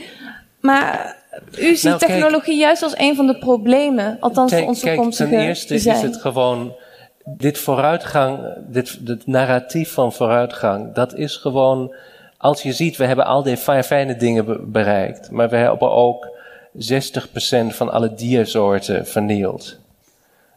Maar 0.60 1.16
u 1.60 1.76
ziet 1.76 1.84
nou, 1.84 2.00
technologie 2.00 2.58
juist 2.58 2.84
als 2.84 2.94
een 2.98 3.16
van 3.16 3.28
de 3.28 3.38
problemen, 3.38 4.18
althans 4.20 4.54
voor 4.54 4.68
onze 4.68 4.86
toekomstige 4.86 5.30
Ten 5.30 5.40
eerste 5.40 5.74
is 5.74 5.86
het 5.86 6.18
gewoon 6.18 6.74
dit 7.30 7.58
vooruitgang, 7.58 8.40
dit, 8.68 9.06
dit 9.06 9.28
narratief 9.28 9.94
van 9.94 10.14
vooruitgang, 10.14 10.94
dat 10.94 11.14
is 11.14 11.36
gewoon, 11.36 11.96
als 12.38 12.62
je 12.62 12.74
ziet, 12.74 12.98
we 12.98 13.06
hebben 13.06 13.26
al 13.26 13.44
die 13.44 13.58
fijne 13.58 14.16
dingen 14.16 14.72
bereikt, 14.72 15.32
maar 15.32 15.50
we 15.50 15.56
hebben 15.56 15.92
ook 15.92 16.28
60% 16.76 16.80
van 17.68 17.92
alle 17.92 18.14
diersoorten 18.14 19.08
vernield. 19.08 19.78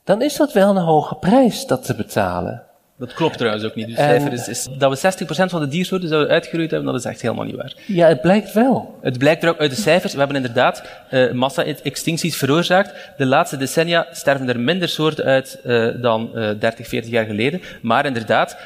Dan 0.05 0.23
is 0.23 0.37
dat 0.37 0.53
wel 0.53 0.71
een 0.71 0.83
hoge 0.83 1.15
prijs 1.15 1.67
dat 1.67 1.85
te 1.85 1.95
betalen. 1.95 2.63
Dat 3.01 3.15
klopt 3.15 3.39
trouwens 3.39 3.65
ook 3.65 3.75
niet. 3.75 3.87
Dus 3.87 3.97
cijfer 3.97 4.33
is, 4.33 4.49
is, 4.49 4.69
dat 4.79 5.01
we 5.01 5.25
60% 5.25 5.27
van 5.27 5.61
de 5.61 5.69
diersoorten 5.69 6.09
zouden 6.09 6.31
uitgeroeid 6.31 6.71
hebben, 6.71 6.93
dat 6.93 7.01
is 7.01 7.11
echt 7.11 7.21
helemaal 7.21 7.45
niet 7.45 7.57
waar. 7.57 7.73
Ja, 7.87 8.09
het 8.09 8.21
blijkt 8.21 8.53
wel. 8.53 8.99
Het 9.01 9.19
blijkt 9.19 9.43
er 9.43 9.49
ook 9.49 9.59
uit 9.59 9.71
de 9.71 9.77
cijfers. 9.77 10.13
We 10.13 10.19
hebben 10.19 10.37
inderdaad 10.37 10.83
uh, 11.11 11.33
massa-extincties 11.33 12.37
veroorzaakt. 12.37 13.13
De 13.17 13.27
laatste 13.27 13.57
decennia 13.57 14.07
sterven 14.13 14.49
er 14.49 14.61
minder 14.61 14.89
soorten 14.89 15.25
uit 15.25 15.61
uh, 15.65 15.89
dan 16.01 16.31
uh, 16.35 16.51
30, 16.59 16.89
40 16.89 17.11
jaar 17.11 17.25
geleden. 17.25 17.63
Maar 17.83 18.07
inderdaad, 18.07 18.57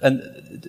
en 0.00 0.22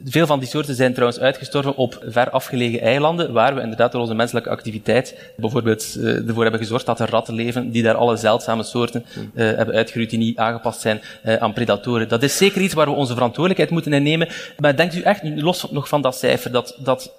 veel 0.06 0.26
van 0.26 0.40
die 0.40 0.48
soorten 0.48 0.76
zijn 0.76 0.94
trouwens 0.94 1.20
uitgestorven 1.20 1.76
op 1.76 2.04
ver 2.08 2.30
afgelegen 2.30 2.82
eilanden, 2.82 3.34
waar 3.34 3.56
we 3.56 3.62
inderdaad 3.62 3.92
door 3.92 4.02
onze 4.02 4.14
menselijke 4.14 4.50
activiteit 4.50 5.32
bijvoorbeeld 5.38 5.96
uh, 5.98 6.28
ervoor 6.28 6.42
hebben 6.42 6.62
gezorgd 6.62 6.86
dat 6.86 7.00
er 7.00 7.10
ratten 7.10 7.34
leven 7.34 7.72
die 7.72 7.84
daar 7.84 7.96
alle 7.96 8.16
zeldzame 8.16 8.64
soorten 8.64 9.06
uh, 9.10 9.22
hebben 9.34 9.76
uitgeroeid 9.76 10.10
die 10.10 10.20
niet 10.20 10.38
aangepast 10.38 10.82
zijn 10.82 11.02
uh, 11.26 11.36
aan 11.36 11.54
predatoren. 11.54 12.08
Dat 12.08 12.24
is 12.24 12.38
zeker 12.38 12.62
iets 12.62 12.74
waar 12.74 12.86
we 12.86 12.92
onze 12.92 13.14
verantwoordelijkheid 13.14 13.72
moeten 13.72 13.94
innemen. 13.94 14.28
Maar 14.58 14.76
denkt 14.76 14.96
u 14.96 15.02
echt, 15.02 15.22
los 15.24 15.72
nog 15.72 15.88
van 15.88 16.02
dat 16.02 16.18
cijfer, 16.18 16.52
dat, 16.52 16.78
dat 16.80 17.12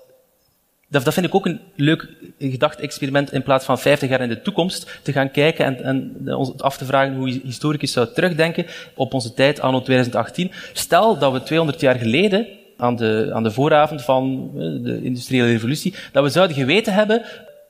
dat, 0.88 1.04
dat 1.04 1.14
vind 1.14 1.26
ik 1.26 1.34
ook 1.34 1.46
een 1.46 1.60
leuk 1.76 2.08
gedachte-experiment 2.38 3.32
in 3.32 3.42
plaats 3.42 3.64
van 3.64 3.78
50 3.78 4.08
jaar 4.08 4.20
in 4.20 4.28
de 4.28 4.42
toekomst 4.42 5.00
te 5.02 5.12
gaan 5.12 5.30
kijken 5.30 5.64
en, 5.64 5.82
en 5.84 6.34
ons 6.34 6.58
af 6.58 6.76
te 6.76 6.84
vragen 6.84 7.14
hoe 7.14 7.40
historicus 7.44 7.92
zou 7.92 8.08
terugdenken 8.14 8.66
op 8.94 9.14
onze 9.14 9.34
tijd 9.34 9.60
anno 9.60 9.80
2018. 9.80 10.52
Stel 10.72 11.18
dat 11.18 11.32
we 11.32 11.42
200 11.42 11.80
jaar 11.80 11.94
geleden 11.94 12.46
aan 12.76 12.96
de, 12.96 13.30
aan 13.32 13.42
de 13.42 13.50
vooravond 13.50 14.02
van 14.02 14.50
eh, 14.54 14.60
de 14.84 15.00
industriële 15.02 15.46
revolutie, 15.46 15.94
dat 16.12 16.24
we 16.24 16.30
zouden 16.30 16.56
geweten 16.56 16.92
hebben 16.92 17.22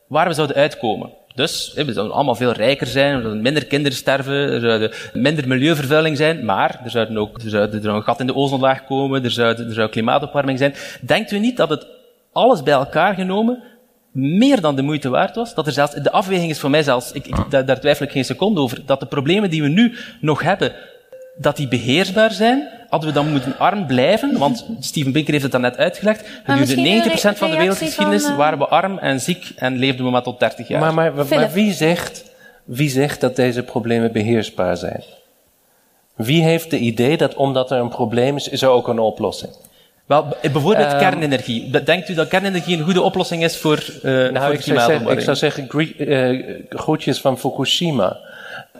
waar 0.07 0.29
we 0.29 0.35
zouden 0.35 0.57
uitkomen. 0.57 1.11
Dus 1.35 1.73
we 1.75 1.93
zouden 1.93 2.15
allemaal 2.15 2.35
veel 2.35 2.53
rijker 2.53 2.87
zijn, 2.87 3.15
er 3.15 3.21
zouden 3.21 3.43
minder 3.43 3.67
kinderen 3.67 3.99
sterven, 3.99 4.35
er 4.35 4.61
zouden 4.61 4.91
minder 5.13 5.49
milieuvervuiling 5.49 6.17
zijn, 6.17 6.45
maar 6.45 6.81
er 6.85 6.91
zouden 6.91 7.17
ook 7.17 7.41
zou, 7.45 7.71
er 7.71 7.87
een 7.87 8.03
gat 8.03 8.21
in 8.21 8.27
de 8.27 8.35
ozonlaag 8.35 8.85
komen, 8.85 9.25
er 9.25 9.31
zou, 9.31 9.65
er 9.65 9.73
zou 9.73 9.89
klimaatopwarming 9.89 10.59
zijn. 10.59 10.75
Denkt 11.01 11.31
u 11.31 11.39
niet 11.39 11.57
dat 11.57 11.69
het 11.69 11.87
alles 12.33 12.63
bij 12.63 12.75
elkaar 12.75 13.15
genomen 13.15 13.63
meer 14.13 14.61
dan 14.61 14.77
de 14.77 14.83
moeite 14.83 15.09
waard 15.09 15.35
was. 15.35 15.55
Dat 15.55 15.67
er 15.67 15.73
zelfs, 15.73 15.95
de 15.95 16.11
afweging 16.11 16.51
is 16.51 16.59
voor 16.59 16.71
mij 16.71 16.83
zelfs, 16.83 17.13
ik, 17.13 17.27
ik, 17.27 17.51
daar, 17.51 17.67
daar 17.67 17.81
twijfel 17.81 18.07
ik 18.07 18.13
geen 18.13 18.25
seconde 18.25 18.61
over, 18.61 18.83
dat 18.87 19.01
de 19.01 19.07
problemen 19.07 19.51
die 19.51 19.63
we 19.63 19.69
nu 19.69 19.95
nog 20.21 20.43
hebben, 20.43 20.73
dat 21.39 21.57
die 21.57 21.69
beheersbaar 21.69 22.31
zijn, 22.31 22.69
hadden 22.89 23.09
we 23.09 23.15
dan 23.15 23.31
moeten 23.31 23.59
arm 23.59 23.87
blijven, 23.87 24.39
want 24.39 24.67
Steven 24.81 25.13
Pinker 25.13 25.31
heeft 25.31 25.43
het 25.43 25.53
dan 25.53 25.61
net 25.61 25.77
uitgelegd. 25.77 26.29
Gedurende 26.45 27.11
90% 27.35 27.39
van 27.39 27.51
de 27.51 27.57
wereldgeschiedenis 27.57 28.23
van, 28.23 28.33
uh... 28.33 28.39
waren 28.39 28.59
we 28.59 28.67
arm 28.67 28.99
en 28.99 29.21
ziek 29.21 29.53
en 29.57 29.77
leefden 29.77 30.05
we 30.05 30.11
maar 30.11 30.23
tot 30.23 30.41
30 30.41 30.69
jaar. 30.69 30.81
Maar, 30.81 30.95
maar, 30.95 31.27
maar 31.29 31.53
wie, 31.53 31.73
zegt, 31.73 32.25
wie 32.65 32.91
zegt 32.91 33.21
dat 33.21 33.37
deze 33.37 33.63
problemen 33.63 34.13
beheersbaar 34.13 34.77
zijn? 34.77 35.03
Wie 36.15 36.43
heeft 36.43 36.71
de 36.71 36.79
idee 36.79 37.17
dat 37.17 37.35
omdat 37.35 37.71
er 37.71 37.79
een 37.79 37.89
probleem 37.89 38.37
is, 38.37 38.49
is 38.49 38.63
er 38.63 38.69
ook 38.69 38.89
een 38.89 38.99
oplossing? 38.99 39.53
Wel, 40.09 40.37
bijvoorbeeld 40.43 40.93
um, 40.93 40.99
kernenergie. 40.99 41.83
Denkt 41.85 42.09
u 42.09 42.15
dat 42.15 42.29
kernenergie 42.29 42.77
een 42.77 42.85
goede 42.85 43.03
oplossing 43.03 43.45
is 43.45 43.57
voor, 43.57 43.85
uh, 44.03 44.13
nou, 44.13 44.45
voor 44.45 44.55
ik 44.55 44.61
zou, 44.61 44.79
zeggen, 44.81 45.09
ik 45.09 45.21
zou 45.21 45.37
zeggen, 45.37 45.69
uh, 45.97 46.45
groetjes 46.69 47.21
van 47.21 47.39
Fukushima. 47.39 48.17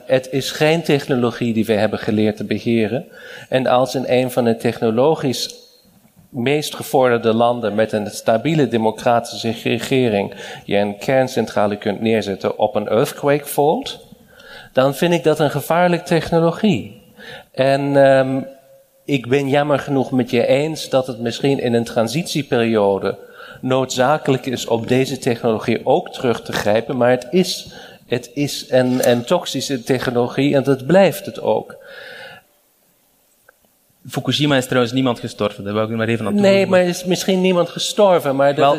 Het 0.07 0.29
is 0.31 0.51
geen 0.51 0.83
technologie 0.83 1.55
die 1.55 1.65
we 1.65 1.73
hebben 1.73 1.99
geleerd 1.99 2.37
te 2.37 2.45
beheren. 2.45 3.05
En 3.49 3.67
als 3.67 3.95
in 3.95 4.05
een 4.07 4.31
van 4.31 4.45
de 4.45 4.57
technologisch 4.57 5.55
meest 6.29 6.75
gevorderde 6.75 7.35
landen 7.35 7.75
met 7.75 7.93
een 7.93 8.11
stabiele 8.11 8.69
democratische 8.69 9.55
regering 9.63 10.35
je 10.65 10.77
een 10.77 10.99
kerncentrale 10.99 11.77
kunt 11.77 12.01
neerzetten 12.01 12.59
op 12.59 12.75
een 12.75 12.89
earthquake 12.89 13.47
fault, 13.47 14.07
dan 14.73 14.95
vind 14.95 15.13
ik 15.13 15.25
dat 15.25 15.39
een 15.39 15.51
gevaarlijke 15.51 16.05
technologie. 16.05 17.03
En 17.53 17.97
um, 17.97 18.47
ik 19.09 19.29
ben 19.29 19.49
jammer 19.49 19.79
genoeg 19.79 20.11
met 20.11 20.31
je 20.31 20.47
eens 20.47 20.89
dat 20.89 21.07
het 21.07 21.21
misschien 21.21 21.61
in 21.61 21.75
een 21.75 21.85
transitieperiode 21.85 23.19
noodzakelijk 23.61 24.47
is 24.47 24.67
om 24.67 24.87
deze 24.87 25.19
technologie 25.19 25.87
ook 25.87 26.13
terug 26.13 26.43
te 26.43 26.53
grijpen, 26.53 26.97
maar 26.97 27.11
het 27.11 27.27
is, 27.31 27.73
het 28.07 28.31
is 28.35 28.67
een, 28.69 29.11
een 29.11 29.25
toxische 29.25 29.83
technologie 29.83 30.55
en 30.55 30.63
dat 30.63 30.87
blijft 30.87 31.27
het 31.27 31.41
ook. 31.41 31.77
Fukushima 34.11 34.57
is 34.57 34.67
trouwens 34.67 34.93
niemand 34.93 35.21
gestorven. 35.21 35.65
Daar 35.65 35.73
wou 35.73 35.91
ik 35.91 35.97
maar 35.97 36.09
even 36.09 36.27
aan 36.27 36.35
Nee, 36.35 36.67
maar 36.67 36.81
er 36.81 36.89
is 36.89 37.05
misschien 37.05 37.41
niemand 37.41 37.69
gestorven. 37.69 38.37
Maar 38.37 38.55
wel 38.55 38.77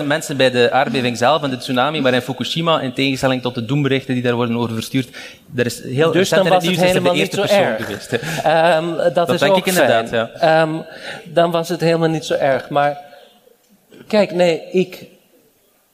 18.000 0.00 0.06
mensen 0.06 0.36
bij 0.36 0.50
de 0.50 0.70
aardbeving 0.70 1.16
zelf 1.16 1.42
en 1.42 1.50
de 1.50 1.56
tsunami, 1.56 2.00
maar 2.00 2.14
in 2.14 2.20
Fukushima, 2.20 2.80
in 2.80 2.92
tegenstelling 2.92 3.42
tot 3.42 3.54
de 3.54 3.64
doemberichten 3.64 4.14
die 4.14 4.22
daar 4.22 4.34
worden 4.34 4.56
over 4.56 4.74
verstuurd, 4.74 5.08
er 5.56 5.66
is 5.66 5.82
heel 5.82 6.12
dus 6.12 6.28
dan 6.28 6.48
was 6.48 6.66
het 6.66 6.80
helemaal 6.80 7.14
niet 7.14 7.32
zo 7.32 7.42
erg. 7.42 7.84
Geweest, 7.84 8.12
um, 8.12 8.96
dat, 8.96 9.14
dat, 9.14 9.28
is 9.28 9.40
denk 9.40 9.52
ook 9.52 9.58
ik 9.58 9.66
inderdaad, 9.66 10.10
ja. 10.10 10.62
Um, 10.62 10.84
dan 11.24 11.50
was 11.50 11.68
het 11.68 11.80
helemaal 11.80 12.08
niet 12.08 12.24
zo 12.24 12.34
erg. 12.34 12.68
Maar 12.68 12.98
kijk, 14.06 14.34
nee, 14.34 14.62
ik, 14.70 15.06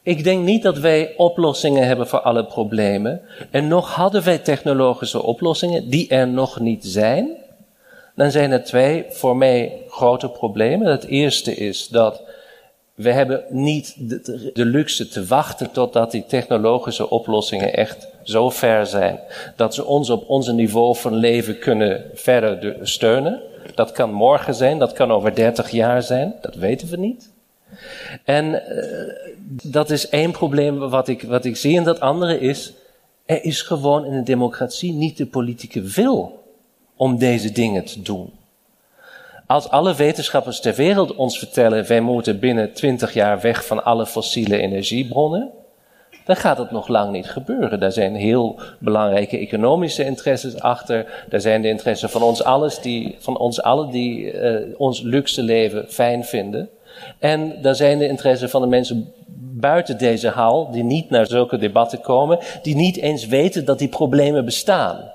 ik 0.03 0.23
denk 0.23 0.43
niet 0.43 0.63
dat 0.63 0.77
wij 0.77 1.13
oplossingen 1.17 1.87
hebben 1.87 2.07
voor 2.07 2.21
alle 2.21 2.45
problemen. 2.45 3.21
En 3.51 3.67
nog 3.67 3.93
hadden 3.93 4.23
wij 4.23 4.37
technologische 4.37 5.21
oplossingen 5.23 5.89
die 5.89 6.07
er 6.07 6.27
nog 6.27 6.59
niet 6.59 6.85
zijn. 6.85 7.43
Dan 8.15 8.31
zijn 8.31 8.51
er 8.51 8.63
twee 8.63 9.05
voor 9.09 9.37
mij 9.37 9.83
grote 9.87 10.29
problemen. 10.29 10.91
Het 10.91 11.05
eerste 11.05 11.55
is 11.55 11.87
dat 11.87 12.21
we 12.95 13.11
hebben 13.11 13.43
niet 13.49 13.95
de, 14.53 14.65
luxe 14.65 15.07
te 15.07 15.25
wachten 15.25 15.71
totdat 15.71 16.11
die 16.11 16.25
technologische 16.25 17.09
oplossingen 17.09 17.73
echt 17.73 18.07
zo 18.23 18.49
ver 18.49 18.85
zijn 18.85 19.19
dat 19.55 19.73
ze 19.73 19.85
ons 19.85 20.09
op 20.09 20.29
onze 20.29 20.53
niveau 20.53 20.95
van 20.95 21.13
leven 21.13 21.59
kunnen 21.59 22.03
verder 22.13 22.77
steunen. 22.81 23.41
Dat 23.75 23.91
kan 23.91 24.11
morgen 24.11 24.55
zijn, 24.55 24.79
dat 24.79 24.93
kan 24.93 25.11
over 25.11 25.35
30 25.35 25.69
jaar 25.69 26.03
zijn, 26.03 26.35
dat 26.41 26.55
weten 26.55 26.89
we 26.89 26.97
niet. 26.97 27.29
En 28.23 28.45
uh, 28.45 29.13
dat 29.63 29.89
is 29.89 30.09
één 30.09 30.31
probleem 30.31 30.77
wat 30.77 31.07
ik, 31.07 31.21
wat 31.21 31.45
ik 31.45 31.55
zie. 31.55 31.77
En 31.77 31.83
dat 31.83 31.99
andere 31.99 32.39
is, 32.39 32.73
er 33.25 33.43
is 33.43 33.61
gewoon 33.61 34.05
in 34.05 34.13
een 34.13 34.23
democratie 34.23 34.93
niet 34.93 35.17
de 35.17 35.25
politieke 35.25 35.81
wil 35.81 36.44
om 36.95 37.17
deze 37.17 37.51
dingen 37.51 37.85
te 37.85 38.01
doen. 38.01 38.33
Als 39.47 39.69
alle 39.69 39.95
wetenschappers 39.95 40.59
ter 40.59 40.75
wereld 40.75 41.15
ons 41.15 41.37
vertellen, 41.37 41.87
wij 41.87 42.01
moeten 42.01 42.39
binnen 42.39 42.73
twintig 42.73 43.13
jaar 43.13 43.41
weg 43.41 43.65
van 43.65 43.83
alle 43.83 44.05
fossiele 44.05 44.57
energiebronnen, 44.57 45.51
dan 46.25 46.35
gaat 46.35 46.57
het 46.57 46.71
nog 46.71 46.87
lang 46.87 47.11
niet 47.11 47.29
gebeuren. 47.29 47.79
Daar 47.79 47.91
zijn 47.91 48.15
heel 48.15 48.59
belangrijke 48.79 49.37
economische 49.37 50.05
interesses 50.05 50.59
achter. 50.59 51.25
Daar 51.29 51.41
zijn 51.41 51.61
de 51.61 51.67
interessen 51.67 52.09
van 52.09 52.21
ons, 52.21 52.43
alles 52.43 52.79
die, 52.79 53.15
van 53.19 53.37
ons 53.37 53.61
allen 53.61 53.89
die 53.89 54.33
uh, 54.33 54.61
ons 54.77 55.01
luxe 55.01 55.43
leven 55.43 55.85
fijn 55.87 56.23
vinden. 56.23 56.69
En 57.19 57.61
daar 57.61 57.75
zijn 57.75 57.97
de 57.97 58.07
interessen 58.07 58.49
van 58.49 58.61
de 58.61 58.67
mensen 58.67 59.13
buiten 59.37 59.97
deze 59.97 60.29
haal, 60.29 60.71
die 60.71 60.83
niet 60.83 61.09
naar 61.09 61.27
zulke 61.27 61.57
debatten 61.57 62.01
komen, 62.01 62.39
die 62.61 62.75
niet 62.75 62.97
eens 62.97 63.27
weten 63.27 63.65
dat 63.65 63.79
die 63.79 63.89
problemen 63.89 64.45
bestaan. 64.45 65.11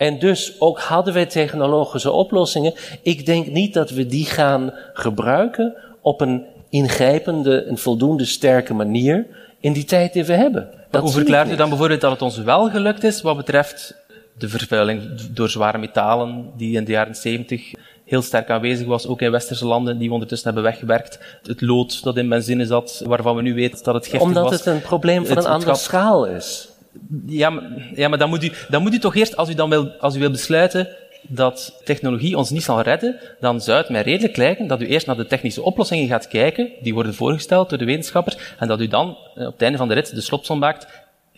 En 0.00 0.18
dus 0.18 0.60
ook 0.60 0.80
hadden 0.80 1.14
wij 1.14 1.26
technologische 1.26 2.10
oplossingen. 2.10 2.74
Ik 3.02 3.26
denk 3.26 3.46
niet 3.46 3.74
dat 3.74 3.90
we 3.90 4.06
die 4.06 4.24
gaan 4.24 4.72
gebruiken 4.92 5.74
op 6.00 6.20
een 6.20 6.44
ingrijpende, 6.68 7.64
een 7.64 7.78
voldoende 7.78 8.24
sterke 8.24 8.74
manier 8.74 9.26
in 9.60 9.72
die 9.72 9.84
tijd 9.84 10.12
die 10.12 10.24
we 10.24 10.32
hebben. 10.32 10.68
Dat 10.90 11.02
hoe 11.02 11.10
verklaart 11.10 11.50
u 11.50 11.56
dan 11.56 11.68
bijvoorbeeld 11.68 12.00
dat 12.00 12.10
het 12.10 12.22
ons 12.22 12.36
wel 12.36 12.70
gelukt 12.70 13.04
is 13.04 13.22
wat 13.22 13.36
betreft 13.36 13.94
de 14.38 14.48
vervuiling 14.48 15.02
door 15.30 15.48
zware 15.48 15.78
metalen 15.78 16.50
die 16.56 16.76
in 16.76 16.84
de 16.84 16.92
jaren 16.92 17.14
70 17.14 17.72
heel 18.04 18.22
sterk 18.22 18.50
aanwezig 18.50 18.86
was, 18.86 19.06
ook 19.06 19.20
in 19.20 19.30
westerse 19.30 19.66
landen 19.66 19.98
die 19.98 20.06
we 20.08 20.12
ondertussen 20.12 20.52
hebben 20.52 20.70
weggewerkt. 20.70 21.18
Het 21.42 21.60
lood 21.60 22.02
dat 22.02 22.16
in 22.16 22.28
benzine 22.28 22.66
zat, 22.66 23.02
waarvan 23.06 23.36
we 23.36 23.42
nu 23.42 23.54
weten 23.54 23.84
dat 23.84 23.94
het 23.94 24.04
giftig 24.04 24.22
Omdat 24.22 24.42
was. 24.42 24.52
Omdat 24.52 24.64
het 24.64 24.74
een 24.74 24.82
probleem 24.82 25.26
van 25.26 25.38
een 25.38 25.46
andere 25.46 25.74
schaal 25.74 26.26
is. 26.26 26.68
Ja, 27.26 27.50
maar, 27.50 27.62
ja, 27.94 28.08
maar 28.08 28.18
dan 28.18 28.28
moet, 28.28 28.44
u, 28.44 28.52
dan 28.68 28.82
moet 28.82 28.94
u 28.94 28.98
toch 28.98 29.16
eerst, 29.16 29.36
als 29.36 29.48
u 29.48 29.54
dan 29.54 29.70
wil, 29.70 29.88
als 29.90 30.16
u 30.16 30.18
wil 30.18 30.30
besluiten 30.30 30.88
dat 31.22 31.80
technologie 31.84 32.36
ons 32.36 32.50
niet 32.50 32.62
zal 32.62 32.80
redden, 32.80 33.16
dan 33.40 33.60
zou 33.60 33.78
het 33.78 33.88
mij 33.88 34.02
redelijk 34.02 34.36
lijken 34.36 34.66
dat 34.66 34.80
u 34.80 34.86
eerst 34.86 35.06
naar 35.06 35.16
de 35.16 35.26
technische 35.26 35.62
oplossingen 35.62 36.08
gaat 36.08 36.28
kijken, 36.28 36.70
die 36.82 36.94
worden 36.94 37.14
voorgesteld 37.14 37.68
door 37.68 37.78
de 37.78 37.84
wetenschappers, 37.84 38.36
en 38.58 38.68
dat 38.68 38.80
u 38.80 38.88
dan 38.88 39.16
eh, 39.34 39.46
op 39.46 39.52
het 39.52 39.62
einde 39.62 39.78
van 39.78 39.88
de 39.88 39.94
rit 39.94 40.14
de 40.14 40.20
slopsom 40.20 40.58
maakt 40.58 40.86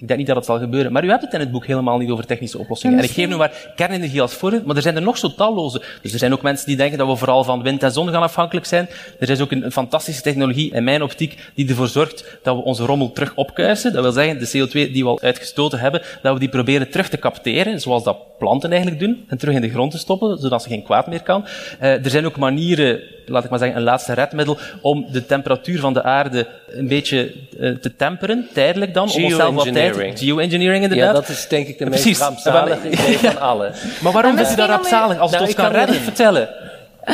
ik 0.02 0.08
denk 0.08 0.18
niet 0.18 0.28
dat 0.28 0.36
het 0.36 0.46
zal 0.46 0.58
gebeuren. 0.58 0.92
Maar 0.92 1.04
u 1.04 1.08
hebt 1.08 1.22
het 1.22 1.32
in 1.32 1.40
het 1.40 1.50
boek 1.50 1.66
helemaal 1.66 1.98
niet 1.98 2.10
over 2.10 2.26
technische 2.26 2.58
oplossingen. 2.58 2.98
En 2.98 3.04
ik 3.04 3.10
geef 3.10 3.28
nu 3.28 3.36
maar 3.36 3.72
kernenergie 3.76 4.20
als 4.22 4.34
voorbeeld, 4.34 4.66
maar 4.66 4.76
er 4.76 4.82
zijn 4.82 4.96
er 4.96 5.02
nog 5.02 5.18
zo 5.18 5.34
talloze. 5.34 5.82
Dus 6.02 6.12
er 6.12 6.18
zijn 6.18 6.32
ook 6.32 6.42
mensen 6.42 6.66
die 6.66 6.76
denken 6.76 6.98
dat 6.98 7.06
we 7.06 7.16
vooral 7.16 7.44
van 7.44 7.62
wind 7.62 7.82
en 7.82 7.92
zon 7.92 8.08
gaan 8.08 8.22
afhankelijk 8.22 8.66
zijn. 8.66 8.88
Er 9.18 9.30
is 9.30 9.40
ook 9.40 9.50
een, 9.50 9.72
fantastische 9.72 10.22
technologie 10.22 10.72
in 10.72 10.84
mijn 10.84 11.02
optiek 11.02 11.50
die 11.54 11.68
ervoor 11.68 11.88
zorgt 11.88 12.38
dat 12.42 12.56
we 12.56 12.62
onze 12.62 12.84
rommel 12.84 13.12
terug 13.12 13.32
opkuisen. 13.34 13.92
Dat 13.92 14.02
wil 14.02 14.12
zeggen, 14.12 14.38
de 14.38 14.68
CO2 14.68 14.92
die 14.92 15.02
we 15.02 15.08
al 15.08 15.20
uitgestoten 15.20 15.78
hebben, 15.78 16.02
dat 16.22 16.32
we 16.32 16.38
die 16.38 16.48
proberen 16.48 16.90
terug 16.90 17.08
te 17.08 17.18
capteren, 17.18 17.80
zoals 17.80 18.04
dat 18.04 18.16
planten 18.42 18.70
eigenlijk 18.70 19.00
doen, 19.00 19.24
en 19.28 19.38
terug 19.38 19.54
in 19.54 19.60
de 19.60 19.70
grond 19.70 19.90
te 19.90 19.98
stoppen, 19.98 20.38
zodat 20.38 20.62
ze 20.62 20.68
geen 20.68 20.82
kwaad 20.82 21.06
meer 21.06 21.22
kan. 21.22 21.44
Uh, 21.82 22.04
er 22.04 22.10
zijn 22.10 22.26
ook 22.26 22.36
manieren 22.36 23.00
laat 23.26 23.44
ik 23.44 23.50
maar 23.50 23.58
zeggen, 23.58 23.76
een 23.76 23.82
laatste 23.82 24.12
redmiddel 24.12 24.58
om 24.80 25.06
de 25.12 25.26
temperatuur 25.26 25.80
van 25.80 25.92
de 25.92 26.02
aarde 26.02 26.46
een 26.66 26.88
beetje 26.88 27.34
uh, 27.58 27.76
te 27.76 27.96
temperen, 27.96 28.48
tijdelijk 28.52 28.94
dan, 28.94 29.10
om 29.12 29.24
onszelf 29.24 29.54
wat 29.54 29.72
tijd... 29.72 30.18
Geoengineering, 30.18 30.82
inderdaad. 30.82 31.06
Ja, 31.06 31.12
dat 31.12 31.28
is 31.28 31.48
denk 31.48 31.66
ik 31.66 31.78
de 31.78 31.84
meest 31.84 32.02
Precies. 32.02 32.20
rampzalige 32.20 32.90
idee 32.90 33.18
van 33.28 33.40
alle. 33.40 33.72
Maar 34.02 34.12
waarom 34.12 34.38
is 34.38 34.52
u 34.52 34.56
dat 34.56 34.68
rampzalig, 34.68 35.18
als 35.18 35.30
nou, 35.30 35.44
het 35.44 35.56
ons 35.56 35.64
kan 35.64 35.72
redden? 35.72 35.96
Vertellen. 35.96 36.48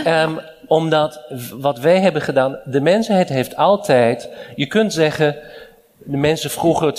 Um, 0.06 0.40
omdat 0.66 1.20
wat 1.60 1.78
wij 1.78 2.00
hebben 2.00 2.22
gedaan, 2.22 2.58
de 2.64 2.80
mensheid 2.80 3.28
heeft 3.28 3.56
altijd, 3.56 4.28
je 4.54 4.66
kunt 4.66 4.92
zeggen, 4.92 5.36
de 5.98 6.16
mensen 6.16 6.50
vroeger, 6.50 6.92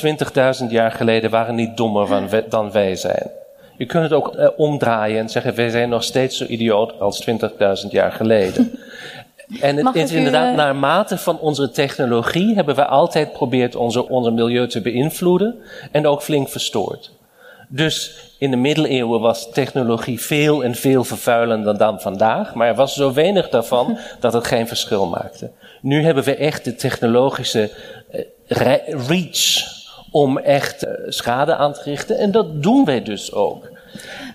20.000 0.61 0.67
jaar 0.69 0.91
geleden, 0.91 1.29
waren 1.29 1.55
niet 1.55 1.77
dommer 1.77 2.29
dan 2.49 2.71
wij 2.71 2.95
zijn. 2.95 3.31
Je 3.79 3.85
kunt 3.85 4.03
het 4.03 4.13
ook 4.13 4.35
uh, 4.35 4.47
omdraaien 4.57 5.19
en 5.19 5.29
zeggen, 5.29 5.55
wij 5.55 5.69
zijn 5.69 5.89
nog 5.89 6.03
steeds 6.03 6.37
zo 6.37 6.45
idioot 6.45 6.99
als 6.99 7.25
20.000 7.29 7.89
jaar 7.89 8.11
geleden. 8.11 8.71
En 9.61 9.85
het 9.85 9.95
is 9.95 10.11
inderdaad, 10.11 10.49
uh... 10.49 10.55
naarmate 10.55 11.17
van 11.17 11.39
onze 11.39 11.69
technologie 11.69 12.55
hebben 12.55 12.75
we 12.75 12.85
altijd 12.85 13.27
geprobeerd 13.27 13.75
onze, 13.75 14.09
onze 14.09 14.31
milieu 14.31 14.67
te 14.67 14.81
beïnvloeden 14.81 15.55
en 15.91 16.07
ook 16.07 16.21
flink 16.21 16.49
verstoord. 16.49 17.11
Dus 17.67 18.19
in 18.37 18.51
de 18.51 18.57
middeleeuwen 18.57 19.19
was 19.19 19.51
technologie 19.51 20.21
veel 20.21 20.63
en 20.63 20.75
veel 20.75 21.03
vervuilender 21.03 21.77
dan 21.77 22.01
vandaag, 22.01 22.53
maar 22.53 22.67
er 22.67 22.75
was 22.75 22.93
zo 22.93 23.13
weinig 23.13 23.49
daarvan 23.49 23.97
dat 24.19 24.33
het 24.33 24.47
geen 24.47 24.67
verschil 24.67 25.07
maakte. 25.07 25.51
Nu 25.81 26.03
hebben 26.03 26.23
we 26.23 26.35
echt 26.35 26.63
de 26.63 26.75
technologische 26.75 27.71
uh, 28.47 28.75
reach 29.07 29.78
om 30.11 30.37
echt 30.37 30.85
uh, 30.85 30.91
schade 31.07 31.55
aan 31.55 31.73
te 31.73 31.81
richten. 31.83 32.17
En 32.17 32.31
dat 32.31 32.63
doen 32.63 32.85
wij 32.85 33.03
dus 33.03 33.33
ook. 33.33 33.69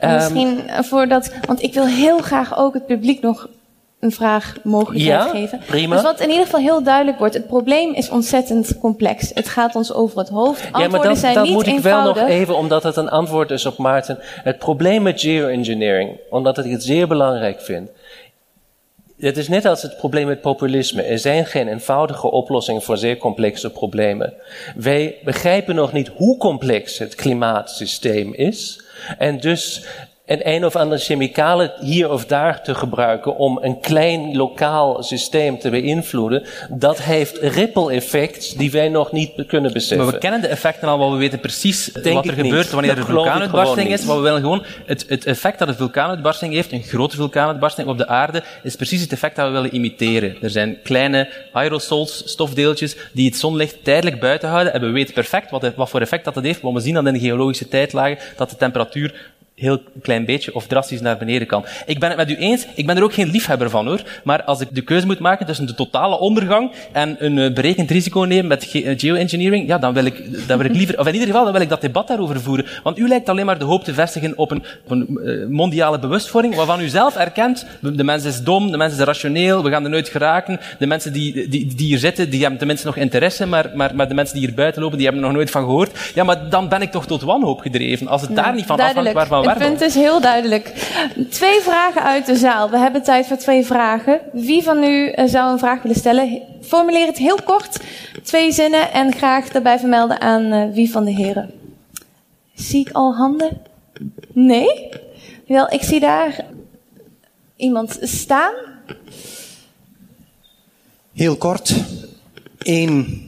Um, 0.01 0.13
misschien 0.13 0.63
voordat, 0.69 1.33
want 1.47 1.63
ik 1.63 1.75
wil 1.75 1.87
heel 1.87 2.19
graag 2.19 2.59
ook 2.59 2.75
het 2.75 2.87
publiek 2.87 3.23
nog 3.23 3.49
een 4.05 4.13
vraag 4.13 4.57
mogelijkheid 4.63 5.25
ja, 5.25 5.31
geven. 5.31 5.61
Prima. 5.67 5.95
Dus 5.95 6.05
wat 6.05 6.21
in 6.21 6.29
ieder 6.29 6.45
geval 6.45 6.61
heel 6.61 6.83
duidelijk 6.83 7.19
wordt, 7.19 7.35
het 7.35 7.47
probleem 7.47 7.95
is 7.95 8.11
ontzettend 8.11 8.79
complex. 8.79 9.31
Het 9.35 9.49
gaat 9.49 9.75
ons 9.75 9.93
over 9.93 10.19
het 10.19 10.29
hoofd. 10.29 10.61
Antwoorden 10.63 10.91
ja, 10.91 10.97
maar 10.97 11.09
dat, 11.09 11.19
zijn 11.19 11.35
dat 11.35 11.45
niet 11.45 11.53
moet 11.53 11.67
ik 11.67 11.79
wel 11.79 12.03
nog 12.03 12.19
even, 12.19 12.57
omdat 12.57 12.83
het 12.83 12.97
een 12.97 13.09
antwoord 13.09 13.51
is 13.51 13.67
op 13.67 13.79
Maarten. 13.79 14.19
Het 14.21 14.59
probleem 14.59 15.03
met 15.03 15.21
geoengineering, 15.21 16.21
omdat 16.31 16.59
ik 16.59 16.71
het 16.71 16.83
zeer 16.83 17.09
belangrijk 17.09 17.61
vind, 17.61 17.91
het 19.19 19.37
is 19.37 19.49
net 19.49 19.65
als 19.65 19.83
het 19.83 19.97
probleem 19.97 20.27
met 20.27 20.41
populisme. 20.41 21.03
Er 21.03 21.19
zijn 21.19 21.47
geen 21.47 21.69
eenvoudige 21.69 22.31
oplossingen 22.31 22.83
voor 22.83 22.97
zeer 22.97 23.17
complexe 23.17 23.71
problemen. 23.71 24.35
Wij 24.77 25.19
begrijpen 25.25 25.75
nog 25.75 25.93
niet 25.93 26.09
hoe 26.09 26.37
complex 26.37 26.99
het 26.99 27.15
klimaatsysteem 27.15 28.35
is. 28.35 28.83
En 29.19 29.41
dus 29.41 29.87
en 30.25 30.49
een 30.49 30.65
of 30.65 30.77
andere 30.77 31.01
chemicalen 31.01 31.73
hier 31.81 32.11
of 32.11 32.27
daar 32.27 32.63
te 32.63 32.75
gebruiken 32.75 33.37
om 33.37 33.59
een 33.63 33.81
klein 33.81 34.37
lokaal 34.37 35.03
systeem 35.03 35.59
te 35.59 35.71
beïnvloeden, 35.71 36.43
dat 36.71 37.03
heeft 37.03 37.37
ripple 37.37 37.93
effects 37.93 38.55
die 38.55 38.71
wij 38.71 38.89
nog 38.89 39.13
niet 39.13 39.47
kunnen 39.47 39.73
beseffen. 39.73 40.05
Maar 40.05 40.15
we 40.15 40.21
kennen 40.21 40.41
de 40.41 40.47
effecten 40.47 40.89
al, 40.89 40.99
want 40.99 41.13
we 41.13 41.19
weten 41.19 41.41
precies 41.41 41.91
wat 41.93 42.27
er 42.27 42.33
gebeurt 42.33 42.71
wanneer 42.71 42.91
er 42.91 42.99
een 42.99 43.05
vulkaanuitbarsting 43.05 43.89
is. 43.89 44.05
Maar 44.05 44.17
we 44.17 44.23
willen 44.23 44.41
gewoon 44.41 44.65
het, 44.87 45.05
het 45.09 45.25
effect 45.25 45.59
dat 45.59 45.69
een 45.69 45.75
vulkaanuitbarsting 45.75 46.55
heeft, 46.55 46.73
een 46.73 46.83
grote 46.83 47.17
vulkaanuitbarsting 47.17 47.89
op 47.89 47.99
de 47.99 48.09
aarde, 48.09 48.43
is 48.63 48.77
precies 48.77 49.01
het 49.01 49.13
effect 49.13 49.37
dat 49.37 49.47
we 49.47 49.53
willen 49.53 49.75
imiteren. 49.75 50.37
Er 50.43 50.51
zijn 50.51 50.79
kleine 50.83 51.29
aerosols, 51.53 52.23
stofdeeltjes, 52.25 52.97
die 53.13 53.27
het 53.27 53.37
zonlicht 53.37 53.85
tijdelijk 53.85 54.21
buiten 54.21 54.49
houden 54.49 54.73
en 54.73 54.81
we 54.81 54.91
weten 54.91 55.15
perfect 55.15 55.51
wat, 55.51 55.75
wat 55.75 55.91
voor 55.91 56.01
effect 56.01 56.25
dat 56.25 56.35
het 56.35 56.45
heeft, 56.45 56.61
want 56.61 56.77
we 56.77 56.83
zien 56.83 56.95
dan 56.95 57.07
in 57.07 57.13
de 57.13 57.19
geologische 57.19 57.69
tijdlagen 57.69 58.19
dat 58.37 58.51
de 58.51 58.57
temperatuur 58.57 59.33
heel 59.55 59.81
klein 60.03 60.25
beetje 60.25 60.55
of 60.55 60.67
drastisch 60.67 61.01
naar 61.01 61.17
beneden 61.17 61.47
kan. 61.47 61.65
Ik 61.87 61.99
ben 61.99 62.09
het 62.09 62.19
met 62.19 62.31
u 62.31 62.37
eens, 62.37 62.67
ik 62.75 62.87
ben 62.87 62.97
er 62.97 63.03
ook 63.03 63.15
geen 63.15 63.31
liefhebber 63.31 63.71
van 63.71 63.87
hoor, 63.87 64.03
maar 64.25 64.43
als 64.45 64.61
ik 64.61 64.69
de 64.71 64.81
keuze 64.81 65.07
moet 65.07 65.19
maken 65.19 65.47
tussen 65.47 65.67
de 65.67 65.75
totale 65.75 66.19
ondergang 66.19 66.73
en 66.93 67.17
een 67.19 67.37
uh, 67.37 67.53
berekend 67.53 67.91
risico 67.91 68.21
nemen 68.21 68.47
met 68.47 68.71
eh, 68.71 68.99
geoengineering, 68.99 69.69
ja, 69.69 69.79
dan 69.79 69.95
wil, 69.95 70.05
ik, 70.05 70.49
dan 70.49 70.59
wil 70.59 70.67
ik 70.67 70.75
liever, 70.75 70.99
of 70.99 71.07
in 71.07 71.13
ieder 71.13 71.29
geval, 71.29 71.45
dan 71.45 71.53
wil 71.53 71.63
ik 71.63 71.69
dat 71.69 71.81
debat 71.81 72.09
daarover 72.09 72.41
voeren. 72.41 72.67
Want 72.83 72.99
u 72.99 73.09
lijkt 73.09 73.29
alleen 73.29 73.47
maar 73.47 73.59
de 73.59 73.65
hoop 73.65 73.85
te 73.85 73.95
vestigen 73.95 74.39
op 74.39 74.51
een, 74.51 74.65
op 74.85 74.91
een 74.91 75.07
uh, 75.11 75.47
mondiale 75.49 75.99
bewustwording, 75.99 76.55
waarvan 76.55 76.81
u 76.81 76.89
zelf 76.89 77.17
erkent, 77.17 77.67
de 77.81 78.05
mens 78.05 78.25
is 78.25 78.43
dom, 78.43 78.71
de 78.71 78.77
mens 78.77 78.93
is 78.93 78.99
rationeel, 78.99 79.63
we 79.63 79.71
gaan 79.71 79.85
er 79.85 79.91
nooit 79.91 80.09
geraken, 80.09 80.61
de 80.79 80.87
mensen 80.87 81.13
die, 81.13 81.49
die, 81.49 81.75
die 81.75 81.87
hier 81.87 81.99
zitten, 81.99 82.31
die 82.31 82.41
hebben 82.41 82.59
tenminste 82.59 82.87
nog 82.87 82.97
interesse, 82.97 83.47
maar, 83.47 83.71
maar, 83.75 83.95
maar 83.95 84.09
de 84.09 84.15
mensen 84.15 84.35
die 84.37 84.47
hier 84.47 84.55
buiten 84.55 84.83
lopen, 84.83 84.97
die 84.97 85.07
hebben 85.07 85.25
er 85.25 85.31
nog 85.31 85.39
nooit 85.39 85.51
van 85.53 85.65
gehoord. 85.65 86.13
Ja, 86.15 86.25
maar 86.25 86.49
dan 86.51 86.69
ben 86.69 86.83
ik 86.83 86.91
toch 86.91 87.07
tot 87.07 87.23
wanhoop 87.23 87.61
gedreven. 87.61 88.09
Als 88.09 88.21
het 88.21 88.37
daar 88.37 88.55
niet 88.55 88.67
van 88.67 88.81
afhangt 88.81 89.13
waarvan 89.13 89.44
Het 89.51 89.59
punt 89.59 89.81
is 89.81 89.95
heel 89.95 90.21
duidelijk. 90.21 90.73
Twee 91.31 91.61
vragen 91.61 92.03
uit 92.03 92.27
de 92.27 92.37
zaal. 92.37 92.71
We 92.71 92.79
hebben 92.79 93.03
tijd 93.03 93.27
voor 93.27 93.37
twee 93.37 93.65
vragen. 93.65 94.21
Wie 94.33 94.63
van 94.63 94.83
u 94.83 95.09
eh, 95.09 95.27
zou 95.27 95.53
een 95.53 95.59
vraag 95.59 95.83
willen 95.83 95.97
stellen? 95.97 96.43
Formuleer 96.63 97.07
het 97.07 97.19
heel 97.19 97.39
kort, 97.45 97.81
twee 98.23 98.53
zinnen 98.53 98.93
en 98.93 99.13
graag 99.13 99.49
daarbij 99.49 99.79
vermelden 99.79 100.21
aan 100.21 100.53
uh, 100.53 100.73
wie 100.73 100.91
van 100.91 101.05
de 101.05 101.11
heren. 101.11 101.51
Zie 102.55 102.81
ik 102.87 102.93
al 102.93 103.15
handen? 103.15 103.63
Nee? 104.33 104.89
Wel, 105.47 105.73
ik 105.73 105.83
zie 105.83 106.01
daar 106.01 106.45
iemand 107.57 107.99
staan. 108.01 108.55
Heel 111.15 111.37
kort. 111.37 111.75
Eén. 112.59 113.23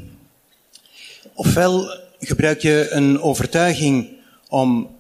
Ofwel 1.35 1.91
gebruik 2.19 2.61
je 2.61 2.87
een 2.91 3.21
overtuiging 3.21 4.09
om 4.49 4.96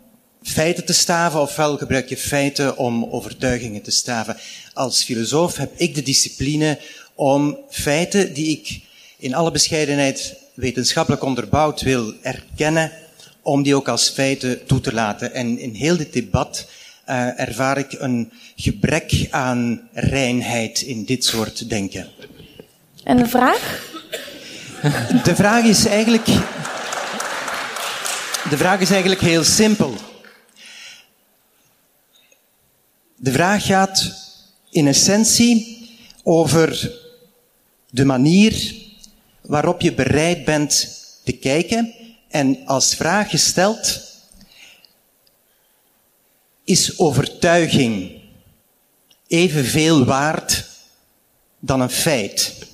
feiten 0.47 0.85
te 0.85 0.93
staven, 0.93 1.41
ofwel 1.41 1.77
gebruik 1.77 2.09
je 2.09 2.17
feiten 2.17 2.77
om 2.77 3.05
overtuigingen 3.11 3.83
te 3.83 3.91
staven. 3.91 4.37
Als 4.73 5.05
filosoof 5.05 5.57
heb 5.57 5.73
ik 5.77 5.95
de 5.95 6.03
discipline 6.03 6.79
om 7.15 7.59
feiten 7.71 8.33
die 8.35 8.49
ik 8.49 8.81
in 9.19 9.35
alle 9.35 9.51
bescheidenheid 9.51 10.35
wetenschappelijk 10.55 11.23
onderbouwd 11.23 11.81
wil 11.81 12.15
erkennen, 12.23 12.93
om 13.43 13.63
die 13.63 13.75
ook 13.75 13.89
als 13.89 14.09
feiten 14.09 14.67
toe 14.67 14.81
te 14.81 14.93
laten. 14.93 15.35
En 15.35 15.59
in 15.59 15.75
heel 15.75 15.97
dit 15.97 16.13
debat 16.13 16.67
uh, 17.09 17.41
ervaar 17.41 17.79
ik 17.79 17.93
een 17.99 18.33
gebrek 18.57 19.27
aan 19.31 19.89
reinheid 19.93 20.81
in 20.81 21.05
dit 21.05 21.25
soort 21.25 21.69
denken. 21.69 22.09
En 23.05 23.17
de 23.17 23.27
vraag? 23.27 23.85
De 25.25 25.35
vraag 25.35 25.65
is 25.65 25.87
eigenlijk. 25.87 26.27
De 28.51 28.57
vraag 28.57 28.81
is 28.81 28.91
eigenlijk 28.91 29.21
heel 29.21 29.45
simpel. 29.45 29.95
De 33.19 33.33
vraag 33.33 33.67
gaat 33.67 34.13
in 34.71 34.87
essentie 34.87 35.89
over 36.23 36.93
de 37.91 38.05
manier 38.05 38.75
waarop 39.41 39.81
je 39.81 39.95
bereid 39.95 40.45
bent 40.45 40.89
te 41.25 41.33
kijken 41.33 41.95
en 42.29 42.67
als 42.67 42.95
vraag 42.95 43.31
gesteld 43.31 44.01
is 46.65 46.99
overtuiging 46.99 48.21
evenveel 49.27 50.05
waard 50.05 50.65
dan 51.59 51.81
een 51.81 51.91
feit? 51.91 52.66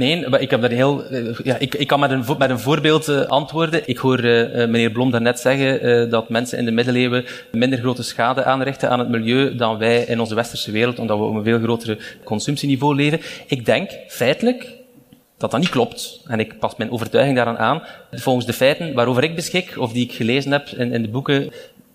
Nee, 0.00 0.26
ik 0.38 0.50
heb 0.50 0.60
daar 0.60 0.70
heel, 0.70 1.04
eh, 1.04 1.38
ja, 1.42 1.56
ik, 1.58 1.74
ik 1.74 1.86
kan 1.86 2.00
met 2.00 2.10
een, 2.10 2.24
met 2.38 2.50
een 2.50 2.58
voorbeeld 2.58 3.08
uh, 3.08 3.20
antwoorden. 3.20 3.82
Ik 3.84 3.98
hoor 3.98 4.24
uh, 4.24 4.54
meneer 4.54 4.90
Blom 4.90 5.10
daarnet 5.10 5.40
zeggen 5.40 6.10
dat 6.10 6.28
mensen 6.28 6.58
in 6.58 6.64
de 6.64 6.70
middeleeuwen 6.70 7.24
minder 7.52 7.78
grote 7.78 8.02
schade 8.02 8.44
aanrichten 8.44 8.90
aan 8.90 8.98
het 8.98 9.08
milieu 9.08 9.56
dan 9.56 9.78
wij 9.78 10.02
in 10.02 10.20
onze 10.20 10.34
westerse 10.34 10.70
wereld, 10.70 10.98
omdat 10.98 11.18
we 11.18 11.24
op 11.24 11.34
een 11.34 11.44
veel 11.44 11.58
grotere 11.58 11.98
consumptieniveau 12.24 12.94
leven. 12.94 13.20
Ik 13.46 13.64
denk 13.64 13.90
feitelijk 14.08 14.66
dat 15.38 15.50
dat 15.50 15.60
niet 15.60 15.68
klopt. 15.68 16.20
En 16.26 16.40
ik 16.40 16.58
pas 16.58 16.76
mijn 16.76 16.90
overtuiging 16.90 17.36
daaraan 17.36 17.58
aan. 17.58 17.82
Volgens 18.10 18.46
de 18.46 18.52
feiten 18.52 18.94
waarover 18.94 19.22
ik 19.22 19.34
beschik, 19.34 19.74
of 19.78 19.92
die 19.92 20.04
ik 20.04 20.12
gelezen 20.12 20.52
heb 20.52 20.68
in, 20.68 20.92
in 20.92 21.02
de 21.02 21.08
boeken 21.08 21.50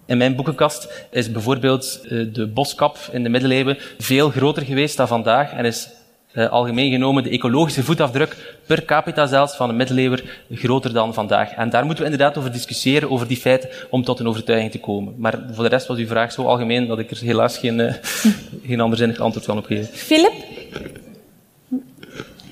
in 0.06 0.18
mijn 0.18 0.36
boekenkast 0.36 1.08
is 1.12 1.32
bijvoorbeeld 1.32 2.06
de 2.34 2.47
boskap 2.47 2.97
in 3.12 3.24
de 3.24 3.30
middeleeuwen 3.30 3.78
veel 3.97 4.30
groter 4.30 4.64
geweest 4.64 4.97
dan 4.97 5.08
vandaag 5.08 5.51
en 5.51 5.66
is 5.66 5.89
uh, 6.36 6.49
algemeen 6.49 6.91
genomen 6.91 7.23
de 7.23 7.29
ecologische 7.29 7.83
voetafdruk 7.83 8.57
per 8.65 8.86
capita 8.86 9.25
zelfs 9.25 9.55
van 9.55 9.69
een 9.69 9.75
middeleeuwer 9.75 10.43
groter 10.51 10.93
dan 10.93 11.13
vandaag. 11.13 11.51
En 11.53 11.69
daar 11.69 11.86
moeten 11.86 12.03
we 12.03 12.11
inderdaad 12.11 12.38
over 12.38 12.51
discussiëren, 12.51 13.11
over 13.11 13.27
die 13.27 13.38
feiten, 13.38 13.69
om 13.89 14.03
tot 14.03 14.19
een 14.19 14.27
overtuiging 14.27 14.71
te 14.71 14.79
komen. 14.79 15.13
Maar 15.17 15.39
voor 15.51 15.63
de 15.63 15.69
rest 15.69 15.88
was 15.88 15.97
uw 15.97 16.07
vraag 16.07 16.31
zo 16.31 16.43
algemeen 16.43 16.88
dat 16.88 16.99
ik 16.99 17.11
er 17.11 17.17
helaas 17.21 17.57
geen, 17.57 17.79
uh, 17.79 17.93
geen 18.67 18.81
anderzinnig 18.81 19.19
antwoord 19.19 19.45
kan 19.45 19.57
op 19.57 19.65
geven. 19.65 19.86
Philip? 19.86 20.33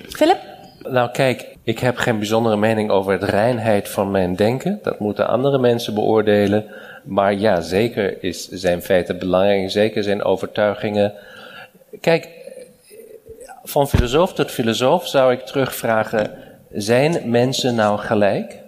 Philip? 0.10 0.40
Nou 0.90 1.12
kijk, 1.12 1.54
ik 1.64 1.80
heb 1.80 1.98
geen 1.98 2.18
bijzondere 2.18 2.58
mening 2.58 2.90
over 2.90 3.20
de 3.20 3.26
reinheid 3.26 3.90
van 3.90 4.12
mijn 4.12 4.36
denken. 4.36 4.80
Dat 4.82 5.00
moeten 5.00 5.28
andere 5.28 5.58
mensen 5.58 5.94
beoordelen. 5.94 6.66
Maar 7.04 7.34
ja, 7.34 7.62
zeker 7.62 8.24
is, 8.24 8.48
zijn 8.48 8.82
feiten 8.82 9.20
belangrijk, 9.20 9.72
zeker 9.72 10.04
zijn 10.04 10.24
overtuigingen. 10.24 11.14
Kijk, 12.02 12.28
van 13.64 13.88
filosoof 13.88 14.34
tot 14.34 14.52
filosoof 14.52 15.08
zou 15.08 15.32
ik 15.32 15.46
terugvragen: 15.46 16.32
zijn 16.72 17.30
mensen 17.30 17.76
nou 17.76 18.00
gelijk? 18.00 18.62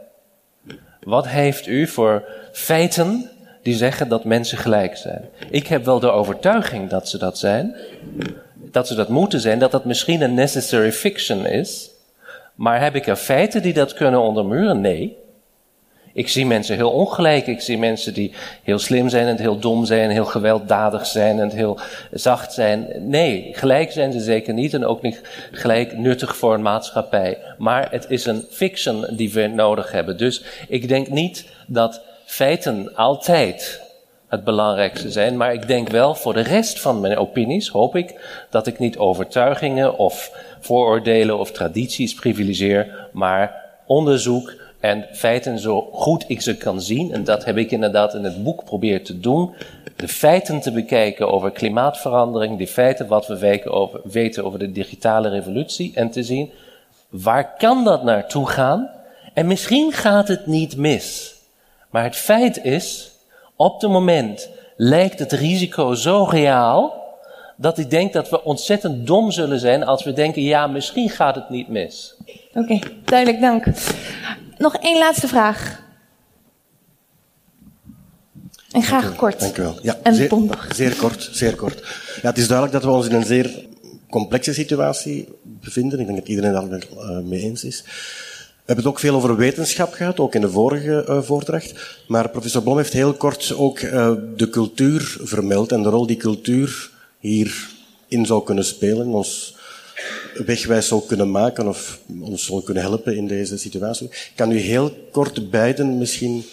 Wat 1.03 1.27
heeft 1.27 1.67
u 1.67 1.87
voor 1.87 2.23
feiten 2.51 3.29
die 3.63 3.75
zeggen 3.75 4.07
dat 4.07 4.23
mensen 4.23 4.57
gelijk 4.57 4.97
zijn? 4.97 5.29
Ik 5.49 5.67
heb 5.67 5.85
wel 5.85 5.99
de 5.99 6.11
overtuiging 6.11 6.89
dat 6.89 7.09
ze 7.09 7.17
dat 7.17 7.37
zijn, 7.37 7.75
dat 8.55 8.87
ze 8.87 8.95
dat 8.95 9.09
moeten 9.09 9.39
zijn, 9.39 9.59
dat 9.59 9.71
dat 9.71 9.85
misschien 9.85 10.21
een 10.21 10.33
necessary 10.33 10.91
fiction 10.91 11.45
is. 11.45 11.89
Maar 12.55 12.81
heb 12.81 12.95
ik 12.95 13.07
er 13.07 13.15
feiten 13.15 13.61
die 13.61 13.73
dat 13.73 13.93
kunnen 13.93 14.21
ondermuren? 14.21 14.81
Nee. 14.81 15.17
Ik 16.15 16.29
zie 16.29 16.45
mensen 16.45 16.75
heel 16.75 16.91
ongelijk. 16.91 17.47
Ik 17.47 17.61
zie 17.61 17.77
mensen 17.77 18.13
die 18.13 18.31
heel 18.63 18.79
slim 18.79 19.09
zijn 19.09 19.27
en 19.27 19.39
heel 19.39 19.59
dom 19.59 19.85
zijn, 19.85 20.09
heel 20.09 20.25
gewelddadig 20.25 21.05
zijn 21.05 21.39
en 21.39 21.49
heel 21.49 21.79
zacht 22.11 22.53
zijn. 22.53 22.87
Nee, 22.99 23.49
gelijk 23.51 23.91
zijn 23.91 24.11
ze 24.11 24.19
zeker 24.19 24.53
niet 24.53 24.73
en 24.73 24.85
ook 24.85 25.01
niet 25.01 25.21
gelijk 25.51 25.97
nuttig 25.97 26.35
voor 26.35 26.53
een 26.53 26.61
maatschappij. 26.61 27.37
Maar 27.57 27.91
het 27.91 28.05
is 28.09 28.25
een 28.25 28.45
fiction 28.49 29.07
die 29.11 29.31
we 29.31 29.47
nodig 29.47 29.91
hebben. 29.91 30.17
Dus 30.17 30.43
ik 30.67 30.87
denk 30.87 31.09
niet 31.09 31.45
dat 31.67 32.01
feiten 32.25 32.95
altijd 32.95 33.81
het 34.27 34.43
belangrijkste 34.43 35.11
zijn. 35.11 35.37
Maar 35.37 35.53
ik 35.53 35.67
denk 35.67 35.89
wel 35.89 36.15
voor 36.15 36.33
de 36.33 36.41
rest 36.41 36.81
van 36.81 36.99
mijn 36.99 37.17
opinies, 37.17 37.67
hoop 37.67 37.95
ik, 37.95 38.15
dat 38.49 38.67
ik 38.67 38.79
niet 38.79 38.97
overtuigingen 38.97 39.97
of 39.97 40.31
vooroordelen 40.59 41.39
of 41.39 41.51
tradities 41.51 42.13
privilegeer, 42.13 43.07
maar 43.11 43.63
onderzoek 43.85 44.53
en 44.85 45.05
feiten 45.11 45.59
zo 45.59 45.89
goed 45.91 46.25
ik 46.27 46.41
ze 46.41 46.57
kan 46.57 46.81
zien, 46.81 47.13
en 47.13 47.23
dat 47.23 47.45
heb 47.45 47.57
ik 47.57 47.71
inderdaad 47.71 48.13
in 48.13 48.23
het 48.23 48.43
boek 48.43 48.59
geprobeerd 48.59 49.05
te 49.05 49.19
doen, 49.19 49.53
de 49.95 50.07
feiten 50.07 50.59
te 50.59 50.71
bekijken 50.71 51.31
over 51.31 51.51
klimaatverandering, 51.51 52.57
de 52.57 52.67
feiten 52.67 53.07
wat 53.07 53.27
we 53.27 53.37
weten 53.37 53.71
over, 53.71 53.99
weten 54.03 54.45
over 54.45 54.59
de 54.59 54.71
digitale 54.71 55.29
revolutie, 55.29 55.91
en 55.95 56.09
te 56.09 56.23
zien 56.23 56.51
waar 57.09 57.55
kan 57.57 57.83
dat 57.83 58.03
naartoe 58.03 58.49
gaan? 58.49 58.89
En 59.33 59.47
misschien 59.47 59.91
gaat 59.91 60.27
het 60.27 60.45
niet 60.45 60.77
mis. 60.77 61.35
Maar 61.89 62.03
het 62.03 62.15
feit 62.15 62.63
is, 62.63 63.11
op 63.55 63.81
het 63.81 63.91
moment 63.91 64.49
lijkt 64.77 65.19
het 65.19 65.31
risico 65.31 65.93
zo 65.93 66.23
reaal, 66.23 67.03
dat 67.57 67.77
ik 67.77 67.89
denk 67.89 68.13
dat 68.13 68.29
we 68.29 68.43
ontzettend 68.43 69.07
dom 69.07 69.31
zullen 69.31 69.59
zijn 69.59 69.85
als 69.85 70.03
we 70.03 70.13
denken, 70.13 70.41
ja, 70.41 70.67
misschien 70.67 71.09
gaat 71.09 71.35
het 71.35 71.49
niet 71.49 71.67
mis. 71.67 72.15
Oké, 72.53 72.79
duidelijk, 73.03 73.41
dank. 73.41 73.65
Nog 74.57 74.75
één 74.75 74.97
laatste 74.97 75.27
vraag. 75.27 75.83
En 78.71 78.83
graag 78.83 79.15
kort. 79.15 79.39
Dank 79.39 79.57
u 79.57 79.61
wel. 79.61 79.79
Ja, 79.81 79.99
en 80.03 80.15
zeer, 80.15 80.29
bondig. 80.29 80.67
Zeer 80.75 80.95
kort, 80.95 81.29
zeer 81.31 81.55
kort. 81.55 81.79
Ja, 82.21 82.29
het 82.29 82.37
is 82.37 82.47
duidelijk 82.47 82.81
dat 82.81 82.91
we 82.91 82.97
ons 82.97 83.07
in 83.07 83.15
een 83.15 83.25
zeer 83.25 83.65
complexe 84.09 84.53
situatie 84.53 85.27
bevinden. 85.43 85.99
Ik 85.99 86.05
denk 86.05 86.17
dat 86.19 86.27
iedereen 86.27 86.51
daar 86.51 86.87
uh, 86.93 87.19
mee 87.19 87.41
eens 87.41 87.63
is. 87.63 87.83
We 87.85 88.71
hebben 88.71 88.85
het 88.85 88.93
ook 88.93 88.99
veel 88.99 89.15
over 89.15 89.35
wetenschap 89.35 89.93
gehad, 89.93 90.19
ook 90.19 90.35
in 90.35 90.41
de 90.41 90.49
vorige 90.49 91.05
uh, 91.09 91.21
voordracht. 91.21 91.99
Maar 92.07 92.29
professor 92.29 92.61
Blom 92.61 92.77
heeft 92.77 92.93
heel 92.93 93.13
kort 93.13 93.53
ook 93.55 93.79
uh, 93.79 94.11
de 94.35 94.49
cultuur 94.49 95.17
vermeld 95.21 95.71
en 95.71 95.83
de 95.83 95.89
rol 95.89 96.05
die 96.05 96.17
cultuur 96.17 96.91
hierin 97.19 98.25
zou 98.25 98.43
kunnen 98.43 98.65
spelen, 98.65 99.07
ons 99.07 99.55
wegwijs 100.45 100.87
zou 100.87 101.01
kunnen 101.07 101.31
maken 101.31 101.67
of 101.67 101.99
ons 102.21 102.45
zou 102.45 102.63
kunnen 102.63 102.83
helpen 102.83 103.15
in 103.15 103.27
deze 103.27 103.57
situatie. 103.57 104.09
Kan 104.35 104.51
u 104.51 104.57
heel 104.57 105.07
kort 105.11 105.49
beiden 105.49 105.97
misschien 105.97 106.45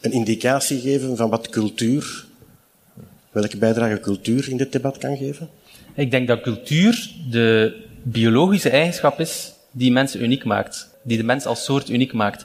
een 0.00 0.12
indicatie 0.12 0.80
geven 0.80 1.16
van 1.16 1.30
wat 1.30 1.48
cultuur, 1.48 2.24
welke 3.30 3.56
bijdrage 3.56 4.00
cultuur 4.00 4.48
in 4.48 4.56
dit 4.56 4.72
debat 4.72 4.98
kan 4.98 5.16
geven? 5.16 5.48
Ik 5.94 6.10
denk 6.10 6.28
dat 6.28 6.40
cultuur 6.40 7.10
de 7.30 7.76
biologische 8.02 8.70
eigenschap 8.70 9.20
is 9.20 9.52
die 9.70 9.92
mensen 9.92 10.22
uniek 10.22 10.44
maakt. 10.44 10.88
Die 11.02 11.16
de 11.16 11.24
mens 11.24 11.46
als 11.46 11.64
soort 11.64 11.88
uniek 11.88 12.12
maakt. 12.12 12.44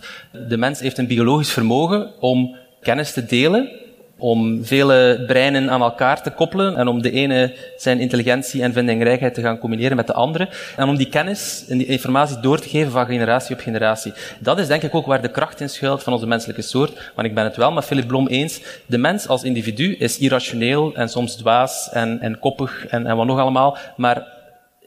De 0.50 0.58
mens 0.58 0.80
heeft 0.80 0.98
een 0.98 1.08
biologisch 1.08 1.52
vermogen 1.52 2.12
om 2.20 2.56
kennis 2.82 3.14
te 3.14 3.26
delen 3.26 3.70
om 4.18 4.66
vele 4.66 5.24
breinen 5.28 5.72
aan 5.72 5.82
elkaar 5.82 6.22
te 6.22 6.30
koppelen 6.30 6.78
en 6.78 6.88
om 6.88 7.02
de 7.02 7.12
ene 7.12 7.54
zijn 7.78 8.00
intelligentie 8.00 8.62
en 8.62 8.74
vindingrijkheid 8.74 9.34
te 9.34 9.42
gaan 9.42 9.58
combineren 9.58 9.96
met 9.96 10.08
de 10.08 10.14
andere 10.14 10.50
en 10.78 10.88
om 10.88 10.96
die 10.96 11.10
kennis 11.10 11.66
en 11.68 11.78
die 11.78 11.88
informatie 11.88 12.40
door 12.40 12.60
te 12.60 12.70
geven 12.70 12.92
van 12.92 13.06
generatie 13.06 13.56
op 13.56 13.62
generatie. 13.62 14.14
Dat 14.40 14.60
is 14.60 14.68
denk 14.68 14.84
ik 14.84 14.96
ook 14.96 15.06
waar 15.06 15.22
de 15.22 15.32
kracht 15.32 15.62
in 15.62 15.70
schuilt 15.70 16.04
van 16.04 16.14
onze 16.14 16.28
menselijke 16.28 16.62
soort, 16.62 17.12
want 17.16 17.28
ik 17.28 17.34
ben 17.34 17.44
het 17.44 17.56
wel 17.56 17.72
met 17.72 17.86
Philip 17.86 18.08
Blom 18.08 18.28
eens, 18.28 18.62
de 18.86 18.98
mens 18.98 19.28
als 19.28 19.44
individu 19.44 19.96
is 19.96 20.18
irrationeel 20.18 20.96
en 20.96 21.10
soms 21.10 21.36
dwaas 21.36 21.90
en, 21.92 22.20
en 22.22 22.40
koppig 22.40 22.88
en, 22.88 23.08
en 23.08 23.16
wat 23.16 23.26
nog 23.26 23.40
allemaal, 23.40 23.78
maar 23.98 24.34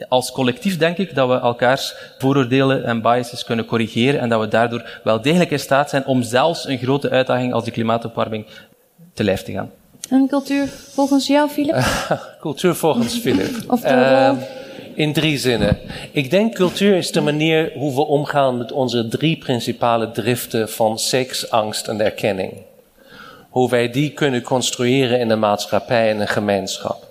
als 0.08 0.32
collectief 0.32 0.78
denk 0.78 0.96
ik 0.96 1.14
dat 1.14 1.28
we 1.28 1.34
elkaars 1.34 1.94
vooroordelen 2.18 2.84
en 2.84 3.02
biases 3.02 3.44
kunnen 3.44 3.64
corrigeren 3.64 4.20
en 4.20 4.28
dat 4.28 4.40
we 4.40 4.48
daardoor 4.48 5.00
wel 5.04 5.20
degelijk 5.20 5.50
in 5.50 5.60
staat 5.60 5.90
zijn 5.90 6.06
om 6.06 6.22
zelfs 6.22 6.68
een 6.68 6.78
grote 6.78 7.10
uitdaging 7.10 7.52
als 7.52 7.64
de 7.64 7.70
klimaatopwarming 7.70 8.46
te 9.18 9.24
lijf 9.24 9.42
te 9.42 9.52
gaan. 9.52 9.70
En 10.10 10.26
cultuur 10.28 10.66
volgens 10.68 11.26
jou, 11.26 11.48
Philip? 11.48 11.76
cultuur 12.40 12.74
volgens 12.74 13.18
Philip. 13.18 13.50
Of 13.74 13.80
de 13.80 13.86
Eh, 13.88 14.28
rol? 14.28 14.38
in 14.94 15.12
drie 15.12 15.38
zinnen. 15.38 15.78
Ik 16.12 16.30
denk 16.30 16.54
cultuur 16.54 16.96
is 16.96 17.12
de 17.12 17.20
manier 17.20 17.72
hoe 17.74 17.94
we 17.94 18.00
omgaan 18.06 18.56
met 18.58 18.72
onze 18.72 19.08
drie 19.08 19.38
principale 19.38 20.10
driften 20.10 20.68
van 20.68 20.98
seks, 20.98 21.50
angst 21.50 21.88
en 21.88 22.00
erkenning. 22.00 22.52
Hoe 23.50 23.70
wij 23.70 23.90
die 23.90 24.10
kunnen 24.10 24.42
construeren 24.42 25.20
in 25.20 25.30
een 25.30 25.38
maatschappij 25.38 26.10
en 26.10 26.20
een 26.20 26.28
gemeenschap. 26.28 27.06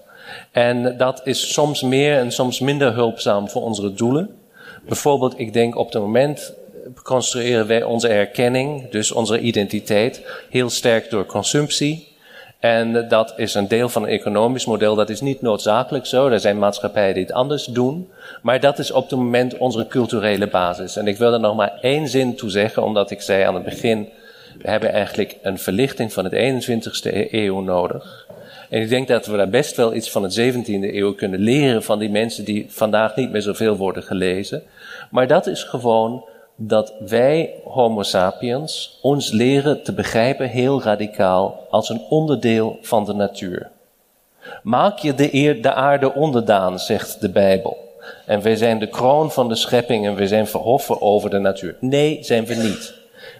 En 0.51 0.97
dat 0.97 1.21
is 1.23 1.53
soms 1.53 1.81
meer 1.81 2.17
en 2.17 2.31
soms 2.31 2.59
minder 2.59 2.93
hulpzaam 2.93 3.49
voor 3.49 3.61
onze 3.61 3.93
doelen. 3.93 4.29
Bijvoorbeeld, 4.87 5.39
ik 5.39 5.53
denk 5.53 5.75
op 5.75 5.93
het 5.93 6.01
moment 6.01 6.53
construeren 7.03 7.67
wij 7.67 7.83
onze 7.83 8.07
erkenning, 8.07 8.89
dus 8.89 9.11
onze 9.11 9.39
identiteit, 9.39 10.21
heel 10.49 10.69
sterk 10.69 11.09
door 11.09 11.25
consumptie. 11.25 12.15
En 12.59 13.07
dat 13.07 13.33
is 13.35 13.53
een 13.53 13.67
deel 13.67 13.89
van 13.89 14.03
een 14.03 14.09
economisch 14.09 14.65
model. 14.65 14.95
Dat 14.95 15.09
is 15.09 15.21
niet 15.21 15.41
noodzakelijk 15.41 16.05
zo. 16.05 16.27
Er 16.27 16.39
zijn 16.39 16.59
maatschappijen 16.59 17.13
die 17.13 17.23
het 17.23 17.33
anders 17.33 17.65
doen. 17.65 18.09
Maar 18.41 18.59
dat 18.59 18.79
is 18.79 18.91
op 18.91 19.09
het 19.09 19.19
moment 19.19 19.57
onze 19.57 19.87
culturele 19.87 20.47
basis. 20.47 20.95
En 20.95 21.07
ik 21.07 21.17
wil 21.17 21.33
er 21.33 21.39
nog 21.39 21.55
maar 21.55 21.77
één 21.81 22.07
zin 22.07 22.35
toe 22.35 22.49
zeggen, 22.49 22.83
omdat 22.83 23.11
ik 23.11 23.21
zei 23.21 23.43
aan 23.43 23.53
het 23.53 23.63
begin, 23.63 24.09
we 24.61 24.69
hebben 24.69 24.91
eigenlijk 24.91 25.37
een 25.41 25.59
verlichting 25.59 26.13
van 26.13 26.23
het 26.23 26.33
21ste 26.33 27.31
eeuw 27.31 27.59
nodig. 27.59 28.27
En 28.69 28.81
ik 28.81 28.89
denk 28.89 29.07
dat 29.07 29.25
we 29.25 29.37
daar 29.37 29.49
best 29.49 29.75
wel 29.75 29.93
iets 29.93 30.11
van 30.11 30.23
het 30.23 30.39
17e 30.39 30.65
eeuw 30.67 31.13
kunnen 31.13 31.39
leren 31.39 31.83
van 31.83 31.99
die 31.99 32.09
mensen 32.09 32.45
die 32.45 32.65
vandaag 32.69 33.15
niet 33.15 33.31
meer 33.31 33.41
zoveel 33.41 33.75
worden 33.75 34.03
gelezen. 34.03 34.63
Maar 35.09 35.27
dat 35.27 35.47
is 35.47 35.63
gewoon 35.63 36.25
dat 36.59 36.93
wij, 36.99 37.53
Homo 37.63 38.03
sapiens, 38.03 38.99
ons 39.01 39.31
leren 39.31 39.83
te 39.83 39.93
begrijpen 39.93 40.49
heel 40.49 40.81
radicaal 40.81 41.67
als 41.69 41.89
een 41.89 42.01
onderdeel 42.09 42.77
van 42.81 43.05
de 43.05 43.13
natuur. 43.13 43.69
Maak 44.63 44.97
je 44.97 45.13
de, 45.13 45.33
eer, 45.33 45.61
de 45.61 45.73
aarde 45.73 46.13
onderdaan, 46.13 46.79
zegt 46.79 47.21
de 47.21 47.29
Bijbel. 47.29 47.77
En 48.25 48.41
wij 48.41 48.55
zijn 48.55 48.79
de 48.79 48.87
kroon 48.87 49.31
van 49.31 49.47
de 49.47 49.55
schepping 49.55 50.05
en 50.05 50.15
we 50.15 50.27
zijn 50.27 50.47
verhoffen 50.47 51.01
over 51.01 51.29
de 51.29 51.39
natuur. 51.39 51.75
Nee, 51.79 52.17
zijn 52.21 52.45
we 52.45 52.55
niet. 52.55 52.93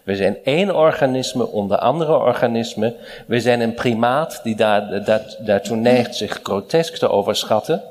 We 0.04 0.16
zijn 0.16 0.38
één 0.44 0.76
organisme 0.76 1.48
onder 1.48 1.78
andere 1.78 2.18
organismen. 2.18 2.96
We 3.26 3.40
zijn 3.40 3.62
een 3.62 3.74
primaat 3.74 4.40
die 4.44 4.56
daar, 4.56 5.04
dat, 5.04 5.38
daartoe 5.40 5.76
neigt 5.76 6.16
zich 6.16 6.40
grotesk 6.44 6.96
te 6.96 7.10
overschatten. 7.10 7.82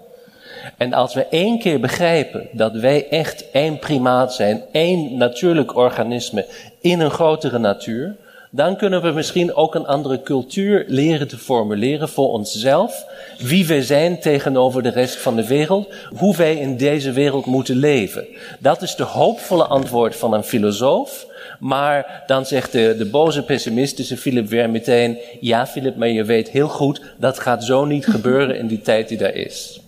En 0.77 0.93
als 0.93 1.15
we 1.15 1.27
één 1.27 1.59
keer 1.59 1.81
begrijpen 1.81 2.49
dat 2.53 2.73
wij 2.73 3.09
echt 3.09 3.51
één 3.51 3.79
primaat 3.79 4.35
zijn, 4.35 4.63
één 4.73 5.17
natuurlijk 5.17 5.77
organisme 5.77 6.47
in 6.81 7.01
een 7.01 7.11
grotere 7.11 7.59
natuur, 7.59 8.17
dan 8.51 8.77
kunnen 8.77 9.03
we 9.03 9.11
misschien 9.11 9.55
ook 9.55 9.75
een 9.75 9.87
andere 9.87 10.23
cultuur 10.23 10.85
leren 10.89 11.29
te 11.29 11.39
formuleren 11.39 12.09
voor 12.09 12.29
onszelf, 12.29 13.05
wie 13.39 13.67
wij 13.67 13.83
zijn 13.83 14.21
tegenover 14.21 14.83
de 14.83 14.91
rest 14.91 15.17
van 15.17 15.37
de 15.37 15.47
wereld, 15.47 15.95
hoe 16.17 16.37
wij 16.37 16.57
in 16.57 16.77
deze 16.77 17.13
wereld 17.13 17.47
moeten 17.47 17.77
leven. 17.77 18.27
Dat 18.59 18.83
is 18.83 18.95
de 18.95 19.03
hoopvolle 19.03 19.65
antwoord 19.65 20.17
van 20.17 20.33
een 20.33 20.45
filosoof. 20.45 21.27
Maar 21.61 22.23
dan 22.27 22.47
zegt 22.47 22.73
de, 22.73 22.95
de 22.99 23.07
boze 23.07 23.43
pessimistische 23.43 24.17
Philip 24.17 24.49
weer 24.49 24.71
meteen, 24.71 25.19
ja 25.41 25.67
Philip, 25.67 25.97
maar 25.97 26.09
je 26.09 26.25
weet 26.25 26.49
heel 26.49 26.69
goed, 26.69 27.01
dat 27.19 27.39
gaat 27.39 27.65
zo 27.65 27.85
niet 27.85 28.07
gebeuren 28.07 28.59
in 28.59 28.67
die 28.67 28.81
tijd 28.81 29.09
die 29.09 29.19
daar 29.19 29.35
is. 29.35 29.81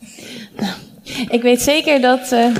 Ik 1.36 1.42
weet 1.42 1.62
zeker 1.62 2.00
dat. 2.00 2.32
eh, 2.32 2.46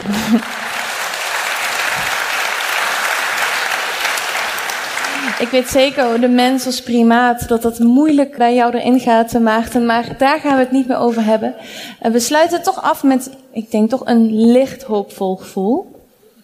Ik 5.39 5.49
weet 5.49 5.69
zeker, 5.69 6.07
oh, 6.07 6.21
de 6.21 6.29
mens 6.29 6.67
als 6.67 6.83
primaat, 6.83 7.49
dat 7.49 7.63
dat 7.63 7.79
moeilijk 7.79 8.37
bij 8.37 8.55
jou 8.55 8.77
erin 8.77 9.01
gaat, 9.01 9.29
te 9.29 9.41
Maarten. 9.41 9.87
Maar 9.87 10.05
daar 10.19 10.41
gaan 10.41 10.53
we 10.53 10.59
het 10.59 10.71
niet 10.71 10.89
meer 10.89 10.97
over 10.97 11.25
hebben. 11.25 11.55
En 12.01 12.13
we 12.13 12.21
sluiten 12.21 12.63
toch 12.63 12.83
af 12.83 13.03
met, 13.03 13.31
ik 13.53 13.71
denk 13.71 13.91
toch 13.91 14.03
een 14.05 14.51
licht 14.51 14.83
hoopvol 14.83 15.37
gevoel. 15.37 16.01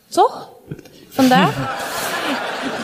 Toch? 0.08 0.48
Vandaag? 1.10 1.54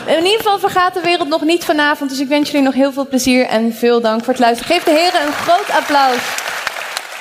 In 0.07 0.23
ieder 0.23 0.37
geval 0.37 0.59
vergaat 0.59 0.93
de 0.93 1.01
wereld 1.01 1.27
nog 1.27 1.41
niet 1.41 1.63
vanavond. 1.63 2.09
Dus 2.09 2.19
ik 2.19 2.27
wens 2.27 2.49
jullie 2.51 2.65
nog 2.65 2.73
heel 2.73 2.91
veel 2.91 3.07
plezier 3.07 3.45
en 3.45 3.73
veel 3.73 4.01
dank 4.01 4.23
voor 4.23 4.33
het 4.33 4.41
luisteren. 4.41 4.75
Geef 4.75 4.83
de 4.83 4.91
heren 4.91 5.25
een 5.25 5.33
groot 5.33 5.69
applaus. 5.69 6.19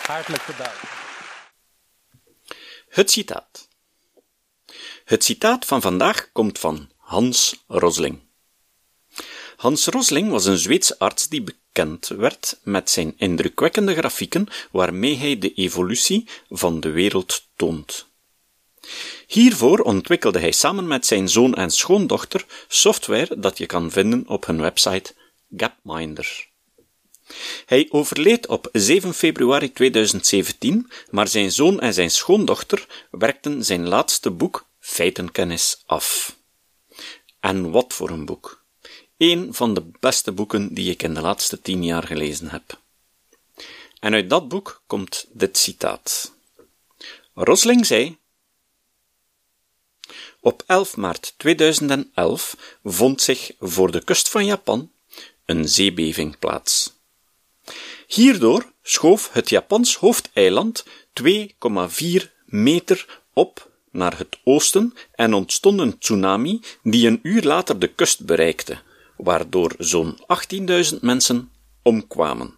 Hartelijk 0.07 0.43
bedankt. 0.47 0.90
Het 2.91 3.11
citaat. 3.11 3.69
Het 5.05 5.25
citaat 5.25 5.65
van 5.65 5.81
vandaag 5.81 6.33
komt 6.33 6.59
van 6.59 6.91
Hans 6.97 7.65
Rosling. 7.67 8.21
Hans 9.57 9.87
Rosling 9.87 10.31
was 10.31 10.45
een 10.45 10.59
Zweedse 10.59 10.99
arts 10.99 11.29
die 11.29 11.43
bekend 11.43 12.07
werd 12.09 12.61
met 12.63 12.91
zijn 12.91 13.15
indrukwekkende 13.17 13.95
grafieken 13.95 14.47
waarmee 14.71 15.17
hij 15.17 15.39
de 15.39 15.55
evolutie 15.55 16.29
van 16.49 16.81
de 16.81 16.91
wereld 16.91 17.49
toont. 17.57 18.07
Hiervoor 19.27 19.79
ontwikkelde 19.79 20.39
hij 20.39 20.53
samen 20.53 20.87
met 20.87 21.07
zijn 21.07 21.29
zoon 21.29 21.55
en 21.55 21.71
schoondochter 21.71 22.45
software 22.69 23.41
dat 23.41 23.59
je 23.59 23.67
kan 23.67 23.91
vinden 23.91 24.29
op 24.29 24.47
hun 24.47 24.61
website 24.61 25.15
Gapminder. 25.57 26.50
Hij 27.67 27.87
overleed 27.91 28.47
op 28.47 28.69
7 28.73 29.15
februari 29.15 29.73
2017, 29.73 30.91
maar 31.11 31.29
zijn 31.29 31.53
zoon 31.53 31.81
en 31.81 31.95
zijn 31.95 32.11
schoondochter 32.11 33.07
werkten 33.11 33.65
zijn 33.65 33.89
laatste 33.89 34.31
boek 34.31 34.67
Feitenkennis 34.81 35.83
af. 35.87 36.37
En 37.41 37.71
wat 37.71 37.93
voor 37.95 38.11
een 38.11 38.25
boek! 38.25 38.65
Een 39.17 39.55
van 39.55 39.75
de 39.75 39.91
beste 40.01 40.33
boeken 40.33 40.75
die 40.75 40.91
ik 40.91 41.03
in 41.03 41.15
de 41.15 41.21
laatste 41.21 41.61
tien 41.61 41.85
jaar 41.85 42.07
gelezen 42.07 42.49
heb. 42.49 42.81
En 44.01 44.15
uit 44.15 44.31
dat 44.31 44.49
boek 44.49 44.83
komt 44.87 45.27
dit 45.33 45.59
citaat. 45.59 46.33
Rosling 47.35 47.87
zei: 47.87 48.17
Op 50.41 50.63
11 50.67 50.97
maart 50.97 51.35
2011 51.37 52.77
vond 52.85 53.23
zich 53.23 53.53
voor 53.59 53.91
de 53.91 54.05
kust 54.05 54.29
van 54.29 54.45
Japan 54.45 54.91
een 55.45 55.69
zeebeving 55.69 56.39
plaats. 56.39 56.93
Hierdoor 58.13 58.73
schoof 58.83 59.33
het 59.33 59.49
Japans 59.49 59.97
hoofdeiland 59.97 60.85
2,4 61.23 61.31
meter 62.45 63.21
op 63.33 63.71
naar 63.91 64.19
het 64.19 64.39
oosten 64.45 64.95
en 65.13 65.35
ontstond 65.35 65.81
een 65.81 65.99
tsunami 65.99 66.61
die 66.83 67.07
een 67.07 67.21
uur 67.23 67.43
later 67.43 67.79
de 67.79 67.87
kust 67.87 68.25
bereikte, 68.25 68.79
waardoor 69.17 69.75
zo'n 69.79 70.17
18.000 70.93 71.01
mensen 71.01 71.51
omkwamen. 71.83 72.55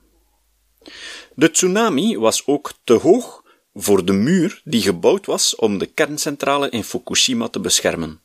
De 1.34 1.50
tsunami 1.50 2.18
was 2.18 2.46
ook 2.46 2.72
te 2.84 2.92
hoog 2.92 3.42
voor 3.74 4.04
de 4.04 4.12
muur 4.12 4.60
die 4.64 4.82
gebouwd 4.82 5.26
was 5.26 5.56
om 5.56 5.78
de 5.78 5.86
kerncentrale 5.86 6.70
in 6.70 6.84
Fukushima 6.84 7.48
te 7.48 7.60
beschermen. 7.60 8.20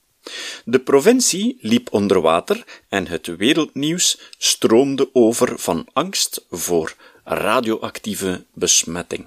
De 0.65 0.79
provincie 0.79 1.57
liep 1.61 1.93
onder 1.93 2.21
water 2.21 2.63
en 2.89 3.07
het 3.07 3.27
wereldnieuws 3.27 4.19
stroomde 4.37 5.09
over 5.13 5.59
van 5.59 5.87
angst 5.93 6.45
voor 6.49 6.95
radioactieve 7.29 8.45
besmetting. 8.53 9.25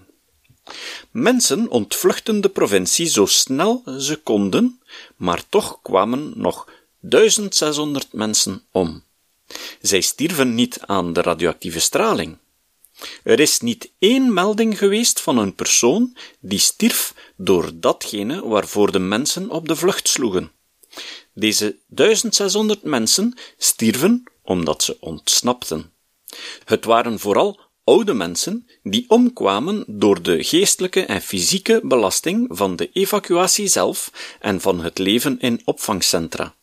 Mensen 1.10 1.68
ontvluchtten 1.68 2.40
de 2.40 2.48
provincie 2.48 3.06
zo 3.06 3.26
snel 3.26 3.82
ze 3.98 4.16
konden, 4.16 4.80
maar 5.16 5.42
toch 5.48 5.78
kwamen 5.82 6.32
nog 6.36 6.68
1600 7.00 8.12
mensen 8.12 8.62
om. 8.70 9.02
Zij 9.80 10.00
stierven 10.00 10.54
niet 10.54 10.80
aan 10.80 11.12
de 11.12 11.22
radioactieve 11.22 11.80
straling. 11.80 12.36
Er 13.22 13.40
is 13.40 13.60
niet 13.60 13.90
één 13.98 14.32
melding 14.32 14.78
geweest 14.78 15.20
van 15.20 15.38
een 15.38 15.54
persoon 15.54 16.16
die 16.38 16.58
stierf 16.58 17.14
door 17.36 17.70
datgene 17.74 18.46
waarvoor 18.46 18.92
de 18.92 18.98
mensen 18.98 19.50
op 19.50 19.68
de 19.68 19.76
vlucht 19.76 20.08
sloegen. 20.08 20.52
Deze 21.32 21.76
1600 21.86 22.82
mensen 22.82 23.38
stierven 23.58 24.24
omdat 24.42 24.82
ze 24.82 24.96
ontsnapten. 25.00 25.92
Het 26.64 26.84
waren 26.84 27.18
vooral 27.18 27.60
oude 27.84 28.14
mensen 28.14 28.68
die 28.82 29.04
omkwamen 29.08 29.84
door 29.86 30.22
de 30.22 30.44
geestelijke 30.44 31.04
en 31.04 31.20
fysieke 31.20 31.80
belasting 31.82 32.46
van 32.50 32.76
de 32.76 32.90
evacuatie 32.92 33.66
zelf 33.66 34.12
en 34.40 34.60
van 34.60 34.80
het 34.80 34.98
leven 34.98 35.40
in 35.40 35.60
opvangcentra. 35.64 36.54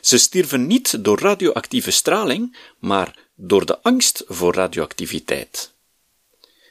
Ze 0.00 0.18
stierven 0.18 0.66
niet 0.66 1.04
door 1.04 1.20
radioactieve 1.20 1.90
straling, 1.90 2.56
maar 2.78 3.16
door 3.34 3.66
de 3.66 3.82
angst 3.82 4.24
voor 4.26 4.54
radioactiviteit. 4.54 5.72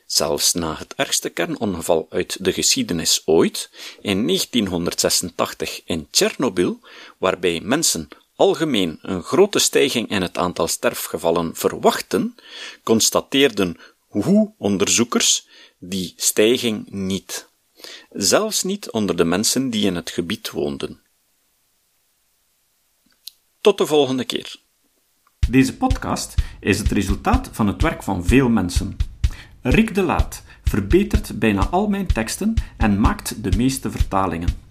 Zelfs 0.06 0.54
na 0.54 0.76
het 0.78 0.94
ergste 0.96 1.30
kernongeval 1.30 2.08
uit 2.10 2.38
de 2.46 2.54
geschiedenis 2.54 3.22
ooit, 3.26 3.70
in 4.02 4.26
1986 4.26 5.82
in 5.86 6.08
Tsjernobyl, 6.10 6.80
waarbij 7.18 7.60
mensen 7.64 8.08
algemeen 8.42 9.00
een 9.02 9.24
grote 9.24 9.60
stijging 9.60 10.10
in 10.10 10.22
het 10.22 10.38
aantal 10.38 10.68
sterfgevallen 10.68 11.56
verwachten, 11.56 12.36
constateerden 12.84 13.78
hoe 14.08 14.54
onderzoekers 14.58 15.48
die 15.80 16.14
stijging 16.16 16.90
niet. 16.90 17.50
Zelfs 18.10 18.64
niet 18.64 18.92
onder 18.92 19.16
de 19.16 19.24
mensen 19.24 19.70
die 19.70 19.86
in 19.86 19.96
het 19.96 20.10
gebied 20.10 20.50
woonden. 20.50 21.02
Tot 23.62 23.78
de 23.78 23.86
volgende 23.86 24.26
keer. 24.26 24.56
Deze 25.50 25.78
podcast 25.78 26.36
is 26.60 26.80
het 26.80 26.92
resultaat 26.92 27.50
van 27.52 27.68
het 27.68 27.82
werk 27.82 28.04
van 28.04 28.26
veel 28.26 28.50
mensen. 28.50 28.98
Rick 29.62 29.96
de 29.96 30.04
Laat 30.04 30.44
verbetert 30.64 31.40
bijna 31.40 31.68
al 31.68 31.88
mijn 31.88 32.08
teksten 32.08 32.54
en 32.78 33.00
maakt 33.00 33.44
de 33.44 33.58
meeste 33.58 33.92
vertalingen. 33.92 34.71